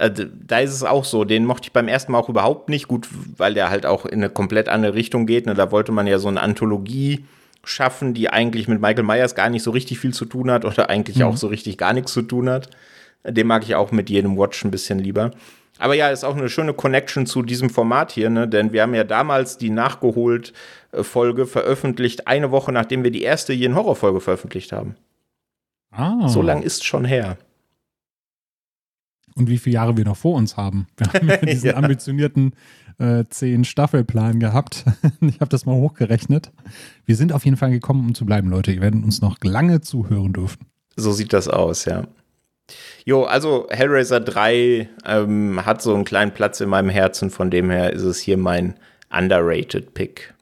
Äh, 0.00 0.10
da 0.46 0.60
ist 0.60 0.72
es 0.72 0.82
auch 0.82 1.04
so. 1.04 1.24
Den 1.24 1.44
mochte 1.44 1.66
ich 1.66 1.72
beim 1.72 1.86
ersten 1.86 2.12
Mal 2.12 2.18
auch 2.18 2.30
überhaupt 2.30 2.70
nicht 2.70 2.88
gut, 2.88 3.06
weil 3.36 3.52
der 3.52 3.68
halt 3.68 3.84
auch 3.84 4.06
in 4.06 4.20
eine 4.20 4.30
komplett 4.30 4.70
andere 4.70 4.94
Richtung 4.94 5.26
geht. 5.26 5.44
Ne? 5.44 5.52
Da 5.52 5.70
wollte 5.70 5.92
man 5.92 6.06
ja 6.06 6.18
so 6.18 6.28
eine 6.28 6.40
Anthologie 6.40 7.26
schaffen, 7.64 8.14
die 8.14 8.30
eigentlich 8.30 8.66
mit 8.66 8.80
Michael 8.80 9.04
Myers 9.04 9.34
gar 9.34 9.50
nicht 9.50 9.62
so 9.62 9.70
richtig 9.70 9.98
viel 9.98 10.14
zu 10.14 10.24
tun 10.24 10.50
hat 10.50 10.64
oder 10.64 10.88
eigentlich 10.88 11.18
mhm. 11.18 11.24
auch 11.24 11.36
so 11.36 11.48
richtig 11.48 11.76
gar 11.76 11.92
nichts 11.92 12.14
zu 12.14 12.22
tun 12.22 12.48
hat. 12.48 12.70
Den 13.24 13.46
mag 13.46 13.62
ich 13.62 13.74
auch 13.74 13.92
mit 13.92 14.08
jedem 14.08 14.38
Watch 14.38 14.64
ein 14.64 14.70
bisschen 14.70 14.98
lieber. 14.98 15.32
Aber 15.78 15.94
ja, 15.94 16.08
ist 16.08 16.24
auch 16.24 16.36
eine 16.36 16.48
schöne 16.48 16.72
Connection 16.72 17.26
zu 17.26 17.42
diesem 17.42 17.68
Format 17.68 18.10
hier, 18.10 18.30
ne? 18.30 18.48
denn 18.48 18.72
wir 18.72 18.82
haben 18.82 18.94
ja 18.94 19.04
damals 19.04 19.58
die 19.58 19.70
nachgeholt 19.70 20.54
Folge 20.92 21.46
veröffentlicht, 21.46 22.26
eine 22.26 22.50
Woche 22.50 22.72
nachdem 22.72 23.04
wir 23.04 23.10
die 23.10 23.22
erste 23.22 23.52
Jeden 23.52 23.74
Horror 23.74 23.96
Folge 23.96 24.20
veröffentlicht 24.20 24.72
haben. 24.72 24.96
Ah. 25.90 26.28
So 26.28 26.40
lang 26.40 26.62
ist 26.62 26.84
schon 26.84 27.04
her. 27.04 27.36
Und 29.34 29.48
wie 29.48 29.58
viele 29.58 29.74
Jahre 29.74 29.96
wir 29.96 30.04
noch 30.04 30.16
vor 30.16 30.36
uns 30.36 30.56
haben. 30.56 30.86
Wir 30.96 31.12
haben 31.12 31.28
ja 31.28 31.36
diesen 31.44 31.70
ja. 31.70 31.76
ambitionierten 31.76 32.54
äh, 32.98 33.24
zehn 33.28 33.64
Staffelplan 33.64 34.40
gehabt. 34.40 34.84
ich 35.20 35.40
habe 35.40 35.48
das 35.48 35.66
mal 35.66 35.74
hochgerechnet. 35.74 36.52
Wir 37.06 37.16
sind 37.16 37.32
auf 37.32 37.44
jeden 37.44 37.56
Fall 37.56 37.70
gekommen, 37.70 38.06
um 38.06 38.14
zu 38.14 38.26
bleiben, 38.26 38.50
Leute. 38.50 38.72
Ihr 38.72 38.80
werdet 38.80 39.02
uns 39.02 39.20
noch 39.20 39.38
lange 39.42 39.80
zuhören 39.80 40.32
dürfen. 40.32 40.66
So 40.96 41.12
sieht 41.12 41.32
das 41.32 41.48
aus, 41.48 41.84
ja. 41.84 42.04
Jo, 43.04 43.24
also 43.24 43.66
Hellraiser 43.70 44.20
3 44.20 44.88
ähm, 45.06 45.64
hat 45.64 45.82
so 45.82 45.94
einen 45.94 46.04
kleinen 46.04 46.32
Platz 46.32 46.60
in 46.60 46.68
meinem 46.68 46.90
Herzen, 46.90 47.30
von 47.30 47.50
dem 47.50 47.70
her 47.70 47.92
ist 47.92 48.02
es 48.02 48.20
hier 48.20 48.36
mein 48.36 48.74
underrated 49.10 49.94
Pick. 49.94 50.34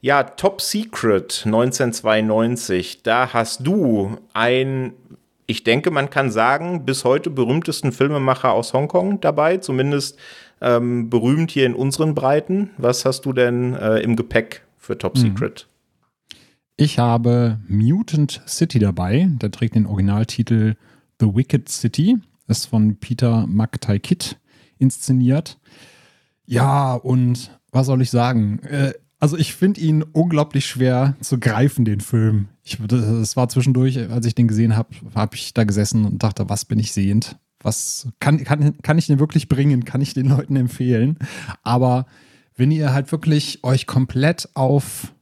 Ja, 0.00 0.22
Top 0.22 0.60
Secret 0.60 1.42
1992, 1.44 3.02
da 3.02 3.32
hast 3.32 3.66
du 3.66 4.18
ein, 4.34 4.92
ich 5.46 5.64
denke, 5.64 5.90
man 5.90 6.10
kann 6.10 6.30
sagen, 6.30 6.84
bis 6.84 7.04
heute 7.04 7.30
berühmtesten 7.30 7.92
Filmemacher 7.92 8.52
aus 8.52 8.72
Hongkong 8.72 9.20
dabei, 9.20 9.58
zumindest 9.58 10.18
ähm, 10.60 11.08
berühmt 11.10 11.50
hier 11.50 11.66
in 11.66 11.74
unseren 11.74 12.14
Breiten. 12.14 12.70
Was 12.78 13.04
hast 13.04 13.22
du 13.26 13.32
denn 13.32 13.74
äh, 13.74 13.98
im 14.00 14.16
Gepäck 14.16 14.62
für 14.76 14.98
Top 14.98 15.16
mhm. 15.16 15.20
Secret? 15.20 15.68
Ich 16.76 16.98
habe 16.98 17.58
Mutant 17.68 18.42
City 18.46 18.78
dabei. 18.78 19.28
Der 19.40 19.50
trägt 19.50 19.76
den 19.76 19.86
Originaltitel 19.86 20.74
The 21.20 21.34
Wicked 21.34 21.68
City. 21.68 22.18
Ist 22.48 22.66
von 22.66 22.96
Peter 22.96 23.46
McTy 23.46 23.98
Kitt 23.98 24.38
inszeniert. 24.78 25.58
Ja, 26.44 26.94
und 26.94 27.50
was 27.72 27.86
soll 27.86 28.02
ich 28.02 28.10
sagen? 28.10 28.60
Äh, 28.64 28.92
also 29.18 29.36
ich 29.36 29.54
finde 29.54 29.80
ihn 29.80 30.02
unglaublich 30.02 30.66
schwer 30.66 31.16
zu 31.20 31.38
greifen, 31.38 31.84
den 31.84 32.00
Film. 32.00 32.48
Es 32.64 33.36
war 33.36 33.48
zwischendurch, 33.48 33.98
als 34.10 34.26
ich 34.26 34.34
den 34.34 34.48
gesehen 34.48 34.76
habe, 34.76 34.90
habe 35.14 35.36
ich 35.36 35.54
da 35.54 35.64
gesessen 35.64 36.04
und 36.04 36.22
dachte, 36.22 36.48
was 36.48 36.64
bin 36.64 36.78
ich 36.78 36.92
sehend? 36.92 37.38
Was 37.62 38.08
kann, 38.20 38.44
kann, 38.44 38.80
kann 38.82 38.98
ich 38.98 39.06
den 39.06 39.18
wirklich 39.18 39.48
bringen? 39.48 39.84
Kann 39.84 40.00
ich 40.00 40.14
den 40.14 40.28
Leuten 40.28 40.56
empfehlen? 40.56 41.18
Aber 41.62 42.06
wenn 42.56 42.70
ihr 42.70 42.92
halt 42.92 43.12
wirklich 43.12 43.64
euch 43.64 43.86
komplett 43.86 44.48
auf 44.54 45.12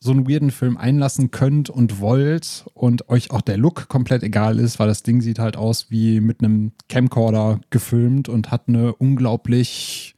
so 0.00 0.12
einen 0.12 0.28
weirden 0.28 0.50
Film 0.50 0.76
einlassen 0.76 1.30
könnt 1.30 1.70
und 1.70 2.00
wollt 2.00 2.66
und 2.74 3.08
euch 3.08 3.30
auch 3.30 3.40
der 3.40 3.56
Look 3.56 3.88
komplett 3.88 4.22
egal 4.22 4.58
ist, 4.58 4.78
weil 4.78 4.86
das 4.86 5.02
Ding 5.02 5.20
sieht 5.20 5.38
halt 5.38 5.56
aus 5.56 5.90
wie 5.90 6.20
mit 6.20 6.40
einem 6.40 6.72
Camcorder 6.88 7.60
gefilmt 7.70 8.28
und 8.28 8.50
hat 8.50 8.68
eine 8.68 8.94
unglaublich, 8.94 10.14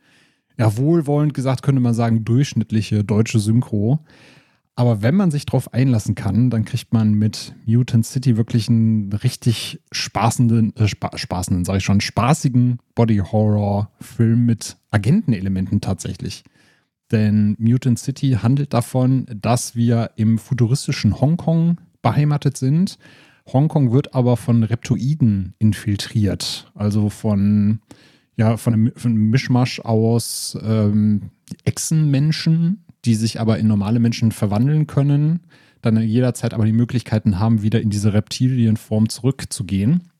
ja, 0.60 0.76
wohlwollend 0.76 1.32
gesagt, 1.32 1.62
könnte 1.62 1.80
man 1.80 1.94
sagen, 1.94 2.22
durchschnittliche 2.22 3.02
deutsche 3.02 3.38
Synchro. 3.38 4.00
Aber 4.74 5.00
wenn 5.00 5.14
man 5.14 5.30
sich 5.30 5.46
drauf 5.46 5.72
einlassen 5.72 6.14
kann, 6.14 6.50
dann 6.50 6.66
kriegt 6.66 6.92
man 6.92 7.14
mit 7.14 7.54
Mutant 7.64 8.04
City 8.04 8.36
wirklich 8.36 8.68
einen 8.68 9.10
richtig 9.10 9.80
spaßenden, 9.90 10.76
äh, 10.76 10.86
spa 10.86 11.16
spaßenden, 11.16 11.64
sag 11.64 11.78
ich 11.78 11.84
schon, 11.84 12.02
spaßigen 12.02 12.78
Body-Horror-Film 12.94 14.44
mit 14.44 14.76
Agentenelementen 14.90 15.80
tatsächlich. 15.80 16.44
Denn 17.10 17.56
Mutant 17.58 17.98
City 17.98 18.36
handelt 18.42 18.74
davon, 18.74 19.24
dass 19.34 19.74
wir 19.74 20.10
im 20.16 20.36
futuristischen 20.36 21.22
Hongkong 21.22 21.78
beheimatet 22.02 22.58
sind. 22.58 22.98
Hongkong 23.50 23.92
wird 23.92 24.14
aber 24.14 24.36
von 24.36 24.62
Reptoiden 24.62 25.54
infiltriert, 25.58 26.70
also 26.74 27.08
von, 27.08 27.80
ja, 28.36 28.56
von 28.56 28.74
einem, 28.74 28.92
von 28.96 29.12
einem 29.12 29.30
Mischmasch 29.30 29.80
aus 29.80 30.56
ähm, 30.62 31.30
Echsenmenschen, 31.64 32.84
die 33.04 33.14
sich 33.14 33.40
aber 33.40 33.58
in 33.58 33.66
normale 33.66 34.00
Menschen 34.00 34.32
verwandeln 34.32 34.86
können, 34.86 35.40
dann 35.82 36.00
jederzeit 36.02 36.54
aber 36.54 36.66
die 36.66 36.72
Möglichkeiten 36.72 37.38
haben, 37.38 37.62
wieder 37.62 37.80
in 37.80 37.90
diese 37.90 38.12
Reptilienform 38.12 39.08
zurückzugehen. 39.08 40.10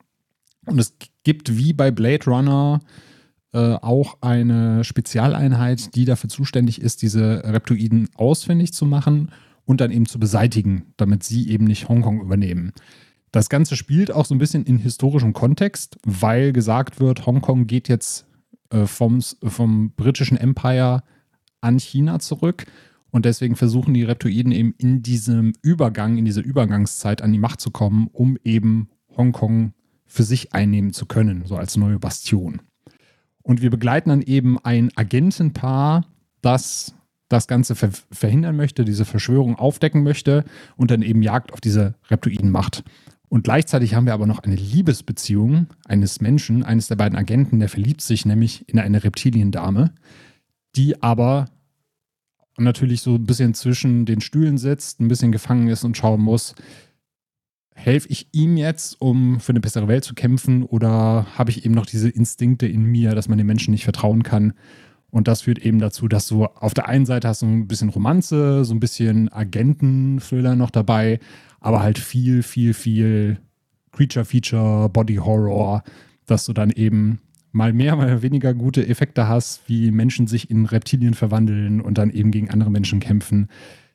Und 0.67 0.79
es 0.79 0.95
gibt 1.23 1.57
wie 1.57 1.73
bei 1.73 1.91
Blade 1.91 2.25
Runner 2.27 2.81
äh, 3.53 3.75
auch 3.75 4.19
eine 4.21 4.85
Spezialeinheit, 4.85 5.95
die 5.95 6.05
dafür 6.05 6.31
zuständig 6.31 6.81
ist, 6.81 7.03
diese 7.03 7.43
Reptoiden 7.45 8.09
ausfindig 8.15 8.73
zu 8.73 8.87
machen 8.87 9.31
und 9.65 9.81
dann 9.81 9.91
eben 9.91 10.07
zu 10.07 10.19
beseitigen, 10.19 10.93
damit 10.97 11.23
sie 11.23 11.49
eben 11.49 11.65
nicht 11.65 11.89
Hongkong 11.89 12.21
übernehmen. 12.21 12.73
Das 13.33 13.49
Ganze 13.49 13.77
spielt 13.77 14.11
auch 14.11 14.25
so 14.25 14.35
ein 14.35 14.39
bisschen 14.39 14.65
in 14.65 14.79
historischem 14.79 15.33
Kontext, 15.33 15.99
weil 16.05 16.53
gesagt 16.53 17.01
wird, 17.01 17.27
Hongkong 17.27 17.67
geht 17.67 17.89
jetzt 17.89 18.27
äh, 18.71 18.87
vom, 18.87 19.21
vom 19.21 19.93
britischen 19.93 20.37
Empire 20.37 21.03
an 21.61 21.79
China 21.79 22.19
zurück. 22.19 22.67
Und 23.11 23.25
deswegen 23.25 23.57
versuchen 23.57 23.95
die 23.95 24.05
Reptoiden 24.05 24.53
eben 24.53 24.75
in 24.79 25.03
diesem 25.03 25.53
Übergang, 25.63 26.17
in 26.17 26.25
dieser 26.25 26.45
Übergangszeit 26.45 27.23
an 27.23 27.33
die 27.33 27.39
Macht 27.39 27.61
zu 27.61 27.71
kommen, 27.71 28.09
um 28.13 28.37
eben 28.45 28.89
Hongkong 29.17 29.75
für 30.07 30.23
sich 30.23 30.53
einnehmen 30.53 30.93
zu 30.93 31.07
können, 31.07 31.45
so 31.45 31.57
als 31.57 31.77
neue 31.77 31.99
Bastion. 31.99 32.63
Und 33.43 33.63
wir 33.63 33.71
begleiten 33.71 34.11
dann 34.11 34.23
eben 34.23 34.59
ein 34.59 34.91
Agentenpaar, 34.97 36.07
das 36.41 36.95
das 37.29 37.47
Ganze 37.47 37.77
ver 37.77 37.91
verhindern 38.11 38.57
möchte, 38.57 38.85
diese 38.85 39.05
Verschwörung 39.05 39.57
aufdecken 39.57 40.03
möchte 40.03 40.45
und 40.77 40.91
dann 40.91 41.01
eben 41.01 41.23
Jagd 41.23 41.53
auf 41.53 41.61
diese 41.61 41.95
Reptoiden 42.11 42.51
macht. 42.51 42.83
Und 43.31 43.45
gleichzeitig 43.45 43.95
haben 43.95 44.05
wir 44.05 44.13
aber 44.13 44.27
noch 44.27 44.41
eine 44.41 44.57
Liebesbeziehung 44.57 45.69
eines 45.87 46.21
Menschen, 46.21 46.65
eines 46.65 46.89
der 46.89 46.97
beiden 46.97 47.17
Agenten, 47.17 47.61
der 47.61 47.71
verliebt 47.71 48.03
sich 48.03 48.27
nämlich 48.27 48.69
in 48.69 48.79
eine 48.79 49.03
Reptiliendame 49.03 49.95
die 50.77 51.03
aber 51.03 51.49
natürlich 52.57 53.03
so 53.03 53.15
ein 53.15 53.27
bisschen 53.27 53.55
zwischen 53.55 54.05
den 54.05 54.21
Stühlen 54.21 54.59
sitzt, 54.59 55.01
ein 55.01 55.09
bisschen 55.09 55.33
gefangen 55.33 55.69
ist 55.69 55.85
und 55.85 55.97
schauen 55.97 56.21
muss, 56.21 56.55
helfe 57.75 58.09
ich 58.09 58.29
ihm 58.33 58.57
jetzt, 58.57 59.01
um 59.01 59.41
für 59.41 59.53
eine 59.53 59.61
bessere 59.61 59.89
Welt 59.89 60.05
zu 60.05 60.15
kämpfen 60.15 60.63
oder 60.65 61.27
habe 61.37 61.51
ich 61.51 61.65
eben 61.65 61.75
noch 61.75 61.87
diese 61.87 62.11
Instinkte 62.11 62.67
in 62.67 62.85
mir, 62.85 63.15
dass 63.15 63.29
man 63.29 63.39
den 63.39 63.47
Menschen 63.47 63.71
nicht 63.71 63.85
vertrauen 63.85 64.23
kann? 64.23 64.53
Und 65.11 65.27
das 65.27 65.43
führt 65.43 65.59
eben 65.59 65.79
dazu, 65.81 66.07
dass 66.07 66.29
du 66.29 66.45
auf 66.45 66.75
der 66.75 66.89
einen 66.89 67.07
Seite 67.07 67.27
hast 67.27 67.43
du 67.43 67.47
ein 67.47 67.67
bisschen 67.67 67.89
Romanze, 67.89 68.65
so 68.65 68.75
ein 68.75 68.81
bisschen 68.81 69.33
Agenten-Thriller 69.33 70.55
noch 70.55 70.71
dabei, 70.71 71.19
aber 71.61 71.83
halt 71.83 71.99
viel, 71.99 72.43
viel, 72.43 72.75
viel 72.75 73.39
Creature-Feature, 73.93 74.89
Body-Horror, 74.89 75.83
dass 76.27 76.47
du 76.47 76.53
dann 76.53 76.71
eben 76.71 77.21
mal 77.53 77.73
mehr, 77.73 77.97
mal 77.97 78.23
weniger 78.23 78.55
gute 78.55 78.87
Effekte 78.87 79.29
hast, 79.29 79.69
wie 79.69 79.91
Menschen 79.91 80.27
sich 80.27 80.51
in 80.51 80.67
Reptilien 80.67 81.15
verwandeln 81.15 81.81
und 81.81 81.99
dann 81.99 82.11
eben 82.11 82.31
gegen 82.31 82.51
andere 82.51 82.71
Menschen 82.71 83.01
kämpfen. 83.01 83.49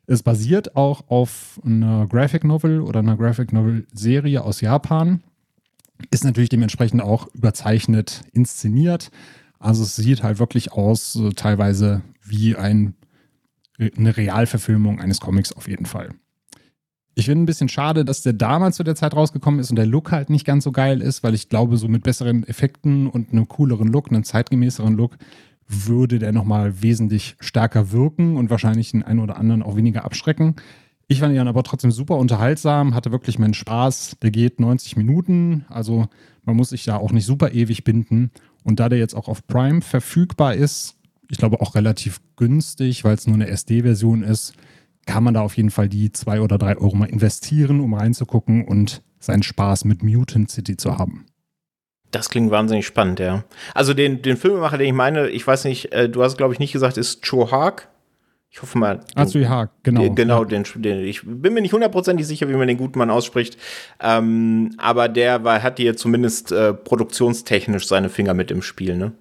Es 0.08 0.22
basiert 0.22 0.76
auch 0.76 1.08
auf 1.08 1.60
einer 1.66 2.08
Graphic 2.08 2.44
Novel 2.44 2.82
oder 2.82 3.00
einer 3.00 3.18
Graphic 3.18 3.54
Novel 3.54 3.88
Serie 3.94 4.44
aus 4.44 4.62
Japan. 4.62 5.24
Ist 6.12 6.26
natürlich 6.26 6.50
dementsprechend 6.50 7.02
auch 7.02 7.28
überzeichnet 7.34 8.22
inszeniert. 8.34 9.10
Also 9.58 9.84
es 9.84 9.96
sieht 9.96 10.22
halt 10.22 10.38
wirklich 10.38 10.74
aus, 10.74 11.20
teilweise 11.36 12.02
wie 12.24 12.56
ein, 12.56 12.94
eine 13.80 14.16
Realverfilmung 14.16 15.00
eines 15.00 15.22
Comics 15.22 15.54
auf 15.54 15.68
jeden 15.68 15.86
Fall. 15.86 16.12
Ich 17.18 17.26
finde 17.28 17.44
ein 17.44 17.46
bisschen 17.46 17.70
schade, 17.70 18.04
dass 18.04 18.24
der 18.24 18.34
damals 18.34 18.76
zu 18.76 18.84
der 18.84 18.96
Zeit 18.96 19.16
rausgekommen 19.16 19.62
ist 19.62 19.70
und 19.70 19.78
der 19.78 19.86
Look 19.86 20.12
halt 20.12 20.30
nicht 20.30 20.46
ganz 20.46 20.66
so 20.66 20.74
geil 20.74 21.02
ist, 21.02 21.24
weil 21.24 21.34
ich 21.34 21.48
glaube, 21.48 21.78
so 21.78 21.88
mit 21.88 22.04
besseren 22.04 22.46
Effekten 22.46 23.08
und 23.08 23.32
einem 23.32 23.48
cooleren 23.48 23.88
Look, 23.88 24.10
einem 24.10 24.26
zeitgemäßeren 24.26 24.96
Look, 24.96 25.18
würde 25.66 26.20
der 26.20 26.34
nochmal 26.34 26.82
wesentlich 26.82 27.38
stärker 27.40 27.94
wirken 27.94 28.36
und 28.36 28.50
wahrscheinlich 28.50 28.92
den 28.92 29.02
einen 29.02 29.22
oder 29.22 29.38
anderen 29.38 29.64
auch 29.64 29.78
weniger 29.78 30.04
abschrecken. 30.04 30.58
Ich 31.08 31.22
fand 31.22 31.34
ihn 31.34 31.48
aber 31.48 31.64
trotzdem 31.64 31.92
super 31.92 32.18
unterhaltsam, 32.18 32.94
hatte 32.94 33.14
wirklich 33.14 33.40
meinen 33.40 33.54
Spaß. 33.54 34.18
Der 34.22 34.32
geht 34.32 34.60
90 34.60 34.98
Minuten, 34.98 35.66
also 35.70 36.08
man 36.44 36.58
muss 36.58 36.70
sich 36.70 36.84
da 36.84 36.98
auch 36.98 37.14
nicht 37.14 37.26
super 37.26 37.54
ewig 37.54 37.86
binden. 37.86 38.32
Und 38.64 38.82
da 38.82 38.90
der 38.90 39.00
jetzt 39.00 39.16
auch 39.16 39.30
auf 39.30 39.48
Prime 39.48 39.82
verfügbar 39.82 40.56
ist, 40.56 40.96
ich 41.30 41.38
glaube 41.38 41.62
auch 41.62 41.76
relativ 41.76 42.20
günstig, 42.36 43.04
weil 43.06 43.16
es 43.16 43.26
nur 43.26 43.36
eine 43.36 43.48
SD-Version 43.48 44.22
ist, 44.22 44.54
kann 45.06 45.24
man 45.24 45.34
da 45.34 45.42
auf 45.42 45.58
jeden 45.58 45.72
Fall 45.72 45.90
die 45.90 46.12
zwei 46.12 46.42
oder 46.42 46.58
drei 46.58 46.78
Euro 46.78 46.96
mal 46.96 47.10
investieren, 47.10 47.80
um 47.80 47.94
reinzugucken 47.94 48.66
und 48.66 49.02
seinen 49.20 49.44
Spaß 49.44 49.86
mit 49.86 50.04
Mutant 50.04 50.52
City 50.52 50.78
zu 50.78 50.98
haben. 50.98 51.26
Das 52.12 52.30
klingt 52.30 52.52
wahnsinnig 52.52 52.86
spannend, 52.86 53.20
ja. 53.20 53.44
Also 53.74 53.94
den, 53.94 54.22
den 54.22 54.38
Filmemacher, 54.38 54.78
den 54.78 54.88
ich 54.88 54.94
meine, 54.94 55.28
ich 55.30 55.46
weiß 55.46 55.66
nicht, 55.66 55.92
äh, 55.92 56.08
du 56.08 56.24
hast 56.24 56.38
glaube 56.38 56.54
ich 56.54 56.60
nicht 56.60 56.72
gesagt, 56.72 56.98
ist 56.98 57.22
Cho 57.24 57.52
Haag. 57.52 57.90
Ich 58.50 58.62
hoffe 58.62 58.78
mal. 58.78 59.02
Cho 59.16 59.50
Haag, 59.50 59.72
genau. 59.84 60.02
Den, 60.02 60.16
genau, 60.16 60.44
ja. 60.44 60.48
den, 60.48 60.64
den, 60.76 61.00
ich 61.04 61.24
bin 61.26 61.54
mir 61.54 61.62
nicht 61.62 61.74
hundertprozentig 61.74 62.26
sicher, 62.26 62.48
wie 62.48 62.54
man 62.54 62.70
den 62.70 62.78
guten 62.78 62.98
Mann 62.98 63.10
ausspricht. 63.10 63.58
Ähm, 64.00 64.72
aber 64.78 65.10
der 65.10 65.44
war, 65.44 65.62
hat 65.62 65.78
hier 65.78 65.98
zumindest 65.98 66.54
äh, 66.54 66.74
produktionstechnisch 66.74 67.86
seine 67.86 68.08
Finger 68.08 68.34
mit 68.34 68.52
im 68.52 68.62
Spiel, 68.62 68.96
ne? 68.96 69.12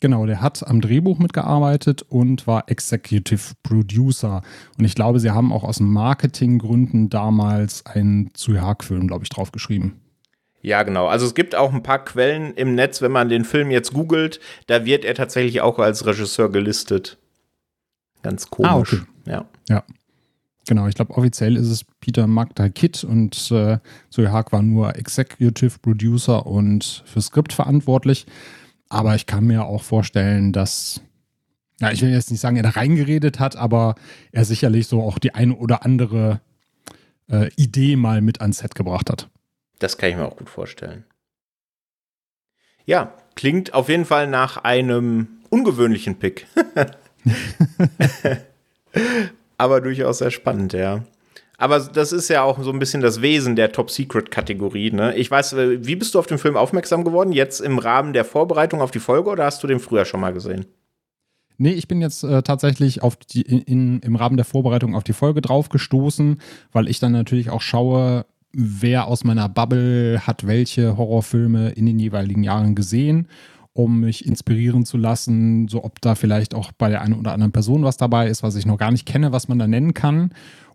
Genau, 0.00 0.26
der 0.26 0.42
hat 0.42 0.66
am 0.66 0.80
Drehbuch 0.80 1.18
mitgearbeitet 1.18 2.02
und 2.02 2.46
war 2.46 2.68
Executive 2.68 3.54
Producer. 3.62 4.42
Und 4.78 4.84
ich 4.84 4.94
glaube, 4.94 5.20
sie 5.20 5.30
haben 5.30 5.52
auch 5.52 5.64
aus 5.64 5.80
Marketinggründen 5.80 7.08
damals 7.08 7.86
einen 7.86 8.30
Zuyag-Film, 8.34 9.06
glaube 9.06 9.24
ich, 9.24 9.30
draufgeschrieben. 9.30 10.00
Ja, 10.60 10.82
genau. 10.82 11.06
Also 11.06 11.26
es 11.26 11.34
gibt 11.34 11.54
auch 11.54 11.74
ein 11.74 11.82
paar 11.82 12.02
Quellen 12.04 12.54
im 12.54 12.74
Netz, 12.74 13.02
wenn 13.02 13.12
man 13.12 13.28
den 13.28 13.44
Film 13.44 13.70
jetzt 13.70 13.92
googelt, 13.92 14.40
da 14.66 14.86
wird 14.86 15.04
er 15.04 15.14
tatsächlich 15.14 15.60
auch 15.60 15.78
als 15.78 16.06
Regisseur 16.06 16.50
gelistet. 16.50 17.18
Ganz 18.22 18.48
komisch. 18.48 18.70
Ah, 18.70 18.78
okay. 18.78 19.00
Ja. 19.26 19.44
Ja. 19.68 19.84
Genau, 20.66 20.86
ich 20.86 20.94
glaube, 20.94 21.14
offiziell 21.14 21.56
ist 21.56 21.68
es 21.68 21.84
Peter 22.00 22.26
Magda 22.26 22.70
Kitt 22.70 23.04
und 23.04 23.50
äh, 23.50 23.78
Zoe 24.08 24.32
Haag 24.32 24.52
war 24.52 24.62
nur 24.62 24.96
Executive 24.96 25.78
Producer 25.80 26.46
und 26.46 27.02
für 27.04 27.20
Skript 27.20 27.52
verantwortlich. 27.52 28.24
Aber 28.88 29.14
ich 29.14 29.26
kann 29.26 29.44
mir 29.44 29.64
auch 29.64 29.82
vorstellen, 29.82 30.52
dass, 30.52 31.00
ja, 31.80 31.90
ich 31.90 32.02
will 32.02 32.10
jetzt 32.10 32.30
nicht 32.30 32.40
sagen, 32.40 32.56
er 32.56 32.62
da 32.62 32.70
reingeredet 32.70 33.40
hat, 33.40 33.56
aber 33.56 33.94
er 34.32 34.44
sicherlich 34.44 34.86
so 34.86 35.02
auch 35.02 35.18
die 35.18 35.34
eine 35.34 35.56
oder 35.56 35.84
andere 35.84 36.40
äh, 37.30 37.50
Idee 37.56 37.96
mal 37.96 38.20
mit 38.20 38.40
ans 38.40 38.58
Set 38.58 38.74
gebracht 38.74 39.10
hat. 39.10 39.28
Das 39.78 39.98
kann 39.98 40.10
ich 40.10 40.16
mir 40.16 40.26
auch 40.26 40.36
gut 40.36 40.50
vorstellen. 40.50 41.04
Ja, 42.86 43.14
klingt 43.34 43.74
auf 43.74 43.88
jeden 43.88 44.04
Fall 44.04 44.26
nach 44.26 44.58
einem 44.58 45.28
ungewöhnlichen 45.48 46.18
Pick. 46.18 46.46
aber 49.58 49.80
durchaus 49.80 50.18
sehr 50.18 50.30
spannend, 50.30 50.74
ja. 50.74 51.04
Aber 51.56 51.78
das 51.78 52.12
ist 52.12 52.28
ja 52.28 52.42
auch 52.42 52.60
so 52.62 52.70
ein 52.70 52.78
bisschen 52.78 53.00
das 53.00 53.22
Wesen 53.22 53.56
der 53.56 53.72
Top-Secret-Kategorie. 53.72 54.90
Ne? 54.90 55.16
Ich 55.16 55.30
weiß, 55.30 55.52
äh, 55.54 55.86
wie 55.86 55.96
bist 55.96 56.14
du 56.14 56.18
auf 56.18 56.26
den 56.26 56.38
Film 56.38 56.56
aufmerksam 56.56 57.04
geworden? 57.04 57.32
Jetzt 57.32 57.60
im 57.60 57.78
Rahmen 57.78 58.12
der 58.12 58.24
Vorbereitung 58.24 58.80
auf 58.80 58.90
die 58.90 58.98
Folge 58.98 59.30
oder 59.30 59.44
hast 59.44 59.62
du 59.62 59.66
den 59.66 59.78
früher 59.78 60.04
schon 60.04 60.20
mal 60.20 60.32
gesehen? 60.32 60.66
Nee, 61.56 61.72
ich 61.72 61.86
bin 61.86 62.00
jetzt 62.00 62.24
äh, 62.24 62.42
tatsächlich 62.42 63.00
die, 63.30 63.42
in, 63.42 64.00
im 64.00 64.16
Rahmen 64.16 64.36
der 64.36 64.44
Vorbereitung 64.44 64.96
auf 64.96 65.04
die 65.04 65.12
Folge 65.12 65.40
drauf 65.40 65.68
gestoßen, 65.68 66.40
weil 66.72 66.88
ich 66.88 66.98
dann 66.98 67.12
natürlich 67.12 67.50
auch 67.50 67.60
schaue, 67.60 68.26
wer 68.52 69.06
aus 69.06 69.22
meiner 69.22 69.48
Bubble 69.48 70.26
hat 70.26 70.46
welche 70.48 70.96
Horrorfilme 70.96 71.70
in 71.70 71.86
den 71.86 72.00
jeweiligen 72.00 72.42
Jahren 72.42 72.74
gesehen 72.74 73.28
um 73.74 74.00
mich 74.00 74.24
inspirieren 74.24 74.86
zu 74.86 74.96
lassen, 74.96 75.66
so 75.68 75.84
ob 75.84 76.00
da 76.00 76.14
vielleicht 76.14 76.54
auch 76.54 76.70
bei 76.72 76.88
der 76.88 77.02
einen 77.02 77.14
oder 77.14 77.32
anderen 77.32 77.52
Person 77.52 77.82
was 77.82 77.96
dabei 77.96 78.28
ist, 78.28 78.44
was 78.44 78.54
ich 78.54 78.66
noch 78.66 78.78
gar 78.78 78.92
nicht 78.92 79.04
kenne, 79.04 79.32
was 79.32 79.48
man 79.48 79.58
da 79.58 79.66
nennen 79.66 79.94
kann. 79.94 80.30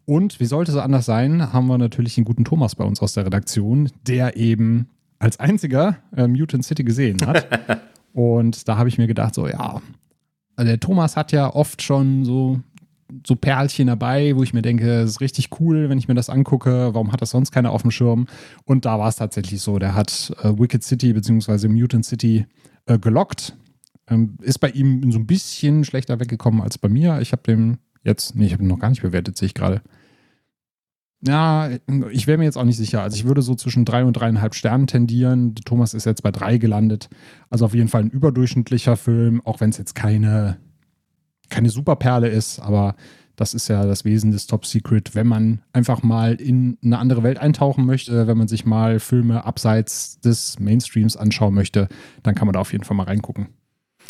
Und 0.09 0.39
wie 0.39 0.45
sollte 0.45 0.71
es 0.71 0.77
anders 0.79 1.05
sein, 1.05 1.53
haben 1.53 1.67
wir 1.67 1.77
natürlich 1.77 2.15
den 2.15 2.23
guten 2.23 2.43
Thomas 2.43 2.73
bei 2.73 2.83
uns 2.83 2.99
aus 2.99 3.13
der 3.13 3.27
Redaktion, 3.27 3.91
der 4.07 4.37
eben 4.37 4.87
als 5.19 5.39
einziger 5.39 5.97
äh, 6.17 6.27
Mutant 6.27 6.65
City 6.65 6.83
gesehen 6.83 7.19
hat. 7.27 7.47
Und 8.13 8.67
da 8.67 8.75
habe 8.75 8.89
ich 8.89 8.97
mir 8.97 9.05
gedacht, 9.05 9.35
so 9.35 9.47
ja, 9.47 9.83
der 10.57 10.79
Thomas 10.79 11.15
hat 11.15 11.31
ja 11.31 11.53
oft 11.53 11.83
schon 11.83 12.25
so, 12.25 12.59
so 13.23 13.35
Perlchen 13.35 13.85
dabei, 13.85 14.35
wo 14.35 14.41
ich 14.41 14.51
mir 14.51 14.63
denke, 14.63 15.01
es 15.01 15.11
ist 15.11 15.21
richtig 15.21 15.49
cool, 15.59 15.89
wenn 15.89 15.99
ich 15.99 16.07
mir 16.07 16.15
das 16.15 16.31
angucke. 16.31 16.89
Warum 16.95 17.11
hat 17.11 17.21
das 17.21 17.29
sonst 17.29 17.51
keiner 17.51 17.69
auf 17.69 17.83
dem 17.83 17.91
Schirm? 17.91 18.25
Und 18.65 18.85
da 18.85 18.97
war 18.97 19.09
es 19.09 19.17
tatsächlich 19.17 19.61
so. 19.61 19.77
Der 19.77 19.93
hat 19.93 20.33
äh, 20.41 20.57
Wicked 20.57 20.83
City 20.83 21.13
bzw. 21.13 21.67
Mutant 21.67 22.03
City 22.03 22.47
äh, 22.87 22.97
gelockt. 22.97 23.55
Ähm, 24.07 24.37
ist 24.41 24.57
bei 24.57 24.71
ihm 24.71 25.11
so 25.11 25.19
ein 25.19 25.27
bisschen 25.27 25.83
schlechter 25.83 26.19
weggekommen 26.19 26.61
als 26.61 26.79
bei 26.79 26.89
mir. 26.89 27.21
Ich 27.21 27.31
habe 27.31 27.43
den 27.43 27.77
jetzt, 28.03 28.35
nee, 28.35 28.47
ich 28.47 28.53
habe 28.53 28.63
ihn 28.63 28.69
noch 28.69 28.79
gar 28.79 28.89
nicht 28.89 29.03
bewertet, 29.03 29.37
sehe 29.37 29.45
ich 29.45 29.53
gerade. 29.53 29.83
Ja, 31.21 31.69
ich 32.11 32.27
wäre 32.27 32.37
mir 32.37 32.45
jetzt 32.45 32.57
auch 32.57 32.63
nicht 32.63 32.77
sicher. 32.77 33.01
Also 33.01 33.17
ich 33.17 33.25
würde 33.25 33.41
so 33.41 33.53
zwischen 33.55 33.83
drei 33.83 34.05
und 34.05 34.13
dreieinhalb 34.13 34.55
Sternen 34.55 34.87
tendieren. 34.87 35.53
Thomas 35.55 35.93
ist 35.93 36.05
jetzt 36.05 36.23
bei 36.23 36.31
drei 36.31 36.57
gelandet. 36.57 37.09
Also 37.49 37.65
auf 37.65 37.73
jeden 37.73 37.89
Fall 37.89 38.03
ein 38.03 38.09
überdurchschnittlicher 38.09 38.95
Film, 38.95 39.41
auch 39.45 39.59
wenn 39.59 39.69
es 39.69 39.77
jetzt 39.77 39.95
keine, 39.95 40.57
keine 41.49 41.69
Superperle 41.69 42.29
ist, 42.29 42.59
aber 42.59 42.95
das 43.35 43.53
ist 43.53 43.69
ja 43.69 43.85
das 43.85 44.03
Wesen 44.03 44.31
des 44.31 44.47
Top 44.47 44.65
Secret, 44.65 45.15
wenn 45.15 45.27
man 45.27 45.61
einfach 45.71 46.03
mal 46.03 46.35
in 46.35 46.77
eine 46.83 46.97
andere 46.97 47.23
Welt 47.23 47.37
eintauchen 47.37 47.85
möchte, 47.85 48.27
wenn 48.27 48.37
man 48.37 48.49
sich 48.49 48.65
mal 48.65 48.99
Filme 48.99 49.45
abseits 49.45 50.19
des 50.19 50.59
Mainstreams 50.59 51.15
anschauen 51.15 51.53
möchte, 51.53 51.87
dann 52.21 52.35
kann 52.35 52.47
man 52.47 52.53
da 52.53 52.59
auf 52.59 52.73
jeden 52.73 52.83
Fall 52.83 52.97
mal 52.97 53.03
reingucken. 53.03 53.47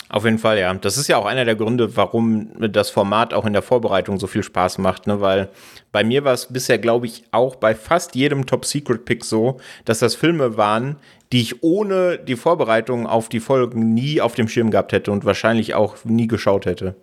Auf 0.08 0.26
jeden 0.26 0.40
Fall, 0.40 0.58
ja. 0.58 0.74
Das 0.74 0.98
ist 0.98 1.08
ja 1.08 1.18
auch 1.18 1.26
einer 1.26 1.46
der 1.46 1.56
Gründe, 1.56 1.96
warum 1.96 2.50
das 2.72 2.90
Format 2.90 3.34
auch 3.34 3.46
in 3.46 3.54
der 3.54 3.62
Vorbereitung 3.62 4.20
so 4.20 4.26
viel 4.26 4.42
Spaß 4.42 4.78
macht, 4.80 5.06
ne? 5.06 5.22
Weil 5.22 5.50
bei 5.92 6.04
mir 6.04 6.24
war 6.24 6.34
es 6.34 6.52
bisher, 6.52 6.80
glaube 6.80 7.06
ich, 7.06 7.26
auch 7.32 7.56
bei 7.56 7.76
fast 7.76 8.16
jedem 8.16 8.46
Top-Secret-Pick 8.46 9.24
so, 9.24 9.60
dass 9.86 10.00
das 10.00 10.16
Filme 10.16 10.58
waren, 10.58 10.96
die 11.32 11.42
ich 11.42 11.62
ohne 11.62 12.18
die 12.18 12.36
Vorbereitung 12.38 13.06
auf 13.06 13.30
die 13.30 13.40
Folgen 13.40 13.94
nie 13.94 14.22
auf 14.22 14.34
dem 14.34 14.48
Schirm 14.48 14.72
gehabt 14.72 14.94
hätte 14.94 15.12
und 15.12 15.26
wahrscheinlich 15.26 15.76
auch 15.76 16.04
nie 16.06 16.28
geschaut 16.28 16.66
hätte. 16.66 16.96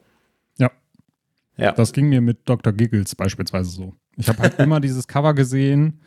Ja. 1.58 1.72
Das 1.72 1.92
ging 1.92 2.08
mir 2.08 2.20
mit 2.20 2.40
Dr. 2.44 2.72
Giggles 2.72 3.14
beispielsweise 3.14 3.70
so. 3.70 3.94
Ich 4.16 4.28
habe 4.28 4.40
halt 4.40 4.54
immer 4.58 4.80
dieses 4.80 5.06
Cover 5.06 5.34
gesehen 5.34 6.00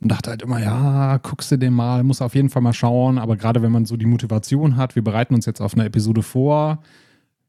und 0.00 0.10
dachte 0.10 0.30
halt 0.30 0.42
immer, 0.42 0.60
ja, 0.60 1.18
guckst 1.18 1.50
du 1.52 1.58
den 1.58 1.74
mal, 1.74 2.02
muss 2.02 2.22
auf 2.22 2.34
jeden 2.34 2.48
Fall 2.48 2.62
mal 2.62 2.72
schauen. 2.72 3.18
Aber 3.18 3.36
gerade 3.36 3.62
wenn 3.62 3.72
man 3.72 3.84
so 3.84 3.96
die 3.96 4.06
Motivation 4.06 4.76
hat, 4.76 4.94
wir 4.96 5.04
bereiten 5.04 5.34
uns 5.34 5.46
jetzt 5.46 5.60
auf 5.60 5.74
eine 5.74 5.84
Episode 5.84 6.22
vor, 6.22 6.82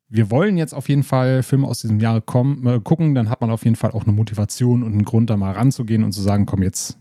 wir 0.09 0.29
wollen 0.29 0.57
jetzt 0.57 0.73
auf 0.73 0.89
jeden 0.89 1.03
Fall 1.03 1.41
Filme 1.41 1.67
aus 1.67 1.79
diesem 1.79 2.01
Jahr 2.01 2.19
kommen, 2.19 2.67
äh, 2.67 2.81
gucken, 2.83 3.15
dann 3.15 3.29
hat 3.29 3.39
man 3.39 3.49
auf 3.49 3.63
jeden 3.63 3.77
Fall 3.77 3.91
auch 3.91 4.03
eine 4.03 4.11
Motivation 4.11 4.83
und 4.83 4.91
einen 4.91 5.05
Grund, 5.05 5.29
da 5.29 5.37
mal 5.37 5.53
ranzugehen 5.53 6.03
und 6.03 6.11
zu 6.11 6.21
sagen, 6.21 6.45
komm 6.45 6.61
jetzt, 6.63 6.97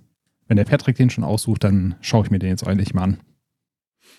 wenn 0.47 0.57
der 0.57 0.65
Patrick 0.65 0.97
den 0.97 1.11
schon 1.11 1.25
aussucht, 1.25 1.65
dann 1.65 1.97
schaue 2.01 2.25
ich 2.25 2.31
mir 2.31 2.39
den 2.39 2.51
jetzt 2.51 2.67
eigentlich 2.67 2.95
mal 2.95 3.03
an. 3.03 3.21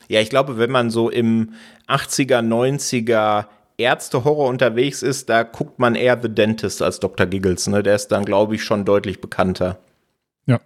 Ja, 0.09 0.19
ich 0.19 0.29
glaube, 0.29 0.57
wenn 0.57 0.71
man 0.71 0.89
so 0.89 1.09
im 1.09 1.51
80er, 1.87 2.41
90er 2.41 3.45
Ärzte-Horror 3.77 4.49
unterwegs 4.49 5.03
ist, 5.03 5.29
da 5.29 5.43
guckt 5.43 5.79
man 5.79 5.95
eher 5.95 6.19
The 6.21 6.27
Dentist 6.27 6.81
als 6.81 6.99
Dr. 6.99 7.25
Giggles. 7.27 7.67
Ne? 7.67 7.83
Der 7.83 7.95
ist 7.95 8.09
dann, 8.09 8.25
glaube 8.25 8.55
ich, 8.55 8.63
schon 8.63 8.83
deutlich 8.83 9.21
bekannter. 9.21 9.79
Ja. 10.45 10.59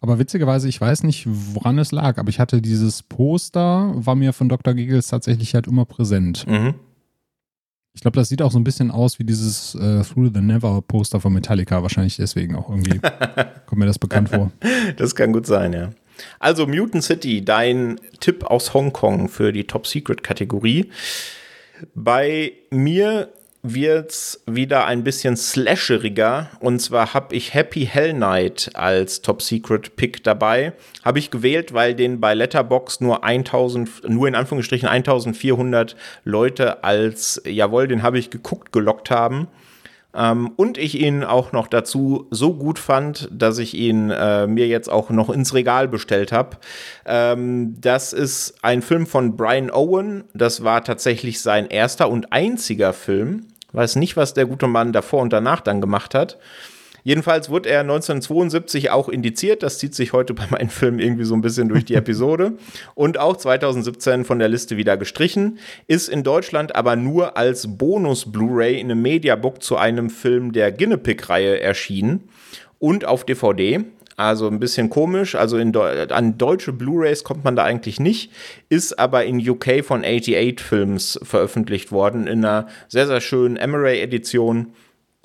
Aber 0.00 0.18
witzigerweise, 0.18 0.68
ich 0.68 0.80
weiß 0.80 1.02
nicht, 1.02 1.26
woran 1.26 1.78
es 1.78 1.92
lag, 1.92 2.18
aber 2.18 2.30
ich 2.30 2.40
hatte 2.40 2.62
dieses 2.62 3.02
Poster, 3.02 3.92
war 3.94 4.14
mir 4.14 4.32
von 4.32 4.48
Dr. 4.48 4.74
Giggles 4.74 5.08
tatsächlich 5.08 5.54
halt 5.54 5.66
immer 5.66 5.84
präsent. 5.84 6.46
Mhm. 6.46 6.74
Ich 7.92 8.02
glaube, 8.02 8.14
das 8.16 8.28
sieht 8.28 8.40
auch 8.40 8.52
so 8.52 8.58
ein 8.58 8.64
bisschen 8.64 8.90
aus 8.90 9.18
wie 9.18 9.24
dieses 9.24 9.74
äh, 9.74 10.02
Through 10.02 10.30
the 10.32 10.40
Never 10.40 10.80
Poster 10.80 11.20
von 11.20 11.32
Metallica. 11.32 11.82
Wahrscheinlich 11.82 12.16
deswegen 12.16 12.54
auch 12.54 12.70
irgendwie. 12.70 12.98
kommt 13.66 13.78
mir 13.78 13.86
das 13.86 13.98
bekannt 13.98 14.28
vor. 14.30 14.52
Das 14.96 15.14
kann 15.14 15.32
gut 15.32 15.46
sein, 15.46 15.72
ja. 15.72 15.90
Also 16.38 16.66
Mutant 16.66 17.02
City, 17.02 17.44
dein 17.44 18.00
Tipp 18.20 18.44
aus 18.44 18.74
Hongkong 18.74 19.28
für 19.28 19.52
die 19.52 19.64
Top 19.64 19.86
Secret 19.86 20.22
Kategorie. 20.22 20.90
Bei 21.94 22.52
mir 22.70 23.32
wird's 23.62 24.42
wieder 24.46 24.86
ein 24.86 25.04
bisschen 25.04 25.36
slasheriger. 25.36 26.48
Und 26.60 26.80
zwar 26.80 27.14
habe 27.14 27.34
ich 27.34 27.54
Happy 27.54 27.86
Hell 27.86 28.14
Night 28.14 28.70
als 28.74 29.20
Top 29.20 29.42
Secret 29.42 29.96
Pick 29.96 30.24
dabei. 30.24 30.72
Habe 31.04 31.18
ich 31.18 31.30
gewählt, 31.30 31.74
weil 31.74 31.94
den 31.94 32.20
bei 32.20 32.34
Letterbox 32.34 33.00
nur 33.00 33.22
1000, 33.24 34.08
nur 34.08 34.28
in 34.28 34.34
Anführungsstrichen 34.34 34.88
1400 34.88 35.96
Leute 36.24 36.84
als, 36.84 37.42
jawohl, 37.44 37.88
den 37.88 38.02
habe 38.02 38.18
ich 38.18 38.30
geguckt, 38.30 38.72
gelockt 38.72 39.10
haben. 39.10 39.48
Ähm, 40.12 40.50
und 40.56 40.76
ich 40.76 41.00
ihn 41.00 41.22
auch 41.22 41.52
noch 41.52 41.68
dazu 41.68 42.26
so 42.30 42.54
gut 42.54 42.78
fand, 42.78 43.28
dass 43.30 43.58
ich 43.58 43.74
ihn 43.74 44.10
äh, 44.10 44.46
mir 44.46 44.66
jetzt 44.66 44.90
auch 44.90 45.10
noch 45.10 45.30
ins 45.30 45.54
Regal 45.54 45.86
bestellt 45.86 46.32
habe. 46.32 46.56
Ähm, 47.06 47.76
das 47.80 48.12
ist 48.12 48.54
ein 48.62 48.82
Film 48.82 49.06
von 49.06 49.36
Brian 49.36 49.70
Owen. 49.70 50.24
Das 50.34 50.64
war 50.64 50.82
tatsächlich 50.82 51.40
sein 51.40 51.66
erster 51.66 52.10
und 52.10 52.32
einziger 52.32 52.92
Film. 52.92 53.46
Weiß 53.72 53.96
nicht, 53.96 54.16
was 54.16 54.34
der 54.34 54.46
gute 54.46 54.66
Mann 54.66 54.92
davor 54.92 55.22
und 55.22 55.32
danach 55.32 55.60
dann 55.60 55.80
gemacht 55.80 56.14
hat. 56.14 56.38
Jedenfalls 57.02 57.48
wurde 57.48 57.68
er 57.70 57.80
1972 57.80 58.90
auch 58.90 59.08
indiziert. 59.08 59.62
Das 59.62 59.78
zieht 59.78 59.94
sich 59.94 60.12
heute 60.12 60.34
bei 60.34 60.44
meinen 60.50 60.68
Filmen 60.68 60.98
irgendwie 60.98 61.24
so 61.24 61.34
ein 61.34 61.40
bisschen 61.40 61.68
durch 61.68 61.84
die 61.84 61.94
Episode. 61.94 62.52
Und 62.94 63.18
auch 63.18 63.36
2017 63.36 64.24
von 64.24 64.38
der 64.38 64.48
Liste 64.48 64.76
wieder 64.76 64.96
gestrichen. 64.96 65.58
Ist 65.86 66.08
in 66.08 66.22
Deutschland 66.22 66.76
aber 66.76 66.96
nur 66.96 67.36
als 67.36 67.78
Bonus-Blu-ray 67.78 68.78
in 68.78 68.90
einem 68.90 69.02
Mediabook 69.02 69.62
zu 69.62 69.76
einem 69.76 70.10
Film 70.10 70.52
der 70.52 70.72
Guinea-Pig-Reihe 70.72 71.60
erschienen. 71.60 72.28
Und 72.78 73.04
auf 73.04 73.24
DVD. 73.24 73.84
Also 74.20 74.48
ein 74.48 74.60
bisschen 74.60 74.90
komisch. 74.90 75.34
Also 75.34 75.58
Deu 75.64 76.06
an 76.10 76.36
deutsche 76.36 76.74
Blu-rays 76.74 77.24
kommt 77.24 77.42
man 77.42 77.56
da 77.56 77.64
eigentlich 77.64 77.98
nicht. 78.00 78.30
Ist 78.68 78.98
aber 78.98 79.24
in 79.24 79.40
UK 79.48 79.82
von 79.82 80.04
88 80.04 80.60
Films 80.60 81.18
veröffentlicht 81.22 81.90
worden. 81.90 82.26
In 82.26 82.44
einer 82.44 82.66
sehr, 82.88 83.06
sehr 83.06 83.22
schönen 83.22 83.56
Emery-Edition 83.56 84.74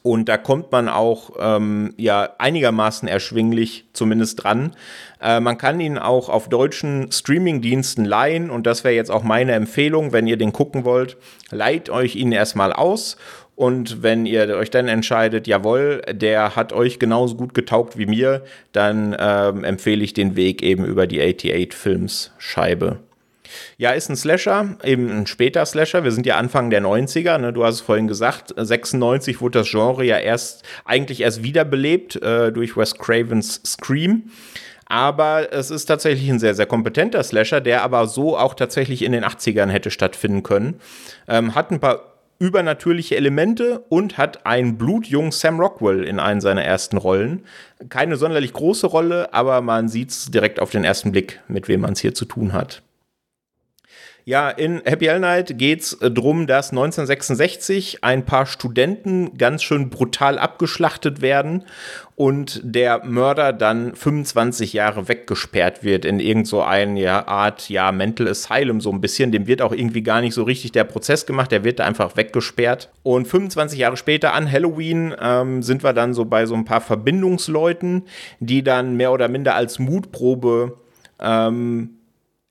und 0.01 0.29
da 0.29 0.37
kommt 0.37 0.71
man 0.71 0.87
auch 0.87 1.31
ähm, 1.39 1.93
ja 1.97 2.29
einigermaßen 2.37 3.07
erschwinglich 3.07 3.85
zumindest 3.91 4.43
dran. 4.43 4.75
Äh, 5.19 5.39
man 5.39 5.57
kann 5.57 5.79
ihn 5.79 5.97
auch 5.97 6.29
auf 6.29 6.47
deutschen 6.47 7.11
Streaming-Diensten 7.11 8.05
leihen 8.05 8.51
und 8.51 8.67
das 8.67 8.83
wäre 8.83 8.93
jetzt 8.93 9.09
auch 9.09 9.23
meine 9.23 9.53
Empfehlung, 9.53 10.13
wenn 10.13 10.27
ihr 10.27 10.37
den 10.37 10.53
gucken 10.53 10.85
wollt. 10.85 11.17
Leiht 11.49 11.89
euch 11.89 12.15
ihn 12.15 12.31
erstmal 12.31 12.71
aus 12.71 13.17
und 13.55 14.03
wenn 14.03 14.25
ihr 14.25 14.55
euch 14.57 14.69
dann 14.69 14.87
entscheidet, 14.87 15.47
jawohl, 15.47 16.01
der 16.11 16.55
hat 16.55 16.73
euch 16.73 16.99
genauso 16.99 17.35
gut 17.35 17.53
getaugt 17.53 17.97
wie 17.97 18.05
mir, 18.05 18.43
dann 18.73 19.15
ähm, 19.17 19.63
empfehle 19.63 20.03
ich 20.03 20.13
den 20.13 20.35
Weg 20.35 20.61
eben 20.61 20.85
über 20.85 21.07
die 21.07 21.21
88 21.21 21.73
Films 21.73 22.31
Scheibe. 22.37 22.99
Ja, 23.77 23.91
ist 23.91 24.09
ein 24.09 24.17
Slasher, 24.17 24.77
eben 24.83 25.09
ein 25.09 25.27
später 25.27 25.65
Slasher. 25.65 26.03
Wir 26.03 26.11
sind 26.11 26.25
ja 26.25 26.35
Anfang 26.37 26.69
der 26.69 26.81
90er, 26.81 27.37
ne? 27.37 27.53
du 27.53 27.63
hast 27.63 27.75
es 27.75 27.81
vorhin 27.81 28.07
gesagt. 28.07 28.53
96 28.57 29.39
wurde 29.39 29.59
das 29.59 29.69
Genre 29.69 30.03
ja 30.03 30.17
erst, 30.17 30.63
eigentlich 30.83 31.21
erst 31.21 31.43
wiederbelebt 31.43 32.21
äh, 32.21 32.51
durch 32.51 32.75
Wes 32.75 32.95
Cravens 32.95 33.61
Scream. 33.65 34.23
Aber 34.87 35.51
es 35.51 35.71
ist 35.71 35.85
tatsächlich 35.85 36.29
ein 36.29 36.39
sehr, 36.39 36.53
sehr 36.53 36.67
kompetenter 36.67 37.23
Slasher, 37.23 37.61
der 37.61 37.83
aber 37.83 38.07
so 38.07 38.37
auch 38.37 38.53
tatsächlich 38.53 39.03
in 39.03 39.13
den 39.13 39.23
80ern 39.23 39.69
hätte 39.69 39.89
stattfinden 39.89 40.43
können. 40.43 40.79
Ähm, 41.27 41.55
hat 41.55 41.71
ein 41.71 41.79
paar 41.79 42.14
übernatürliche 42.39 43.15
Elemente 43.15 43.79
und 43.89 44.17
hat 44.17 44.45
einen 44.45 44.77
blutjungen 44.77 45.31
Sam 45.31 45.59
Rockwell 45.59 46.03
in 46.03 46.19
einen 46.19 46.41
seiner 46.41 46.63
ersten 46.63 46.97
Rollen. 46.97 47.43
Keine 47.89 48.17
sonderlich 48.17 48.53
große 48.53 48.87
Rolle, 48.87 49.33
aber 49.33 49.61
man 49.61 49.87
sieht 49.87 50.09
es 50.09 50.31
direkt 50.31 50.59
auf 50.59 50.71
den 50.71 50.83
ersten 50.83 51.11
Blick, 51.11 51.41
mit 51.47 51.67
wem 51.67 51.81
man 51.81 51.93
es 51.93 51.99
hier 51.99 52.13
zu 52.13 52.25
tun 52.25 52.53
hat. 52.53 52.81
Ja, 54.27 54.49
in 54.49 54.81
Happy 54.85 55.05
Hell 55.05 55.19
Night 55.19 55.59
geht 55.59 55.81
es 55.81 55.93
äh, 56.01 56.09
darum, 56.09 56.47
dass 56.47 56.71
1966 56.71 58.03
ein 58.03 58.25
paar 58.25 58.47
Studenten 58.47 59.37
ganz 59.37 59.61
schön 59.61 59.91
brutal 59.91 60.39
abgeschlachtet 60.39 61.21
werden 61.21 61.63
und 62.15 62.59
der 62.63 63.05
Mörder 63.05 63.53
dann 63.53 63.93
25 63.93 64.73
Jahre 64.73 65.07
weggesperrt 65.07 65.83
wird 65.83 66.05
in 66.05 66.19
irgend 66.19 66.47
so 66.47 66.57
ja, 66.57 67.27
Art, 67.27 67.69
ja, 67.69 67.91
Mental 67.91 68.27
Asylum 68.27 68.81
so 68.81 68.91
ein 68.91 68.99
bisschen. 68.99 69.31
Dem 69.31 69.45
wird 69.45 69.61
auch 69.61 69.71
irgendwie 69.71 70.01
gar 70.01 70.21
nicht 70.21 70.33
so 70.33 70.41
richtig 70.41 70.71
der 70.71 70.85
Prozess 70.85 71.27
gemacht, 71.27 71.51
der 71.51 71.63
wird 71.63 71.77
da 71.77 71.85
einfach 71.85 72.17
weggesperrt. 72.17 72.89
Und 73.03 73.27
25 73.27 73.77
Jahre 73.77 73.95
später 73.95 74.33
an 74.33 74.51
Halloween 74.51 75.13
ähm, 75.21 75.61
sind 75.61 75.83
wir 75.83 75.93
dann 75.93 76.15
so 76.15 76.25
bei 76.25 76.47
so 76.47 76.55
ein 76.55 76.65
paar 76.65 76.81
Verbindungsleuten, 76.81 78.01
die 78.39 78.63
dann 78.63 78.97
mehr 78.97 79.11
oder 79.11 79.27
minder 79.27 79.53
als 79.53 79.77
Mutprobe 79.77 80.79
ähm, 81.19 81.91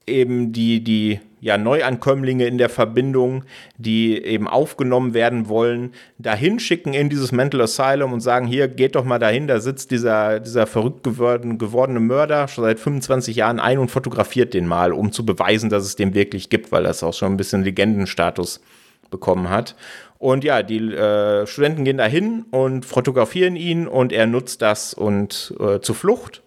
eben 0.07 0.53
die, 0.53 0.85
die 0.85 1.19
ja, 1.45 1.59
Neuankömmlinge 1.59 2.47
in 2.47 2.57
der 2.57 2.71
Verbindung, 2.71 3.45
die 3.77 4.17
eben 4.17 4.49
aufgenommen 4.49 5.13
werden 5.13 5.47
wollen, 5.47 5.93
dahin 6.17 6.59
schicken 6.59 6.95
in 6.95 7.11
dieses 7.11 7.33
Mental 7.33 7.61
Asylum 7.61 8.15
und 8.15 8.21
sagen, 8.21 8.47
hier, 8.47 8.67
geht 8.67 8.95
doch 8.95 9.05
mal 9.05 9.19
dahin, 9.19 9.47
da 9.47 9.61
sitzt 9.61 9.91
dieser, 9.91 10.41
dieser 10.41 10.67
verrückt 10.67 11.03
geworden, 11.03 11.59
gewordene 11.59 12.01
Mörder 12.01 12.49
schon 12.49 12.65
seit 12.65 12.81
25 12.81 13.37
Jahren 13.37 13.61
ein 13.61 13.79
und 13.79 13.91
fotografiert 13.91 14.55
den 14.55 14.67
mal, 14.67 14.95
um 14.95 15.13
zu 15.13 15.27
beweisen, 15.27 15.69
dass 15.69 15.85
es 15.85 15.97
den 15.97 16.15
wirklich 16.15 16.49
gibt, 16.49 16.73
weil 16.73 16.85
das 16.85 17.03
auch 17.03 17.13
schon 17.13 17.35
ein 17.35 17.37
bisschen 17.37 17.63
Legendenstatus 17.63 18.63
bekommen 19.11 19.51
hat. 19.51 19.77
Und 20.17 20.45
ja, 20.45 20.63
die 20.63 20.79
äh, 20.79 21.47
Studenten 21.47 21.85
gehen 21.85 21.99
dahin 21.99 22.47
und 22.53 22.87
fotografieren 22.87 23.57
ihn 23.57 23.87
und 23.87 24.15
er 24.15 24.27
nutzt 24.27 24.63
das 24.63 24.95
und 24.95 25.55
äh, 25.61 25.81
zur 25.81 25.95
Flucht 25.95 26.43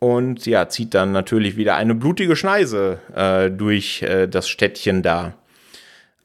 und 0.00 0.46
ja, 0.46 0.68
zieht 0.68 0.94
dann 0.94 1.12
natürlich 1.12 1.56
wieder 1.56 1.76
eine 1.76 1.94
blutige 1.94 2.34
Schneise 2.34 2.98
äh, 3.14 3.50
durch 3.50 4.02
äh, 4.02 4.26
das 4.26 4.48
Städtchen 4.48 5.02
da. 5.02 5.34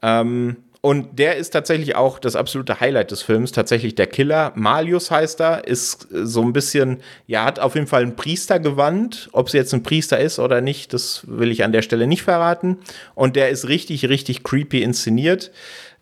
Ähm, 0.02 0.56
und 0.86 1.18
der 1.18 1.36
ist 1.36 1.50
tatsächlich 1.50 1.96
auch 1.96 2.20
das 2.20 2.36
absolute 2.36 2.80
Highlight 2.80 3.10
des 3.10 3.24
Films, 3.24 3.52
tatsächlich 3.52 3.96
der 3.96 4.06
Killer. 4.06 4.54
Malius 4.56 5.10
heißt 5.10 5.42
er, 5.42 5.68
ist 5.68 6.08
so 6.12 6.44
ein 6.44 6.54
bisschen, 6.54 7.00
ja, 7.26 7.44
hat 7.44 7.60
auf 7.60 7.74
jeden 7.74 7.88
Fall 7.88 8.04
ein 8.04 8.16
Priestergewand. 8.16 9.30
Ob 9.32 9.48
es 9.48 9.54
jetzt 9.54 9.74
ein 9.74 9.82
Priester 9.82 10.20
ist 10.20 10.38
oder 10.38 10.62
nicht, 10.62 10.94
das 10.94 11.24
will 11.28 11.50
ich 11.52 11.64
an 11.64 11.72
der 11.72 11.82
Stelle 11.82 12.06
nicht 12.06 12.22
verraten. 12.22 12.78
Und 13.16 13.36
der 13.36 13.50
ist 13.50 13.68
richtig, 13.68 14.08
richtig 14.08 14.44
creepy 14.44 14.84
inszeniert. 14.84 15.52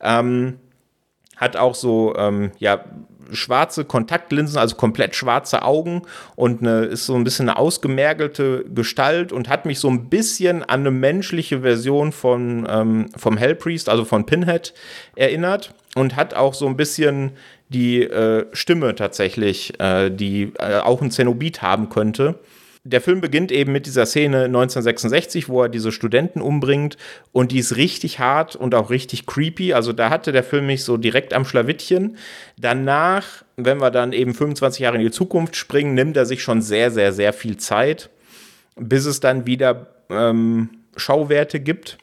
Ähm, 0.01 0.59
hat 1.37 1.55
auch 1.55 1.75
so, 1.75 2.13
ähm, 2.17 2.51
ja, 2.59 2.83
schwarze 3.35 3.85
Kontaktlinsen, 3.85 4.57
also 4.57 4.75
komplett 4.75 5.15
schwarze 5.15 5.63
Augen 5.63 6.03
und 6.35 6.61
eine, 6.61 6.85
ist 6.85 7.05
so 7.05 7.15
ein 7.15 7.23
bisschen 7.23 7.49
eine 7.49 7.57
ausgemergelte 7.57 8.65
Gestalt 8.73 9.31
und 9.31 9.49
hat 9.49 9.65
mich 9.65 9.79
so 9.79 9.89
ein 9.89 10.09
bisschen 10.09 10.63
an 10.63 10.81
eine 10.81 10.91
menschliche 10.91 11.61
Version 11.61 12.11
von, 12.11 12.67
ähm, 12.69 13.09
vom 13.15 13.37
Hellpriest, 13.37 13.89
also 13.89 14.05
von 14.05 14.25
Pinhead, 14.25 14.73
erinnert 15.15 15.73
und 15.95 16.15
hat 16.15 16.33
auch 16.33 16.53
so 16.53 16.67
ein 16.67 16.77
bisschen 16.77 17.31
die 17.69 18.03
äh, 18.03 18.45
Stimme 18.53 18.95
tatsächlich, 18.95 19.79
äh, 19.79 20.09
die 20.09 20.53
äh, 20.59 20.79
auch 20.79 21.01
ein 21.01 21.11
Zenobit 21.11 21.61
haben 21.61 21.89
könnte 21.89 22.39
der 22.85 22.99
Film 22.99 23.21
beginnt 23.21 23.51
eben 23.51 23.71
mit 23.71 23.85
dieser 23.85 24.05
Szene 24.05 24.45
1966, 24.45 25.47
wo 25.47 25.63
er 25.63 25.69
diese 25.69 25.93
Studenten 25.93 26.41
umbringt 26.41 26.97
und 27.31 27.53
die 27.53 27.59
ist 27.59 27.77
richtig 27.77 28.19
hart 28.19 28.57
und 28.57 28.75
auch 28.75 28.89
richtig 28.89 29.25
creepy. 29.25 29.73
Also 29.73 29.93
da 29.93 30.09
hatte 30.09 30.33
der 30.33 30.43
Film 30.43 30.67
mich 30.67 30.83
so 30.83 30.97
direkt 30.97 31.33
am 31.33 31.45
Schlawittchen. 31.45 32.17
Danach, 32.57 33.45
wenn 33.55 33.77
wir 33.77 33.89
dann 33.89 34.11
eben 34.11 34.33
25 34.33 34.81
Jahre 34.81 34.97
in 34.97 35.03
die 35.03 35.11
Zukunft 35.11 35.55
springen, 35.55 35.93
nimmt 35.93 36.17
er 36.17 36.25
sich 36.25 36.43
schon 36.43 36.61
sehr, 36.61 36.91
sehr, 36.91 37.13
sehr 37.13 37.31
viel 37.31 37.55
Zeit, 37.55 38.09
bis 38.75 39.05
es 39.05 39.21
dann 39.21 39.45
wieder 39.45 39.87
ähm, 40.09 40.69
Schauwerte 40.97 41.61
gibt. 41.61 41.97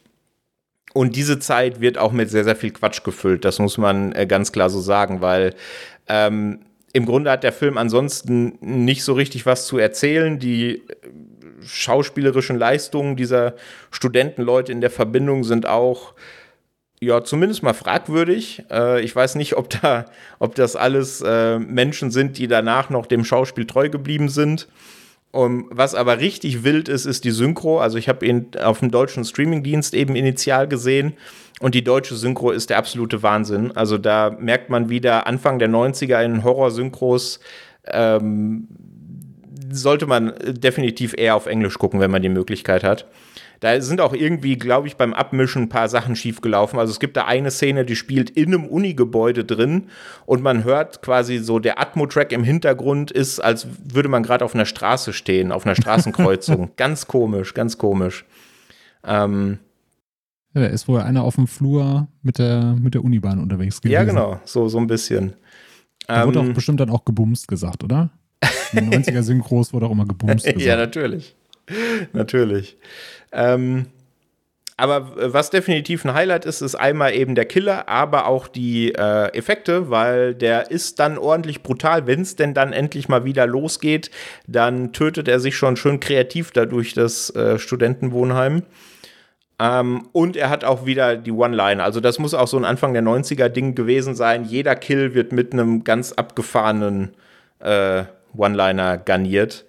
Und 0.95 1.14
diese 1.14 1.39
Zeit 1.39 1.83
wird 1.83 1.99
auch 1.99 2.12
mit 2.12 2.31
sehr, 2.31 2.45
sehr 2.45 2.57
viel 2.57 2.70
Quatsch 2.70 3.05
gefüllt. 3.05 3.45
Das 3.45 3.59
muss 3.59 3.76
man 3.76 4.12
äh, 4.12 4.26
ganz 4.26 4.51
klar 4.51 4.70
so 4.70 4.81
sagen, 4.81 5.20
weil 5.20 5.55
ähm, 6.09 6.61
im 6.93 7.07
Grunde 7.07 7.30
hat 7.30 7.45
der 7.45 7.53
Film 7.53 7.78
ansonsten 7.78 8.59
nicht 8.61 9.05
so 9.05 9.12
richtig 9.12 9.47
was 9.47 9.66
zu 9.66 9.78
erzählen. 9.78 10.38
Die 10.38 10.76
äh, 10.76 10.82
schauspielerischen 11.64 12.59
Leistungen 12.59 13.16
dieser 13.16 13.55
Studentenleute 13.91 14.72
in 14.72 14.80
der 14.80 14.91
Verbindung 14.91 15.45
sind 15.45 15.66
auch 15.66 16.14
ja, 17.03 17.24
zumindest 17.24 17.62
mal 17.62 17.72
fragwürdig. 17.72 18.64
Äh, 18.70 19.03
ich 19.03 19.14
weiß 19.14 19.36
nicht, 19.36 19.57
ob 19.57 19.70
da, 19.70 20.07
ob 20.38 20.55
das 20.55 20.76
alles 20.76 21.22
äh, 21.22 21.59
Menschen 21.59 22.11
sind, 22.11 22.38
die 22.38 22.47
danach 22.47 22.91
noch 22.91 23.07
dem 23.07 23.24
Schauspiel 23.24 23.66
treu 23.66 23.88
geblieben 23.88 24.28
sind. 24.28 24.68
Um, 25.32 25.68
was 25.70 25.95
aber 25.95 26.18
richtig 26.18 26.64
wild 26.64 26.88
ist, 26.88 27.07
ist 27.07 27.22
die 27.22 27.30
Synchro. 27.30 27.78
Also 27.78 27.99
ich 27.99 28.09
habe 28.09 28.26
ihn 28.26 28.49
auf 28.61 28.80
dem 28.80 28.91
deutschen 28.91 29.24
Streamingdienst 29.24 29.95
eben 29.95 30.16
initial 30.16 30.66
gesehen 30.66 31.14
und 31.61 31.74
die 31.74 31.84
deutsche 31.84 32.16
Synchro 32.16 32.50
ist 32.50 32.70
der 32.70 32.78
absolute 32.78 33.22
Wahnsinn. 33.22 33.72
Also 33.72 33.98
da 33.98 34.34
merkt 34.38 34.70
man 34.70 34.88
wieder 34.88 35.26
Anfang 35.26 35.58
der 35.58 35.68
90er 35.68 36.24
in 36.24 36.42
Horror-Synchros 36.42 37.38
ähm, 37.84 38.66
sollte 39.70 40.06
man 40.06 40.32
definitiv 40.46 41.14
eher 41.16 41.36
auf 41.36 41.46
Englisch 41.46 41.78
gucken, 41.78 42.00
wenn 42.00 42.11
man 42.11 42.22
die 42.22 42.28
Möglichkeit 42.28 42.82
hat. 42.82 43.06
Da 43.61 43.78
sind 43.82 44.00
auch 44.00 44.14
irgendwie, 44.14 44.56
glaube 44.56 44.88
ich, 44.88 44.96
beim 44.96 45.12
Abmischen 45.12 45.64
ein 45.64 45.68
paar 45.68 45.90
Sachen 45.90 46.16
schiefgelaufen. 46.16 46.78
Also 46.78 46.92
es 46.92 46.98
gibt 46.98 47.16
da 47.16 47.26
eine 47.26 47.50
Szene, 47.50 47.84
die 47.84 47.94
spielt 47.94 48.30
in 48.30 48.54
einem 48.54 48.64
Unigebäude 48.64 49.44
drin 49.44 49.88
und 50.24 50.42
man 50.42 50.64
hört 50.64 51.02
quasi 51.02 51.38
so, 51.38 51.58
der 51.58 51.78
Atmo-Track 51.78 52.32
im 52.32 52.42
Hintergrund 52.42 53.11
ist, 53.11 53.38
als 53.38 53.66
würde 53.84 54.08
man 54.08 54.22
gerade 54.22 54.46
auf 54.46 54.54
einer 54.54 54.64
Straße 54.64 55.12
stehen, 55.12 55.52
auf 55.52 55.66
einer 55.66 55.74
Straßenkreuzung. 55.74 56.70
ganz 56.76 57.06
komisch, 57.06 57.52
ganz 57.52 57.76
komisch. 57.76 58.24
Ähm, 59.06 59.58
ja, 60.55 60.62
da 60.62 60.66
ist 60.66 60.88
wohl 60.88 61.01
einer 61.01 61.22
auf 61.22 61.36
dem 61.36 61.46
Flur 61.46 62.09
mit 62.22 62.38
der, 62.38 62.76
mit 62.80 62.94
der 62.94 63.05
Unibahn 63.05 63.38
unterwegs 63.38 63.80
gewesen. 63.80 63.94
Ja, 63.94 64.05
genau, 64.05 64.40
so, 64.44 64.68
so 64.68 64.78
ein 64.78 64.86
bisschen. 64.86 65.34
Da 66.07 66.22
ähm, 66.22 66.28
wurde 66.28 66.40
auch 66.40 66.55
bestimmt 66.55 66.80
dann 66.80 66.90
auch 66.90 67.05
gebumst 67.05 67.46
gesagt, 67.46 67.84
oder? 67.84 68.11
In 68.72 68.90
den 68.90 69.03
90er-Synchros 69.05 69.72
wurde 69.72 69.86
auch 69.86 69.92
immer 69.92 70.07
gebumst 70.07 70.44
gesagt. 70.44 70.61
ja, 70.61 70.76
natürlich. 70.76 71.36
natürlich. 72.12 72.76
Ähm, 73.32 73.86
aber 74.80 75.32
was 75.32 75.51
definitiv 75.51 76.07
ein 76.07 76.14
Highlight 76.14 76.46
ist, 76.46 76.62
ist 76.62 76.74
einmal 76.74 77.14
eben 77.14 77.34
der 77.34 77.44
Killer, 77.44 77.88
aber 77.88 78.26
auch 78.26 78.48
die 78.48 78.94
äh, 78.94 79.26
Effekte, 79.36 79.90
weil 79.90 80.34
der 80.34 80.70
ist 80.70 80.98
dann 80.98 81.18
ordentlich 81.18 81.62
brutal. 81.62 82.07
Wenn 82.07 82.22
es 82.22 82.34
denn 82.34 82.55
dann 82.55 82.72
endlich 82.72 83.07
mal 83.07 83.26
wieder 83.26 83.46
losgeht, 83.46 84.11
dann 84.46 84.94
tötet 84.94 85.28
er 85.28 85.38
sich 85.38 85.55
schon 85.55 85.76
schön 85.76 86.01
kreativ 86.01 86.51
dadurch 86.53 86.94
das 86.94 87.28
äh, 87.36 87.59
Studentenwohnheim. 87.59 88.62
Ähm, 89.61 90.08
und 90.12 90.36
er 90.36 90.48
hat 90.48 90.64
auch 90.64 90.86
wieder 90.86 91.16
die 91.16 91.32
One-Line. 91.32 91.82
Also 91.84 92.00
das 92.00 92.18
muss 92.18 92.32
auch 92.32 92.48
so 92.48 92.56
ein 92.56 92.64
Anfang 92.64 92.94
der 92.94 93.02
90er-Ding 93.02 93.74
gewesen 93.74 94.14
sein. 94.14 94.44
Jeder 94.44 94.74
Kill 94.74 95.14
wird 95.14 95.32
mit 95.32 95.52
einem 95.52 95.84
ganz 95.84 96.12
abgefahrenen 96.12 97.11
äh, 97.58 98.04
One-Liner 98.34 98.96
garniert. 98.96 99.66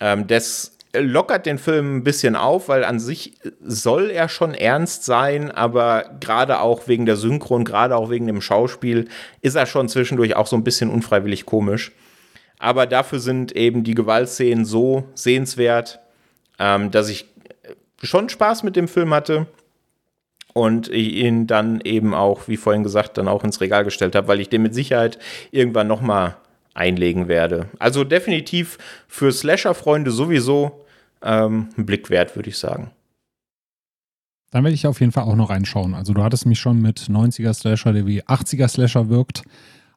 Ähm, 0.00 0.26
das 0.26 0.76
lockert 0.92 1.46
den 1.46 1.58
Film 1.58 1.98
ein 1.98 2.04
bisschen 2.04 2.34
auf, 2.34 2.68
weil 2.68 2.84
an 2.84 2.98
sich 2.98 3.34
soll 3.64 4.10
er 4.10 4.28
schon 4.28 4.54
ernst 4.54 5.04
sein, 5.04 5.50
aber 5.52 6.16
gerade 6.20 6.60
auch 6.60 6.88
wegen 6.88 7.06
der 7.06 7.16
Synchron, 7.16 7.64
gerade 7.64 7.96
auch 7.96 8.10
wegen 8.10 8.26
dem 8.26 8.42
Schauspiel, 8.42 9.08
ist 9.40 9.54
er 9.54 9.66
schon 9.66 9.88
zwischendurch 9.88 10.34
auch 10.34 10.48
so 10.48 10.56
ein 10.56 10.64
bisschen 10.64 10.90
unfreiwillig 10.90 11.46
komisch. 11.46 11.92
Aber 12.58 12.86
dafür 12.86 13.20
sind 13.20 13.52
eben 13.52 13.84
die 13.84 13.94
Gewaltszenen 13.94 14.64
so 14.64 15.04
sehenswert, 15.14 16.00
ähm, 16.58 16.90
dass 16.90 17.08
ich 17.08 17.31
schon 18.02 18.28
Spaß 18.28 18.62
mit 18.62 18.76
dem 18.76 18.88
Film 18.88 19.14
hatte 19.14 19.46
und 20.54 20.88
ihn 20.88 21.46
dann 21.46 21.80
eben 21.82 22.14
auch, 22.14 22.48
wie 22.48 22.56
vorhin 22.56 22.82
gesagt, 22.82 23.18
dann 23.18 23.28
auch 23.28 23.44
ins 23.44 23.60
Regal 23.60 23.84
gestellt 23.84 24.14
habe, 24.14 24.28
weil 24.28 24.40
ich 24.40 24.48
den 24.48 24.62
mit 24.62 24.74
Sicherheit 24.74 25.18
irgendwann 25.50 25.86
noch 25.86 26.02
mal 26.02 26.36
einlegen 26.74 27.28
werde. 27.28 27.68
Also 27.78 28.04
definitiv 28.04 28.78
für 29.08 29.32
Slasher-Freunde 29.32 30.10
sowieso 30.10 30.84
ähm, 31.22 31.68
ein 31.76 31.86
Blick 31.86 32.10
wert, 32.10 32.36
würde 32.36 32.50
ich 32.50 32.58
sagen. 32.58 32.90
Dann 34.50 34.64
werde 34.64 34.74
ich 34.74 34.86
auf 34.86 35.00
jeden 35.00 35.12
Fall 35.12 35.24
auch 35.24 35.36
noch 35.36 35.50
reinschauen. 35.50 35.94
Also 35.94 36.12
du 36.12 36.22
hattest 36.22 36.44
mich 36.44 36.60
schon 36.60 36.80
mit 36.82 37.00
90er 37.00 37.54
Slasher, 37.54 37.92
der 37.92 38.06
wie 38.06 38.22
80er 38.22 38.68
Slasher 38.68 39.08
wirkt. 39.08 39.42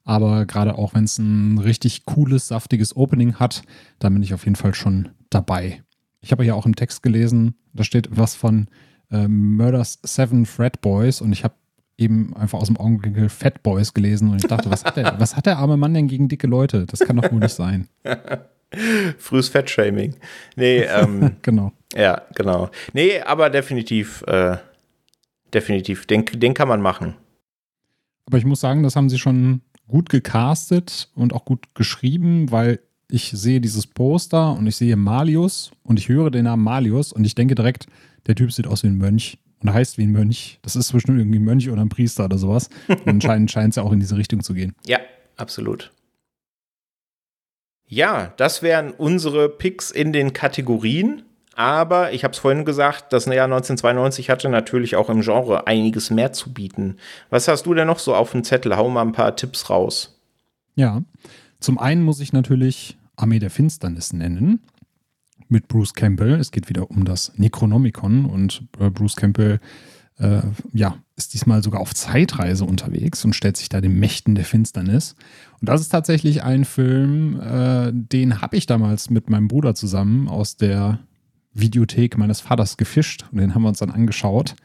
Aber 0.06 0.46
gerade 0.46 0.78
auch 0.78 0.94
wenn 0.94 1.04
es 1.04 1.18
ein 1.18 1.58
richtig 1.58 2.06
cooles, 2.06 2.48
saftiges 2.48 2.96
Opening 2.96 3.36
hat, 3.36 3.64
dann 4.00 4.14
bin 4.14 4.24
ich 4.24 4.34
auf 4.34 4.46
jeden 4.46 4.56
Fall 4.56 4.74
schon 4.74 5.10
dabei. 5.30 5.82
Ich 6.26 6.32
habe 6.32 6.44
ja 6.44 6.56
auch 6.56 6.66
im 6.66 6.76
Text 6.76 7.04
gelesen, 7.04 7.54
da 7.74 7.84
steht 7.84 8.08
was 8.10 8.34
von 8.34 8.68
äh, 9.12 9.28
Murders 9.28 10.00
Seven 10.02 10.48
Fred 10.48 10.82
Boys 10.82 11.22
und 11.22 11.32
ich 11.32 11.44
habe 11.44 11.54
eben 12.00 12.36
einfach 12.36 12.60
aus 12.60 12.66
dem 12.66 12.78
Augenwinkel 12.78 13.30
Fat 13.30 13.62
Boys 13.62 13.94
gelesen 13.94 14.32
und 14.32 14.38
ich 14.38 14.48
dachte, 14.48 14.72
was 14.72 14.84
hat 14.84 14.98
der, 14.98 15.20
was 15.20 15.36
hat 15.36 15.46
der 15.46 15.60
arme 15.60 15.78
Mann 15.78 15.94
denn 15.94 16.08
gegen 16.08 16.28
dicke 16.28 16.48
Leute? 16.48 16.88
Das 16.88 17.02
kann 17.02 17.18
doch 17.18 17.32
wohl 17.32 17.40
nicht 17.40 17.54
sein. 17.54 17.88
Frühes 19.20 19.50
Fettshaming. 19.50 20.16
Nee, 20.56 20.80
ähm, 20.80 21.36
genau. 21.44 21.72
Ja, 21.96 22.24
genau. 22.34 22.72
Nee, 22.94 23.22
aber 23.22 23.52
definitiv, 23.52 24.24
äh, 24.24 24.58
definitiv, 25.54 26.08
den, 26.08 26.26
den 26.26 26.56
kann 26.56 26.68
man 26.68 26.82
machen. 26.82 27.14
Aber 28.26 28.40
ich 28.40 28.46
muss 28.46 28.62
sagen, 28.62 28.82
das 28.82 28.96
haben 28.96 29.12
sie 29.12 29.20
schon 29.20 29.62
gut 29.88 30.10
gecastet 30.10 31.12
und 31.14 31.34
auch 31.34 31.46
gut 31.46 31.76
geschrieben, 31.76 32.52
weil 32.52 32.80
ich 33.10 33.32
sehe 33.32 33.62
dieses 33.62 33.88
Poster 33.88 34.54
und 34.54 34.68
ich 34.68 34.76
sehe 34.76 34.96
Malius 34.96 35.72
und 35.84 36.00
ich 36.00 36.10
höre 36.10 36.32
den 36.32 36.46
Namen 36.46 36.64
Malius 36.64 37.14
und 37.14 37.26
ich 37.26 37.36
denke 37.36 37.56
direkt, 37.56 37.88
der 38.28 38.36
Typ 38.36 38.52
sieht 38.52 38.68
aus 38.68 38.84
wie 38.84 38.88
ein 38.88 38.98
Mönch 38.98 39.38
und 39.62 39.74
heißt 39.74 39.98
wie 39.98 40.04
ein 40.04 40.12
Mönch. 40.12 40.60
Das 40.62 40.76
ist 40.76 40.92
bestimmt 40.92 41.20
irgendwie 41.20 41.40
ein 41.40 41.44
Mönch 41.44 41.70
oder 41.70 41.82
ein 41.82 41.90
Priester 41.90 42.26
oder 42.26 42.38
sowas. 42.38 42.70
Und 42.88 43.02
anscheinend 43.08 43.52
scheint 43.52 43.72
es 43.72 43.76
ja 43.76 43.84
auch 43.84 43.92
in 43.92 44.00
diese 44.00 44.18
Richtung 44.18 44.42
zu 44.42 44.54
gehen. 44.54 44.74
Ja, 44.86 45.00
absolut. 45.38 45.92
Ja, 47.88 48.34
das 48.38 48.64
wären 48.64 48.92
unsere 48.92 49.50
Picks 49.50 49.92
in 49.92 50.12
den 50.12 50.34
Kategorien. 50.34 51.24
Aber 51.58 52.12
ich 52.12 52.26
habe 52.26 52.34
es 52.34 52.40
vorhin 52.40 52.66
gesagt, 52.66 53.14
das 53.14 53.26
Jahr 53.28 53.46
1992 53.46 54.30
hatte 54.30 54.50
natürlich 54.50 54.98
auch 54.98 55.10
im 55.10 55.22
Genre 55.22 55.68
einiges 55.68 56.10
mehr 56.10 56.34
zu 56.34 56.54
bieten. 56.54 56.98
Was 57.30 57.48
hast 57.48 57.66
du 57.66 57.74
denn 57.74 57.88
noch 57.88 58.00
so 58.00 58.14
auf 58.14 58.32
dem 58.32 58.44
Zettel? 58.44 58.76
Hau 58.76 58.90
mal 58.90 59.04
ein 59.04 59.14
paar 59.14 59.38
Tipps 59.38 59.70
raus. 59.70 60.20
Ja, 60.76 61.02
zum 61.66 61.80
einen 61.80 62.04
muss 62.04 62.20
ich 62.20 62.32
natürlich 62.32 62.96
Armee 63.16 63.40
der 63.40 63.50
Finsternis 63.50 64.14
nennen 64.14 64.60
mit 65.48 65.68
Bruce 65.68 65.96
Campbell. 65.96 66.40
Es 66.40 66.52
geht 66.52 66.70
wieder 66.70 66.92
um 66.92 67.06
das 67.06 67.32
Necronomicon 67.38 68.26
und 68.26 68.68
äh, 68.80 68.92
Bruce 68.92 69.16
Campbell 69.16 69.60
äh, 70.20 70.42
ja, 70.74 71.00
ist 71.16 71.34
diesmal 71.34 71.64
sogar 71.64 71.82
auf 71.82 71.96
Zeitreise 71.96 72.66
unterwegs 72.66 73.26
und 73.26 73.34
stellt 73.34 73.58
sich 73.58 73.68
da 73.68 73.82
den 73.82 73.98
Mächten 73.98 74.36
der 74.36 74.46
Finsternis. 74.46 75.16
Und 75.60 75.68
das 75.68 75.82
ist 75.82 75.90
tatsächlich 75.90 76.44
ein 76.44 76.66
Film, 76.66 77.40
äh, 77.42 77.92
den 77.92 78.42
habe 78.42 78.58
ich 78.58 78.68
damals 78.68 79.10
mit 79.10 79.32
meinem 79.32 79.48
Bruder 79.48 79.74
zusammen 79.74 80.28
aus 80.28 80.58
der 80.58 81.00
Videothek 81.56 82.16
meines 82.16 82.42
Vaters 82.42 82.78
gefischt 82.78 83.26
und 83.32 83.40
den 83.40 83.56
haben 83.56 83.64
wir 83.64 83.70
uns 83.70 83.80
dann 83.80 83.90
angeschaut. 83.90 84.56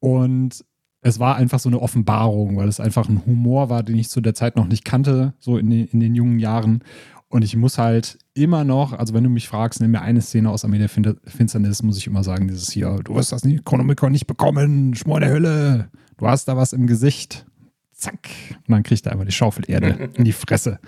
Und 0.00 0.64
es 1.02 1.18
war 1.18 1.36
einfach 1.36 1.58
so 1.58 1.68
eine 1.68 1.82
Offenbarung, 1.82 2.56
weil 2.56 2.68
es 2.68 2.80
einfach 2.80 3.08
ein 3.08 3.26
Humor 3.26 3.68
war, 3.68 3.82
den 3.82 3.98
ich 3.98 4.08
zu 4.08 4.20
der 4.20 4.34
Zeit 4.34 4.56
noch 4.56 4.68
nicht 4.68 4.84
kannte, 4.84 5.34
so 5.40 5.58
in 5.58 5.68
den, 5.68 5.86
in 5.86 6.00
den 6.00 6.14
jungen 6.14 6.38
Jahren. 6.38 6.82
Und 7.28 7.42
ich 7.42 7.56
muss 7.56 7.76
halt 7.76 8.18
immer 8.34 8.62
noch, 8.62 8.92
also 8.92 9.12
wenn 9.12 9.24
du 9.24 9.30
mich 9.30 9.48
fragst, 9.48 9.80
nimm 9.80 9.90
mir 9.90 10.02
eine 10.02 10.20
Szene 10.20 10.48
aus 10.48 10.64
Armee 10.64 10.78
der 10.78 10.88
Finsternis, 10.88 11.82
muss 11.82 11.98
ich 11.98 12.06
immer 12.06 12.22
sagen, 12.22 12.46
dieses 12.46 12.70
hier, 12.70 13.00
du 13.02 13.16
wirst 13.16 13.32
das 13.32 13.44
Necronomicon 13.44 14.12
nicht 14.12 14.26
bekommen, 14.26 14.94
Schmor 14.94 15.18
der 15.18 15.30
Hölle, 15.30 15.90
du 16.18 16.28
hast 16.28 16.46
da 16.46 16.56
was 16.56 16.72
im 16.72 16.86
Gesicht. 16.86 17.46
Zack. 17.92 18.28
Und 18.66 18.72
dann 18.72 18.82
kriegt 18.82 19.04
er 19.06 19.12
einfach 19.12 19.24
die 19.24 19.32
Schaufelerde 19.32 20.10
in 20.14 20.24
die 20.24 20.32
Fresse. 20.32 20.78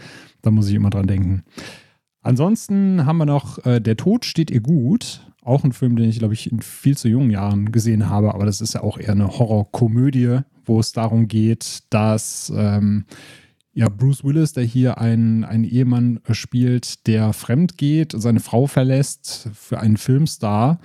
Da 0.42 0.50
muss 0.50 0.68
ich 0.68 0.74
immer 0.74 0.90
dran 0.90 1.06
denken. 1.06 1.44
Ansonsten 2.20 3.04
haben 3.04 3.18
wir 3.18 3.26
noch 3.26 3.64
äh, 3.66 3.80
Der 3.80 3.96
Tod 3.96 4.24
steht 4.24 4.50
ihr 4.50 4.60
gut. 4.60 5.26
Auch 5.45 5.62
ein 5.62 5.72
Film, 5.72 5.97
den 5.97 6.09
ich, 6.09 6.18
glaube 6.18 6.34
ich, 6.34 6.51
in 6.51 6.61
viel 6.62 6.97
zu 6.97 7.09
jungen 7.09 7.30
Jahren 7.30 7.70
gesehen 7.70 8.09
habe, 8.09 8.34
aber 8.34 8.47
das 8.47 8.61
ist 8.61 8.74
ja 8.74 8.82
auch 8.82 8.99
eher 8.99 9.12
eine 9.12 9.28
Horrorkomödie, 9.28 10.38
wo 10.64 10.80
es 10.80 10.92
darum 10.92 11.28
geht, 11.28 11.82
dass 11.90 12.51
ähm, 12.57 13.05
ja, 13.74 13.88
Bruce 13.88 14.24
Willis, 14.24 14.55
der 14.55 14.64
hier 14.64 14.99
einen, 14.99 15.45
einen 15.45 15.64
Ehemann 15.64 16.20
spielt, 16.30 17.07
der 17.07 17.32
fremd 17.32 17.76
geht, 17.76 18.14
seine 18.16 18.40
Frau 18.40 18.66
verlässt 18.66 19.51
für 19.53 19.80
einen 19.80 19.97
Filmstar. 19.97 20.80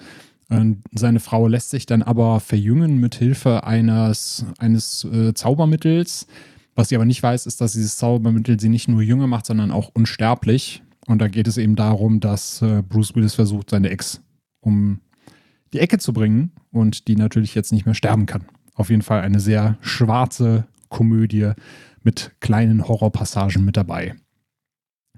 Und 0.50 0.82
seine 0.94 1.20
Frau 1.20 1.48
lässt 1.48 1.70
sich 1.70 1.86
dann 1.86 2.02
aber 2.02 2.40
verjüngen 2.40 2.98
mit 3.00 3.16
Hilfe 3.16 3.64
eines, 3.64 4.46
eines 4.58 5.06
äh, 5.06 5.34
Zaubermittels. 5.36 6.26
Was 6.74 6.90
sie 6.90 6.96
aber 6.96 7.06
nicht 7.06 7.22
weiß, 7.22 7.46
ist, 7.46 7.62
dass 7.62 7.74
dieses 7.74 7.98
Zaubermittel 7.98 8.60
sie 8.60 8.70
nicht 8.70 8.88
nur 8.88 9.04
jünger 9.04 9.28
macht, 9.28 9.46
sondern 9.46 9.70
auch 9.70 9.92
unsterblich. 9.94 10.82
Und 11.06 11.20
da 11.22 11.28
geht 11.28 11.48
es 11.48 11.58
eben 11.58 11.76
darum, 11.76 12.20
dass 12.20 12.62
äh, 12.64 12.82
Bruce 12.82 13.16
Willis 13.16 13.36
versucht, 13.36 13.70
seine 13.70 13.90
Ex 13.90 14.22
um 14.60 15.02
die 15.74 15.80
Ecke 15.80 15.98
zu 16.00 16.14
bringen 16.14 16.52
und 16.72 17.08
die 17.08 17.16
natürlich 17.16 17.56
jetzt 17.56 17.72
nicht 17.72 17.86
mehr 17.86 17.96
sterben 17.96 18.26
kann. 18.26 18.46
Auf 18.74 18.90
jeden 18.90 19.02
Fall 19.02 19.22
eine 19.22 19.40
sehr 19.40 19.78
schwarze 19.82 20.66
Komödie 20.90 21.52
mit 22.04 22.32
kleinen 22.40 22.88
Horrorpassagen 22.88 23.64
mit 23.64 23.78
dabei. 23.78 24.16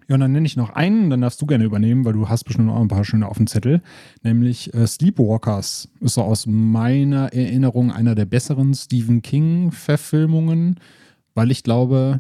Ja, 0.08 0.16
und 0.16 0.22
dann 0.22 0.34
nenne 0.34 0.46
ich 0.46 0.58
noch 0.58 0.72
einen, 0.72 1.10
dann 1.10 1.22
darfst 1.22 1.42
du 1.42 1.46
gerne 1.46 1.64
übernehmen, 1.64 2.04
weil 2.04 2.12
du 2.12 2.28
hast 2.28 2.44
bestimmt 2.44 2.68
noch 2.68 2.82
ein 2.82 2.90
paar 2.90 3.06
schöne 3.06 3.30
auf 3.30 3.38
dem 3.38 3.48
Zettel. 3.48 3.82
Nämlich 4.24 4.74
äh, 4.74 4.86
Sleepwalkers 4.86 5.88
ist 6.02 6.16
so 6.16 6.22
aus 6.24 6.48
meiner 6.48 7.32
Erinnerung 7.32 7.92
einer 7.94 8.14
der 8.14 8.26
besseren 8.26 8.74
Stephen 8.74 9.22
King-Verfilmungen, 9.22 10.82
weil 11.34 11.50
ich 11.50 11.64
glaube, 11.64 12.20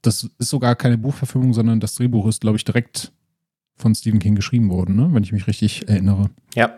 das 0.00 0.30
ist 0.38 0.48
sogar 0.48 0.74
keine 0.74 0.96
Buchverfilmung, 0.96 1.52
sondern 1.52 1.80
das 1.80 1.96
Drehbuch 1.96 2.26
ist, 2.26 2.40
glaube 2.40 2.56
ich, 2.56 2.64
direkt 2.64 3.12
von 3.76 3.94
Stephen 3.94 4.20
King 4.20 4.34
geschrieben 4.34 4.70
worden, 4.70 4.96
ne? 4.96 5.08
wenn 5.12 5.22
ich 5.22 5.32
mich 5.32 5.46
richtig 5.46 5.88
erinnere. 5.88 6.30
Ja, 6.54 6.72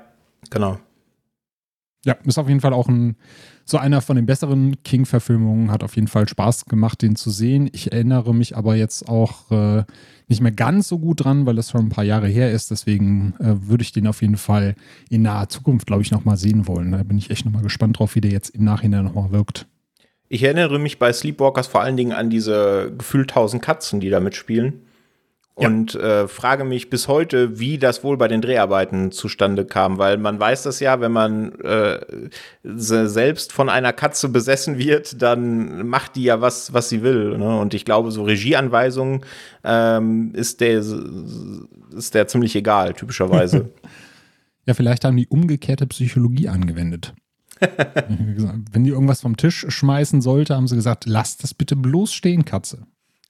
genau. 0.51 0.79
Ja, 2.05 2.17
ist 2.25 2.39
auf 2.39 2.49
jeden 2.49 2.61
Fall 2.61 2.75
auch 2.75 2.89
ein, 2.89 3.17
so 3.65 3.79
einer 3.79 4.03
von 4.03 4.17
den 4.17 4.27
besseren 4.27 4.83
King-Verfilmungen. 4.83 5.71
Hat 5.71 5.83
auf 5.83 5.97
jeden 5.97 6.09
Fall 6.09 6.29
Spaß 6.29 6.67
gemacht, 6.67 7.01
den 7.01 7.17
zu 7.17 7.31
sehen. 7.31 7.71
Ich 7.73 7.93
erinnere 7.93 8.35
mich 8.35 8.57
aber 8.57 8.77
jetzt 8.77 9.09
auch 9.09 9.51
äh, 9.51 9.85
nicht 10.29 10.43
mehr 10.43 10.53
ganz 10.53 10.89
so 10.89 10.99
gut 10.99 11.25
dran, 11.25 11.47
weil 11.47 11.57
das 11.57 11.71
schon 11.71 11.87
ein 11.87 11.91
paar 11.91 12.05
Jahre 12.05 12.29
her 12.29 12.53
ist. 12.53 12.71
Deswegen 12.71 13.35
äh, 13.39 13.55
würde 13.69 13.83
ich 13.83 13.93
den 13.93 14.07
auf 14.07 14.21
jeden 14.21 14.37
Fall 14.37 14.77
in 15.09 15.23
naher 15.23 15.49
Zukunft, 15.49 15.87
glaube 15.87 16.03
ich, 16.03 16.11
nochmal 16.11 16.37
sehen 16.37 16.69
wollen. 16.69 16.93
Da 16.93 17.03
bin 17.03 17.17
ich 17.17 17.31
echt 17.31 17.47
nochmal 17.47 17.63
gespannt 17.63 17.99
drauf, 17.99 18.15
wie 18.15 18.21
der 18.21 18.33
jetzt 18.33 18.51
im 18.51 18.65
Nachhinein 18.65 19.05
nochmal 19.05 19.31
wirkt. 19.31 19.67
Ich 20.29 20.43
erinnere 20.43 20.79
mich 20.79 20.99
bei 20.99 21.13
Sleepwalkers 21.13 21.67
vor 21.67 21.83
allen 21.83 21.97
Dingen 21.97 22.13
an 22.13 22.29
diese 22.29 22.93
gefühlt 22.97 23.31
tausend 23.31 23.63
Katzen, 23.63 24.01
die 24.01 24.11
da 24.11 24.21
mitspielen. 24.21 24.83
Und 25.57 25.95
ja. 25.95 26.23
äh, 26.23 26.29
frage 26.29 26.65
mich 26.65 26.91
bis 26.91 27.07
heute, 27.07 27.61
wie 27.61 27.79
das 27.79 28.03
wohl 28.03 28.17
bei 28.17 28.27
den 28.27 28.41
Dreharbeiten 28.41 29.13
zustande 29.13 29.65
kam, 29.65 29.99
weil 29.99 30.19
man 30.19 30.41
weiß 30.41 30.65
das 30.65 30.81
ja, 30.81 31.01
wenn 31.01 31.13
man 31.13 31.53
äh, 31.61 32.01
selbst 32.65 33.53
von 33.53 33.69
einer 33.69 33.93
Katze 33.93 34.29
besessen 34.31 34.79
wird, 34.79 35.23
dann 35.23 35.87
macht 35.87 36.17
die 36.17 36.25
ja 36.25 36.41
was, 36.41 36.73
was 36.73 36.89
sie 36.89 37.03
will. 37.03 37.39
Ne? 37.39 37.57
Und 37.57 37.73
ich 37.73 37.85
glaube, 37.85 38.11
so 38.11 38.25
Regieanweisungen 38.25 39.21
ähm, 39.63 40.33
ist 40.35 40.61
der 40.61 40.83
ist 41.95 42.15
der 42.15 42.27
ziemlich 42.27 42.57
egal, 42.57 42.95
typischerweise. 42.95 43.71
ja, 44.67 44.75
vielleicht 44.75 45.05
haben 45.05 45.17
die 45.17 45.29
umgekehrte 45.29 45.87
Psychologie 45.87 46.49
angewendet. 46.49 47.15
Wenn 47.61 48.83
die 48.83 48.91
irgendwas 48.91 49.21
vom 49.21 49.37
Tisch 49.37 49.67
schmeißen 49.69 50.21
sollte, 50.21 50.57
haben 50.57 50.67
sie 50.67 50.75
gesagt, 50.75 51.05
lass 51.07 51.37
das 51.37 51.55
bitte 51.55 51.77
bloß 51.77 52.13
stehen, 52.13 52.45
Katze. 52.45 52.89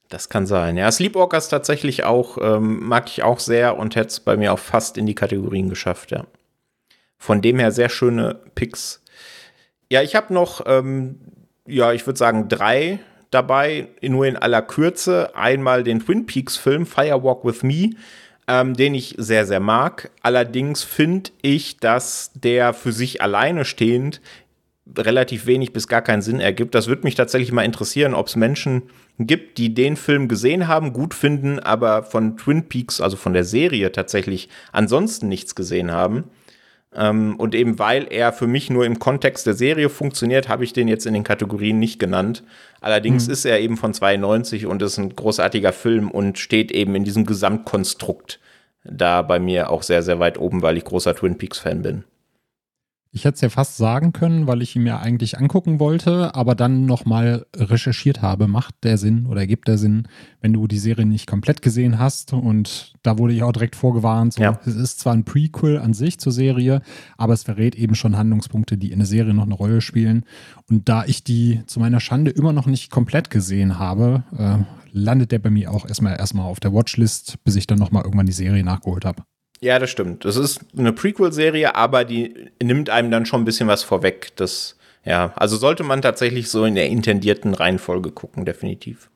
Das 0.09 0.29
kann 0.29 0.45
sein. 0.45 0.77
Ja, 0.77 0.91
Sleepwalkers 0.91 1.49
tatsächlich 1.49 2.03
auch, 2.03 2.37
ähm, 2.39 2.87
mag 2.87 3.07
ich 3.07 3.23
auch 3.23 3.39
sehr 3.39 3.77
und 3.77 3.95
hätte 3.95 4.09
es 4.09 4.19
bei 4.19 4.37
mir 4.37 4.53
auch 4.53 4.59
fast 4.59 4.97
in 4.97 5.05
die 5.05 5.15
Kategorien 5.15 5.69
geschafft, 5.69 6.11
ja. 6.11 6.25
Von 7.17 7.41
dem 7.41 7.57
her 7.57 7.71
sehr 7.71 7.89
schöne 7.89 8.39
Picks. 8.53 9.01
Ja, 9.91 10.01
ich 10.01 10.15
habe 10.15 10.33
noch, 10.33 10.63
ähm, 10.67 11.19
ja, 11.65 11.91
ich 11.93 12.05
würde 12.05 12.19
sagen, 12.19 12.49
drei 12.49 12.99
dabei, 13.31 13.87
nur 14.01 14.27
in 14.27 14.35
aller 14.35 14.61
Kürze. 14.61 15.35
Einmal 15.35 15.83
den 15.83 15.99
Twin 15.99 16.25
Peaks-Film 16.25 16.85
Firewalk 16.85 17.43
with 17.43 17.63
Me, 17.63 17.91
ähm, 18.47 18.75
den 18.75 18.93
ich 18.93 19.15
sehr, 19.17 19.45
sehr 19.45 19.59
mag. 19.59 20.11
Allerdings 20.21 20.83
finde 20.83 21.31
ich, 21.41 21.77
dass 21.77 22.31
der 22.35 22.73
für 22.73 22.91
sich 22.91 23.21
alleine 23.21 23.65
stehend 23.65 24.21
relativ 24.95 25.47
wenig 25.47 25.73
bis 25.73 25.87
gar 25.87 26.01
keinen 26.01 26.21
Sinn 26.21 26.39
ergibt. 26.39 26.75
Das 26.75 26.87
würde 26.87 27.03
mich 27.03 27.15
tatsächlich 27.15 27.51
mal 27.51 27.65
interessieren, 27.65 28.13
ob 28.13 28.27
es 28.27 28.35
Menschen 28.35 28.83
gibt, 29.19 29.57
die 29.57 29.73
den 29.73 29.95
Film 29.95 30.27
gesehen 30.27 30.67
haben, 30.67 30.93
gut 30.93 31.13
finden, 31.13 31.59
aber 31.59 32.03
von 32.03 32.37
Twin 32.37 32.67
Peaks, 32.67 33.01
also 33.01 33.17
von 33.17 33.33
der 33.33 33.43
Serie 33.43 33.91
tatsächlich 33.91 34.49
ansonsten 34.71 35.27
nichts 35.29 35.55
gesehen 35.55 35.91
haben. 35.91 36.25
Ähm, 36.93 37.35
und 37.37 37.55
eben 37.55 37.77
weil 37.77 38.07
er 38.09 38.33
für 38.33 38.47
mich 38.47 38.69
nur 38.69 38.85
im 38.85 38.99
Kontext 38.99 39.45
der 39.45 39.53
Serie 39.53 39.89
funktioniert, 39.89 40.47
habe 40.49 40.63
ich 40.63 40.73
den 40.73 40.87
jetzt 40.87 41.05
in 41.05 41.13
den 41.13 41.23
Kategorien 41.23 41.79
nicht 41.79 41.99
genannt. 41.99 42.43
Allerdings 42.81 43.27
mhm. 43.27 43.33
ist 43.33 43.45
er 43.45 43.59
eben 43.59 43.77
von 43.77 43.93
92 43.93 44.65
und 44.65 44.81
ist 44.81 44.97
ein 44.97 45.15
großartiger 45.15 45.73
Film 45.73 46.09
und 46.09 46.39
steht 46.39 46.71
eben 46.71 46.95
in 46.95 47.03
diesem 47.03 47.25
Gesamtkonstrukt 47.25 48.39
da 48.85 49.21
bei 49.23 49.39
mir 49.39 49.71
auch 49.71 49.83
sehr, 49.83 50.03
sehr 50.03 50.19
weit 50.19 50.37
oben, 50.37 50.61
weil 50.61 50.77
ich 50.77 50.85
großer 50.85 51.15
Twin 51.15 51.37
Peaks-Fan 51.37 51.81
bin. 51.81 52.03
Ich 53.15 53.23
hätte 53.23 53.35
es 53.35 53.41
ja 53.41 53.47
fast 53.47 53.77
sagen 53.77 54.11
können, 54.11 54.45
weil 54.45 54.61
ich 54.61 54.75
ihn 54.75 54.83
mir 54.83 54.99
eigentlich 54.99 55.37
angucken 55.37 55.79
wollte, 55.79 56.35
aber 56.35 56.53
dann 56.53 56.85
nochmal 56.85 57.45
recherchiert 57.55 58.21
habe, 58.21 58.49
macht 58.49 58.75
der 58.83 58.97
Sinn 58.97 59.25
oder 59.27 59.47
gibt 59.47 59.69
der 59.69 59.77
Sinn, 59.77 60.09
wenn 60.41 60.51
du 60.51 60.67
die 60.67 60.77
Serie 60.77 61.05
nicht 61.05 61.25
komplett 61.25 61.61
gesehen 61.61 61.97
hast. 61.97 62.33
Und 62.33 62.93
da 63.03 63.17
wurde 63.17 63.31
ich 63.31 63.41
auch 63.41 63.53
direkt 63.53 63.77
vorgewarnt. 63.77 64.33
So, 64.33 64.43
ja. 64.43 64.59
Es 64.65 64.75
ist 64.75 64.99
zwar 64.99 65.13
ein 65.13 65.23
Prequel 65.23 65.79
an 65.79 65.93
sich 65.93 66.19
zur 66.19 66.33
Serie, 66.33 66.81
aber 67.15 67.31
es 67.31 67.43
verrät 67.43 67.75
eben 67.75 67.95
schon 67.95 68.17
Handlungspunkte, 68.17 68.77
die 68.77 68.91
in 68.91 68.99
der 68.99 69.07
Serie 69.07 69.33
noch 69.33 69.45
eine 69.45 69.55
Rolle 69.55 69.79
spielen. 69.79 70.25
Und 70.69 70.89
da 70.89 71.05
ich 71.05 71.23
die 71.23 71.61
zu 71.67 71.79
meiner 71.79 72.01
Schande 72.01 72.31
immer 72.31 72.51
noch 72.51 72.65
nicht 72.65 72.91
komplett 72.91 73.29
gesehen 73.29 73.79
habe, 73.79 74.25
äh, 74.37 74.57
landet 74.91 75.31
der 75.31 75.39
bei 75.39 75.49
mir 75.49 75.71
auch 75.71 75.87
erstmal 75.87 76.17
erstmal 76.17 76.47
auf 76.47 76.59
der 76.59 76.73
Watchlist, 76.73 77.41
bis 77.45 77.55
ich 77.55 77.65
dann 77.65 77.79
nochmal 77.79 78.03
irgendwann 78.03 78.25
die 78.25 78.33
Serie 78.33 78.65
nachgeholt 78.65 79.05
habe. 79.05 79.23
Ja, 79.65 79.79
das 79.79 79.89
stimmt. 79.89 80.25
Das 80.25 80.35
ist 80.35 80.59
eine 80.77 80.93
Prequel-Serie, 80.93 81.73
aber 81.73 82.05
die 82.05 82.51
nimmt 82.61 82.91
einem 82.91 83.09
dann 83.09 83.25
schon 83.25 83.41
ein 83.41 83.45
bisschen 83.45 83.67
was 83.67 83.81
vorweg. 83.81 84.35
Das, 84.35 84.77
ja, 85.03 85.33
also 85.35 85.57
sollte 85.57 85.81
man 85.81 86.03
tatsächlich 86.03 86.51
so 86.51 86.65
in 86.65 86.75
der 86.75 86.87
intendierten 86.87 87.55
Reihenfolge 87.55 88.11
gucken, 88.11 88.45
definitiv. 88.45 89.09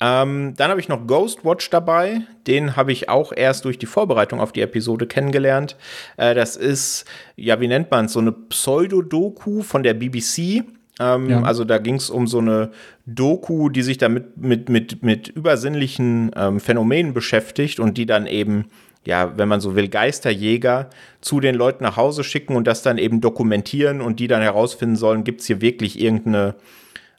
Ähm, 0.00 0.54
dann 0.56 0.70
habe 0.70 0.78
ich 0.78 0.88
noch 0.88 1.08
Ghostwatch 1.08 1.68
dabei. 1.70 2.20
Den 2.46 2.76
habe 2.76 2.92
ich 2.92 3.08
auch 3.08 3.32
erst 3.34 3.64
durch 3.64 3.76
die 3.76 3.86
Vorbereitung 3.86 4.38
auf 4.38 4.52
die 4.52 4.60
Episode 4.60 5.08
kennengelernt. 5.08 5.74
Äh, 6.16 6.36
das 6.36 6.54
ist, 6.54 7.04
ja, 7.34 7.58
wie 7.58 7.66
nennt 7.66 7.90
man 7.90 8.04
es, 8.04 8.12
so 8.12 8.20
eine 8.20 8.30
Pseudodoku 8.30 9.62
von 9.62 9.82
der 9.82 9.94
BBC. 9.94 10.62
Ähm, 11.00 11.28
ja. 11.28 11.42
Also 11.42 11.64
da 11.64 11.78
ging 11.78 11.96
es 11.96 12.08
um 12.08 12.28
so 12.28 12.38
eine 12.38 12.70
Doku, 13.04 13.68
die 13.68 13.82
sich 13.82 13.98
damit 13.98 14.36
mit, 14.36 14.68
mit, 14.68 15.02
mit 15.02 15.26
übersinnlichen 15.26 16.30
ähm, 16.36 16.60
Phänomenen 16.60 17.14
beschäftigt 17.14 17.80
und 17.80 17.98
die 17.98 18.06
dann 18.06 18.28
eben, 18.28 18.66
ja, 19.06 19.38
wenn 19.38 19.48
man 19.48 19.60
so 19.60 19.76
will, 19.76 19.88
Geisterjäger 19.88 20.90
zu 21.20 21.40
den 21.40 21.54
Leuten 21.54 21.84
nach 21.84 21.96
Hause 21.96 22.24
schicken 22.24 22.56
und 22.56 22.66
das 22.66 22.82
dann 22.82 22.98
eben 22.98 23.20
dokumentieren 23.20 24.00
und 24.00 24.20
die 24.20 24.28
dann 24.28 24.42
herausfinden 24.42 24.96
sollen, 24.96 25.24
gibt 25.24 25.40
es 25.40 25.46
hier 25.46 25.60
wirklich 25.60 26.00
irgendeine 26.00 26.56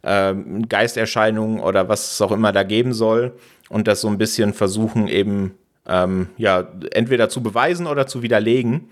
ähm, 0.03 0.67
Geisterscheinung 0.67 1.59
oder 1.59 1.89
was 1.89 2.11
es 2.13 2.21
auch 2.21 2.31
immer 2.31 2.51
da 2.51 2.63
geben 2.63 2.93
soll. 2.93 3.33
Und 3.69 3.87
das 3.87 4.01
so 4.01 4.07
ein 4.07 4.17
bisschen 4.17 4.53
versuchen 4.53 5.07
eben, 5.07 5.57
ähm, 5.87 6.29
ja, 6.37 6.67
entweder 6.91 7.29
zu 7.29 7.41
beweisen 7.41 7.87
oder 7.87 8.07
zu 8.07 8.21
widerlegen. 8.21 8.89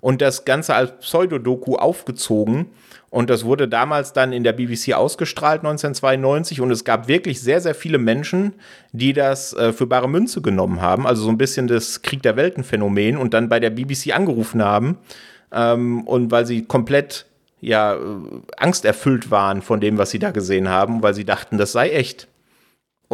Und 0.00 0.20
das 0.20 0.44
Ganze 0.44 0.74
als 0.74 0.98
Pseudodoku 0.98 1.76
aufgezogen 1.76 2.66
und 3.14 3.30
das 3.30 3.44
wurde 3.44 3.68
damals 3.68 4.12
dann 4.12 4.32
in 4.32 4.42
der 4.42 4.52
BBC 4.52 4.92
ausgestrahlt, 4.92 5.60
1992. 5.60 6.60
Und 6.60 6.72
es 6.72 6.82
gab 6.82 7.06
wirklich 7.06 7.40
sehr, 7.40 7.60
sehr 7.60 7.76
viele 7.76 7.98
Menschen, 7.98 8.54
die 8.90 9.12
das 9.12 9.52
äh, 9.52 9.72
für 9.72 9.86
bare 9.86 10.08
Münze 10.08 10.42
genommen 10.42 10.82
haben. 10.82 11.06
Also 11.06 11.22
so 11.22 11.28
ein 11.28 11.38
bisschen 11.38 11.68
das 11.68 12.02
Krieg 12.02 12.24
der 12.24 12.34
Welten-Phänomen 12.34 13.16
und 13.16 13.32
dann 13.32 13.48
bei 13.48 13.60
der 13.60 13.70
BBC 13.70 14.16
angerufen 14.16 14.64
haben. 14.64 14.98
Ähm, 15.52 16.02
und 16.08 16.32
weil 16.32 16.44
sie 16.44 16.64
komplett 16.64 17.26
ja, 17.60 17.94
äh, 17.94 17.98
angsterfüllt 18.56 19.30
waren 19.30 19.62
von 19.62 19.80
dem, 19.80 19.96
was 19.96 20.10
sie 20.10 20.18
da 20.18 20.32
gesehen 20.32 20.68
haben, 20.68 21.00
weil 21.04 21.14
sie 21.14 21.24
dachten, 21.24 21.56
das 21.56 21.70
sei 21.70 21.90
echt. 21.90 22.26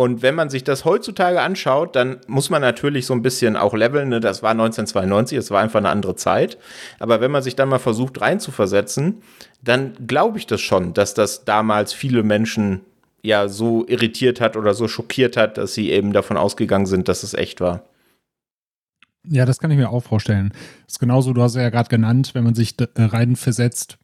Und 0.01 0.23
wenn 0.23 0.35
man 0.35 0.49
sich 0.49 0.65
das 0.65 0.87
heutzutage 0.87 1.43
anschaut, 1.43 1.95
dann 1.95 2.21
muss 2.27 2.49
man 2.49 2.63
natürlich 2.63 3.05
so 3.05 3.13
ein 3.13 3.21
bisschen 3.21 3.55
auch 3.55 3.75
leveln. 3.75 4.09
Ne? 4.09 4.19
Das 4.19 4.43
war 4.43 4.53
1992, 4.53 5.37
es 5.37 5.51
war 5.51 5.61
einfach 5.61 5.79
eine 5.79 5.91
andere 5.91 6.17
Zeit. 6.17 6.57
Aber 6.99 7.21
wenn 7.21 7.31
man 7.31 7.43
sich 7.43 7.55
dann 7.55 7.69
mal 7.69 7.79
versucht 7.79 8.19
reinzuversetzen, 8.19 9.21
dann 9.61 9.93
glaube 10.07 10.39
ich 10.39 10.47
das 10.47 10.63
schon, 10.63 10.95
dass 10.95 11.13
das 11.13 11.45
damals 11.45 11.93
viele 11.93 12.23
Menschen 12.23 12.81
ja 13.21 13.49
so 13.49 13.87
irritiert 13.89 14.41
hat 14.41 14.57
oder 14.57 14.73
so 14.73 14.89
schockiert 14.89 15.37
hat, 15.37 15.59
dass 15.59 15.75
sie 15.75 15.91
eben 15.91 16.15
davon 16.15 16.39
ausgegangen 16.39 16.87
sind, 16.87 17.07
dass 17.07 17.23
es 17.23 17.35
echt 17.35 17.61
war. 17.61 17.85
Ja, 19.29 19.45
das 19.45 19.59
kann 19.59 19.71
ich 19.71 19.77
mir 19.77 19.91
auch 19.91 20.03
vorstellen. 20.03 20.55
Das 20.87 20.95
ist 20.95 20.99
genauso, 20.99 21.35
du 21.35 21.43
hast 21.43 21.57
ja 21.57 21.69
gerade 21.69 21.91
genannt, 21.91 22.31
wenn 22.33 22.45
man 22.45 22.55
sich 22.55 22.75
äh, 22.81 22.87
reinversetzt, 22.97 23.99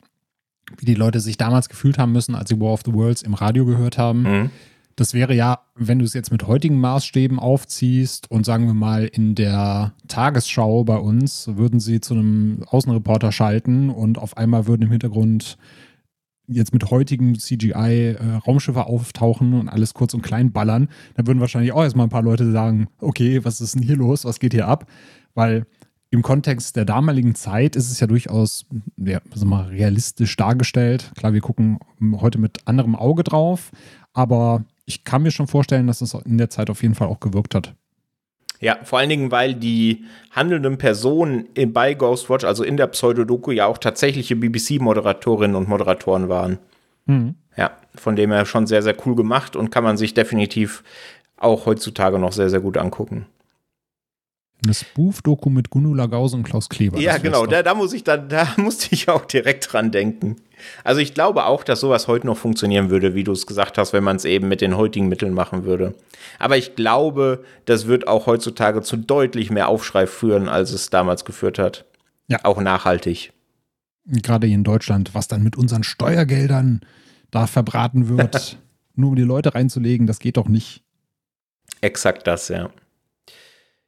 wie 0.76 0.84
die 0.84 0.94
Leute 0.94 1.20
sich 1.20 1.38
damals 1.38 1.70
gefühlt 1.70 1.96
haben 1.96 2.12
müssen, 2.12 2.34
als 2.34 2.50
sie 2.50 2.60
War 2.60 2.74
of 2.74 2.82
the 2.84 2.92
Worlds 2.92 3.22
im 3.22 3.32
Radio 3.32 3.64
gehört 3.64 3.96
haben. 3.96 4.22
Mhm. 4.24 4.50
Das 4.96 5.12
wäre 5.12 5.34
ja, 5.34 5.60
wenn 5.74 5.98
du 5.98 6.06
es 6.06 6.14
jetzt 6.14 6.32
mit 6.32 6.46
heutigen 6.46 6.80
Maßstäben 6.80 7.38
aufziehst 7.38 8.30
und 8.30 8.46
sagen 8.46 8.66
wir 8.66 8.72
mal 8.72 9.04
in 9.04 9.34
der 9.34 9.92
Tagesschau 10.08 10.84
bei 10.84 10.96
uns, 10.96 11.48
würden 11.54 11.80
sie 11.80 12.00
zu 12.00 12.14
einem 12.14 12.64
Außenreporter 12.66 13.30
schalten 13.30 13.90
und 13.90 14.16
auf 14.18 14.38
einmal 14.38 14.66
würden 14.66 14.84
im 14.84 14.90
Hintergrund 14.90 15.58
jetzt 16.48 16.72
mit 16.72 16.90
heutigem 16.90 17.38
CGI 17.38 18.16
äh, 18.18 18.34
Raumschiffe 18.46 18.86
auftauchen 18.86 19.52
und 19.52 19.68
alles 19.68 19.92
kurz 19.92 20.14
und 20.14 20.22
klein 20.22 20.52
ballern, 20.52 20.88
dann 21.14 21.26
würden 21.26 21.40
wahrscheinlich 21.40 21.72
auch 21.72 21.82
erstmal 21.82 22.06
ein 22.06 22.10
paar 22.10 22.22
Leute 22.22 22.50
sagen, 22.50 22.88
okay, 23.00 23.44
was 23.44 23.60
ist 23.60 23.74
denn 23.74 23.82
hier 23.82 23.96
los, 23.96 24.24
was 24.24 24.38
geht 24.38 24.54
hier 24.54 24.68
ab? 24.68 24.86
Weil 25.34 25.66
im 26.10 26.22
Kontext 26.22 26.76
der 26.76 26.84
damaligen 26.84 27.34
Zeit 27.34 27.76
ist 27.76 27.90
es 27.90 28.00
ja 28.00 28.06
durchaus 28.06 28.64
ja, 28.96 29.20
mal 29.44 29.66
realistisch 29.66 30.36
dargestellt. 30.36 31.12
Klar, 31.16 31.34
wir 31.34 31.40
gucken 31.40 31.80
heute 32.20 32.38
mit 32.38 32.66
anderem 32.66 32.94
Auge 32.94 33.24
drauf, 33.24 33.72
aber 34.14 34.64
ich 34.86 35.04
kann 35.04 35.22
mir 35.22 35.32
schon 35.32 35.48
vorstellen, 35.48 35.86
dass 35.86 36.00
es 36.00 36.14
in 36.14 36.38
der 36.38 36.48
Zeit 36.48 36.70
auf 36.70 36.82
jeden 36.82 36.94
Fall 36.94 37.08
auch 37.08 37.20
gewirkt 37.20 37.54
hat. 37.54 37.74
Ja, 38.60 38.78
vor 38.84 38.98
allen 38.98 39.10
Dingen, 39.10 39.30
weil 39.30 39.54
die 39.54 40.04
handelnden 40.30 40.78
Personen 40.78 41.48
bei 41.68 41.92
Ghostwatch, 41.92 42.44
also 42.44 42.64
in 42.64 42.78
der 42.78 42.86
Pseudodoku, 42.86 43.50
ja 43.50 43.66
auch 43.66 43.76
tatsächliche 43.76 44.34
BBC-Moderatorinnen 44.34 45.56
und 45.56 45.68
Moderatoren 45.68 46.30
waren. 46.30 46.58
Mhm. 47.04 47.34
Ja, 47.56 47.72
von 47.94 48.16
dem 48.16 48.32
her 48.32 48.46
schon 48.46 48.66
sehr, 48.66 48.82
sehr 48.82 48.96
cool 49.04 49.14
gemacht 49.14 49.56
und 49.56 49.70
kann 49.70 49.84
man 49.84 49.96
sich 49.96 50.14
definitiv 50.14 50.82
auch 51.36 51.66
heutzutage 51.66 52.18
noch 52.18 52.32
sehr, 52.32 52.48
sehr 52.48 52.60
gut 52.60 52.78
angucken. 52.78 53.26
Eine 54.64 54.72
Spoof-Doku 54.72 55.50
mit 55.50 55.68
Gunula 55.68 56.06
Gause 56.06 56.36
und 56.36 56.44
Klaus 56.44 56.68
Kleber. 56.68 56.98
Ja, 56.98 57.18
genau, 57.18 57.46
da, 57.46 57.62
da, 57.62 57.74
muss 57.74 57.92
ich, 57.92 58.04
da, 58.04 58.16
da 58.16 58.48
musste 58.56 58.94
ich 58.94 59.08
auch 59.08 59.26
direkt 59.26 59.70
dran 59.70 59.90
denken. 59.90 60.36
Also 60.84 61.00
ich 61.00 61.14
glaube 61.14 61.44
auch, 61.46 61.64
dass 61.64 61.80
sowas 61.80 62.08
heute 62.08 62.26
noch 62.26 62.36
funktionieren 62.36 62.90
würde, 62.90 63.14
wie 63.14 63.24
du 63.24 63.32
es 63.32 63.46
gesagt 63.46 63.78
hast, 63.78 63.92
wenn 63.92 64.04
man 64.04 64.16
es 64.16 64.24
eben 64.24 64.48
mit 64.48 64.60
den 64.60 64.76
heutigen 64.76 65.08
Mitteln 65.08 65.34
machen 65.34 65.64
würde. 65.64 65.94
Aber 66.38 66.56
ich 66.56 66.74
glaube, 66.74 67.44
das 67.64 67.86
wird 67.86 68.08
auch 68.08 68.26
heutzutage 68.26 68.82
zu 68.82 68.96
deutlich 68.96 69.50
mehr 69.50 69.68
Aufschrei 69.68 70.06
führen, 70.06 70.48
als 70.48 70.72
es 70.72 70.90
damals 70.90 71.24
geführt 71.24 71.58
hat. 71.58 71.84
Ja. 72.28 72.40
Auch 72.44 72.60
nachhaltig. 72.60 73.32
Gerade 74.06 74.46
hier 74.46 74.56
in 74.56 74.64
Deutschland, 74.64 75.14
was 75.14 75.28
dann 75.28 75.42
mit 75.42 75.56
unseren 75.56 75.82
Steuergeldern 75.82 76.80
da 77.30 77.46
verbraten 77.46 78.08
wird, 78.08 78.58
nur 78.94 79.10
um 79.10 79.16
die 79.16 79.22
Leute 79.22 79.54
reinzulegen, 79.54 80.06
das 80.06 80.18
geht 80.18 80.36
doch 80.36 80.48
nicht. 80.48 80.82
Exakt 81.80 82.26
das, 82.26 82.48
ja. 82.48 82.70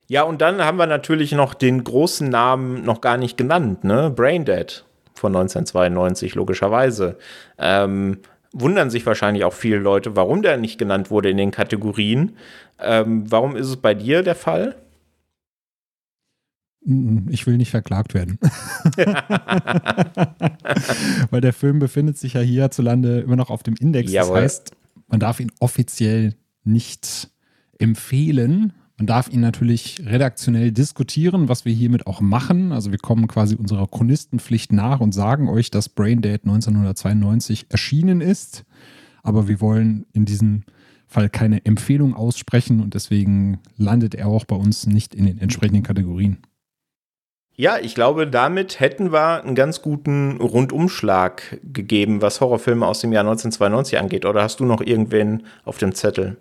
Ja, 0.09 0.23
und 0.23 0.41
dann 0.41 0.63
haben 0.65 0.79
wir 0.79 0.87
natürlich 0.87 1.33
noch 1.33 1.55
den 1.55 1.85
großen 1.85 2.29
Namen 2.29 2.83
noch 2.85 3.01
gar 3.01 3.19
nicht 3.19 3.37
genannt, 3.37 3.85
ne? 3.85 4.11
Braindead 4.11 4.85
von 5.19 5.35
1992, 5.35 6.35
logischerweise. 6.35 7.19
Ähm, 7.59 8.19
wundern 8.53 8.91
sich 8.91 9.05
wahrscheinlich 9.07 9.45
auch 9.45 9.53
viele 9.53 9.79
Leute, 9.79 10.17
warum 10.17 10.43
der 10.43 10.57
nicht 10.57 10.79
genannt 10.79 11.11
wurde 11.11 11.31
in 11.31 11.37
den 11.37 11.51
Kategorien. 11.51 12.37
Ähm, 12.79 13.31
warum 13.31 13.57
ist 13.57 13.67
es 13.67 13.77
bei 13.77 13.95
dir 13.95 14.23
der 14.23 14.35
Fall? 14.35 14.77
Ich 17.29 17.47
will 17.47 17.59
nicht 17.59 17.71
verklagt 17.71 18.15
werden. 18.15 18.39
Weil 21.31 21.43
der 21.43 21.53
Film 21.53 21.81
befindet 21.81 22.17
sich 22.17 22.35
ja 22.35 22.41
hierzulande 22.41 23.21
immer 23.21 23.37
noch 23.37 23.51
auf 23.51 23.63
dem 23.63 23.75
Index. 23.75 24.11
Jawohl. 24.11 24.37
Das 24.37 24.45
heißt, 24.45 24.73
man 25.09 25.21
darf 25.21 25.41
ihn 25.41 25.53
offiziell 25.61 26.35
nicht 26.65 27.29
empfehlen, 27.79 28.73
man 28.99 29.07
darf 29.07 29.29
ihn 29.29 29.41
natürlich 29.41 30.03
redaktionell 30.05 30.73
diskutieren, 30.73 31.49
was 31.49 31.65
wir 31.65 31.73
hiermit 31.73 32.09
auch 32.09 32.21
machen. 32.21 32.73
Also 32.73 32.91
wir 32.91 32.99
kommen 32.99 33.29
quasi 33.29 33.55
unserer 33.55 33.87
Chronistenpflicht 33.87 34.73
nach 34.73 34.99
und 34.99 35.13
sagen 35.13 35.49
euch, 35.49 35.71
dass 35.71 35.89
Braindead 35.89 36.43
1992 36.43 37.67
erschienen 37.69 38.21
ist. 38.21 38.65
Aber 39.23 39.47
wir 39.47 39.61
wollen 39.61 40.05
in 40.13 40.25
diesem 40.25 40.65
Fall 41.07 41.31
keine 41.31 41.65
Empfehlung 41.65 42.13
aussprechen 42.15 42.83
und 42.83 42.95
deswegen 42.95 43.61
landet 43.77 44.17
er 44.17 44.27
auch 44.27 44.45
bei 44.45 44.57
uns 44.57 44.87
nicht 44.87 45.15
in 45.15 45.27
den 45.27 45.39
entsprechenden 45.39 45.85
Kategorien. 45.85 46.39
Ja, 47.55 47.79
ich 47.79 47.95
glaube, 47.95 48.27
damit 48.27 48.81
hätten 48.81 49.13
wir 49.13 49.45
einen 49.45 49.55
ganz 49.55 49.81
guten 49.81 50.39
Rundumschlag 50.41 51.61
gegeben, 51.63 52.21
was 52.21 52.41
Horrorfilme 52.41 52.87
aus 52.87 53.01
dem 53.01 53.13
Jahr 53.13 53.23
1992 53.23 53.99
angeht. 53.99 54.27
Oder 54.27 54.43
hast 54.43 54.59
du 54.59 54.65
noch 54.65 54.81
irgendwen 54.81 55.45
auf 55.65 55.79
dem 55.79 55.95
Zettel? 55.95 56.37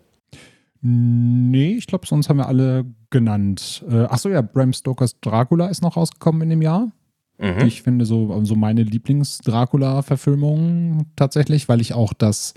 Nee, 0.90 1.74
ich 1.74 1.86
glaube, 1.86 2.08
sonst 2.08 2.30
haben 2.30 2.38
wir 2.38 2.48
alle 2.48 2.86
genannt. 3.10 3.84
Äh, 3.90 4.04
achso, 4.04 4.30
ja, 4.30 4.42
Bram 4.42 4.72
Stokers 4.72 5.20
Dracula 5.20 5.68
ist 5.68 5.82
noch 5.82 5.98
rausgekommen 5.98 6.44
in 6.44 6.50
dem 6.50 6.62
Jahr. 6.62 6.94
Mhm. 7.40 7.66
Ich 7.66 7.82
finde 7.82 8.06
so, 8.06 8.42
so 8.46 8.56
meine 8.56 8.84
Lieblings-Dracula-Verfilmung 8.84 11.08
tatsächlich, 11.18 11.68
weil 11.68 11.82
ich 11.82 11.94
auch 11.94 12.14
das 12.14 12.54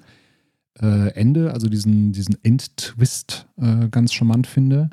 äh, 0.80 1.08
Ende, 1.14 1.52
also 1.52 1.68
diesen, 1.68 2.12
diesen 2.12 2.36
Endtwist 2.44 3.48
äh, 3.60 3.88
ganz 3.88 4.12
charmant 4.12 4.46
finde. 4.46 4.90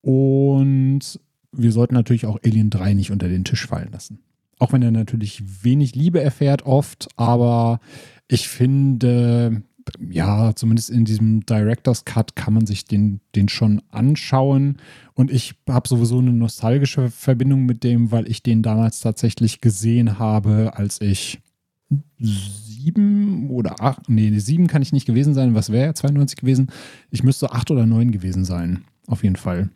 Und 0.00 1.18
wir 1.50 1.72
sollten 1.72 1.94
natürlich 1.94 2.26
auch 2.26 2.38
Alien 2.44 2.70
3 2.70 2.94
nicht 2.94 3.10
unter 3.10 3.28
den 3.28 3.42
Tisch 3.42 3.66
fallen 3.66 3.90
lassen. 3.90 4.20
Auch 4.60 4.72
wenn 4.72 4.82
er 4.82 4.92
natürlich 4.92 5.64
wenig 5.64 5.96
Liebe 5.96 6.20
erfährt 6.20 6.64
oft, 6.64 7.08
aber 7.16 7.80
ich 8.28 8.48
finde, 8.48 9.64
ja, 10.10 10.54
zumindest 10.54 10.90
in 10.90 11.04
diesem 11.04 11.44
Director's 11.46 12.04
Cut 12.04 12.36
kann 12.36 12.54
man 12.54 12.66
sich 12.66 12.84
den, 12.84 13.20
den 13.34 13.48
schon 13.48 13.82
anschauen. 13.90 14.78
Und 15.14 15.30
ich 15.30 15.54
habe 15.68 15.88
sowieso 15.88 16.18
eine 16.18 16.32
nostalgische 16.32 17.10
Verbindung 17.10 17.66
mit 17.66 17.84
dem, 17.84 18.10
weil 18.10 18.28
ich 18.28 18.42
den 18.42 18.62
damals 18.62 19.00
tatsächlich 19.00 19.60
gesehen 19.60 20.18
habe, 20.18 20.72
als 20.74 21.00
ich 21.00 21.40
sieben 22.18 23.50
oder 23.50 23.80
acht, 23.80 24.08
nee, 24.08 24.38
sieben 24.38 24.66
kann 24.66 24.82
ich 24.82 24.92
nicht 24.92 25.06
gewesen 25.06 25.34
sein. 25.34 25.54
Was 25.54 25.70
wäre 25.70 25.86
ja 25.86 25.94
92 25.94 26.36
gewesen? 26.38 26.68
Ich 27.10 27.22
müsste 27.22 27.52
acht 27.52 27.70
oder 27.70 27.86
neun 27.86 28.10
gewesen 28.10 28.44
sein, 28.44 28.84
auf 29.06 29.22
jeden 29.22 29.36
Fall. 29.36 29.70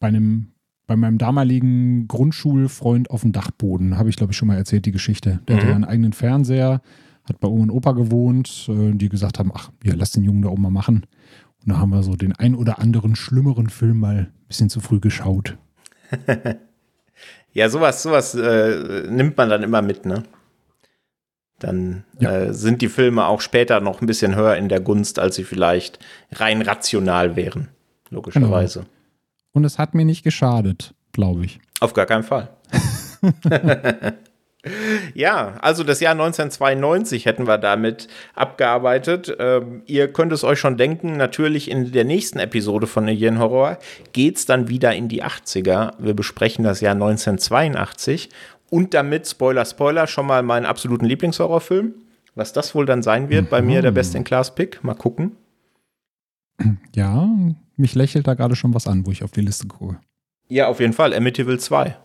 Bei 0.00 0.08
einem, 0.08 0.48
bei 0.86 0.96
meinem 0.96 1.18
damaligen 1.18 2.08
Grundschulfreund 2.08 3.10
auf 3.10 3.22
dem 3.22 3.32
Dachboden, 3.32 3.98
habe 3.98 4.08
ich 4.08 4.16
glaube 4.16 4.32
ich 4.32 4.36
schon 4.36 4.48
mal 4.48 4.56
erzählt, 4.56 4.86
die 4.86 4.92
Geschichte. 4.92 5.40
Der 5.46 5.56
mhm. 5.56 5.60
hatte 5.60 5.68
ja 5.70 5.74
einen 5.74 5.84
eigenen 5.84 6.12
Fernseher 6.12 6.80
hat 7.28 7.40
bei 7.40 7.48
Oma 7.48 7.64
und 7.64 7.70
Opa 7.70 7.92
gewohnt, 7.92 8.68
äh, 8.68 8.92
die 8.92 9.08
gesagt 9.08 9.38
haben, 9.38 9.52
ach, 9.54 9.70
ja, 9.84 9.94
lass 9.96 10.12
den 10.12 10.24
Jungen 10.24 10.42
da 10.42 10.48
oben 10.48 10.62
mal 10.62 10.70
machen. 10.70 11.06
Und 11.62 11.72
da 11.72 11.78
haben 11.78 11.90
wir 11.90 12.02
so 12.02 12.14
den 12.14 12.32
ein 12.32 12.54
oder 12.54 12.78
anderen 12.78 13.16
schlimmeren 13.16 13.68
Film 13.68 14.00
mal 14.00 14.16
ein 14.16 14.46
bisschen 14.46 14.70
zu 14.70 14.80
früh 14.80 15.00
geschaut. 15.00 15.56
Ja, 17.52 17.68
sowas, 17.68 18.02
sowas 18.02 18.34
äh, 18.34 19.06
nimmt 19.08 19.36
man 19.36 19.48
dann 19.48 19.62
immer 19.62 19.82
mit, 19.82 20.06
ne? 20.06 20.22
Dann 21.58 22.04
ja. 22.20 22.30
äh, 22.30 22.54
sind 22.54 22.82
die 22.82 22.88
Filme 22.88 23.26
auch 23.26 23.40
später 23.40 23.80
noch 23.80 24.00
ein 24.00 24.06
bisschen 24.06 24.36
höher 24.36 24.56
in 24.56 24.68
der 24.68 24.80
Gunst, 24.80 25.18
als 25.18 25.34
sie 25.34 25.44
vielleicht 25.44 25.98
rein 26.30 26.62
rational 26.62 27.34
wären, 27.34 27.68
logischerweise. 28.10 28.80
Genau. 28.80 28.90
Und 29.54 29.64
es 29.64 29.78
hat 29.78 29.94
mir 29.94 30.04
nicht 30.04 30.22
geschadet, 30.22 30.94
glaube 31.10 31.44
ich. 31.44 31.58
Auf 31.80 31.94
gar 31.94 32.06
keinen 32.06 32.22
Fall. 32.22 32.50
Ja, 35.14 35.54
also 35.60 35.84
das 35.84 36.00
Jahr 36.00 36.12
1992 36.12 37.26
hätten 37.26 37.46
wir 37.46 37.58
damit 37.58 38.08
abgearbeitet. 38.34 39.34
Ähm, 39.38 39.82
ihr 39.86 40.12
könnt 40.12 40.32
es 40.32 40.42
euch 40.42 40.58
schon 40.58 40.76
denken, 40.76 41.16
natürlich 41.16 41.70
in 41.70 41.92
der 41.92 42.04
nächsten 42.04 42.40
Episode 42.40 42.88
von 42.88 43.04
Alien 43.04 43.38
Horror 43.38 43.78
geht 44.12 44.36
es 44.36 44.46
dann 44.46 44.68
wieder 44.68 44.94
in 44.94 45.08
die 45.08 45.22
80er. 45.22 45.92
Wir 45.98 46.14
besprechen 46.14 46.64
das 46.64 46.80
Jahr 46.80 46.94
1982 46.94 48.30
und 48.68 48.94
damit, 48.94 49.28
Spoiler, 49.28 49.64
Spoiler, 49.64 50.06
schon 50.06 50.26
mal 50.26 50.42
meinen 50.42 50.66
absoluten 50.66 51.06
Lieblingshorrorfilm. 51.06 51.94
Was 52.34 52.52
das 52.52 52.74
wohl 52.74 52.86
dann 52.86 53.02
sein 53.02 53.30
wird, 53.30 53.46
mhm. 53.46 53.50
bei 53.50 53.62
mir 53.62 53.82
der 53.82 53.90
Best-in-Class-Pick. 53.90 54.84
Mal 54.84 54.94
gucken. 54.94 55.36
Ja, 56.94 57.28
mich 57.76 57.94
lächelt 57.94 58.26
da 58.26 58.34
gerade 58.34 58.56
schon 58.56 58.74
was 58.74 58.86
an, 58.86 59.06
wo 59.06 59.12
ich 59.12 59.22
auf 59.22 59.30
die 59.30 59.40
Liste 59.40 59.66
gucke. 59.66 59.98
Ja, 60.48 60.68
auf 60.68 60.80
jeden 60.80 60.92
Fall. 60.92 61.14
Amityville 61.14 61.58
2. 61.58 61.96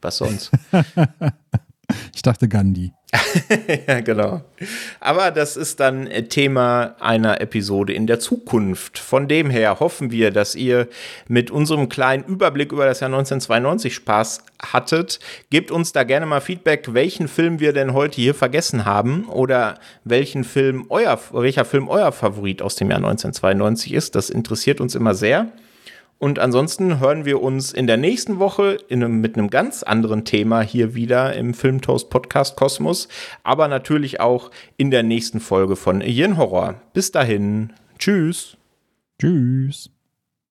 Was 0.00 0.18
sonst? 0.18 0.50
Ich 2.14 2.22
dachte 2.22 2.48
Gandhi. 2.48 2.92
ja, 3.86 4.00
genau. 4.00 4.42
Aber 5.00 5.30
das 5.30 5.56
ist 5.56 5.80
dann 5.80 6.08
Thema 6.28 6.96
einer 7.00 7.40
Episode 7.40 7.92
in 7.92 8.06
der 8.06 8.20
Zukunft. 8.20 8.98
Von 8.98 9.28
dem 9.28 9.50
her 9.50 9.80
hoffen 9.80 10.10
wir, 10.10 10.30
dass 10.30 10.54
ihr 10.54 10.88
mit 11.26 11.50
unserem 11.50 11.88
kleinen 11.88 12.24
Überblick 12.24 12.72
über 12.72 12.84
das 12.84 13.00
Jahr 13.00 13.08
1992 13.08 13.94
Spaß 13.94 14.42
hattet. 14.60 15.20
Gebt 15.48 15.70
uns 15.70 15.92
da 15.92 16.04
gerne 16.04 16.26
mal 16.26 16.40
Feedback, 16.40 16.92
welchen 16.92 17.28
Film 17.28 17.60
wir 17.60 17.72
denn 17.72 17.94
heute 17.94 18.16
hier 18.16 18.34
vergessen 18.34 18.84
haben 18.84 19.26
oder 19.28 19.78
welchen 20.04 20.44
Film 20.44 20.86
euer, 20.88 21.18
welcher 21.32 21.64
Film 21.64 21.88
euer 21.88 22.12
Favorit 22.12 22.60
aus 22.60 22.76
dem 22.76 22.90
Jahr 22.90 22.98
1992 22.98 23.94
ist. 23.94 24.14
Das 24.14 24.28
interessiert 24.28 24.80
uns 24.80 24.94
immer 24.94 25.14
sehr. 25.14 25.52
Und 26.18 26.38
ansonsten 26.38 26.98
hören 26.98 27.24
wir 27.24 27.40
uns 27.40 27.72
in 27.72 27.86
der 27.86 27.96
nächsten 27.96 28.38
Woche 28.38 28.78
einem, 28.90 29.20
mit 29.20 29.36
einem 29.36 29.50
ganz 29.50 29.82
anderen 29.82 30.24
Thema 30.24 30.62
hier 30.62 30.94
wieder 30.94 31.34
im 31.34 31.54
Filmtoast 31.54 32.10
Podcast 32.10 32.56
Kosmos, 32.56 33.08
aber 33.44 33.68
natürlich 33.68 34.20
auch 34.20 34.50
in 34.76 34.90
der 34.90 35.04
nächsten 35.04 35.38
Folge 35.38 35.76
von 35.76 36.00
Yen 36.00 36.36
Horror. 36.36 36.80
Bis 36.92 37.12
dahin, 37.12 37.72
tschüss. 37.98 38.56
Tschüss. 39.20 39.90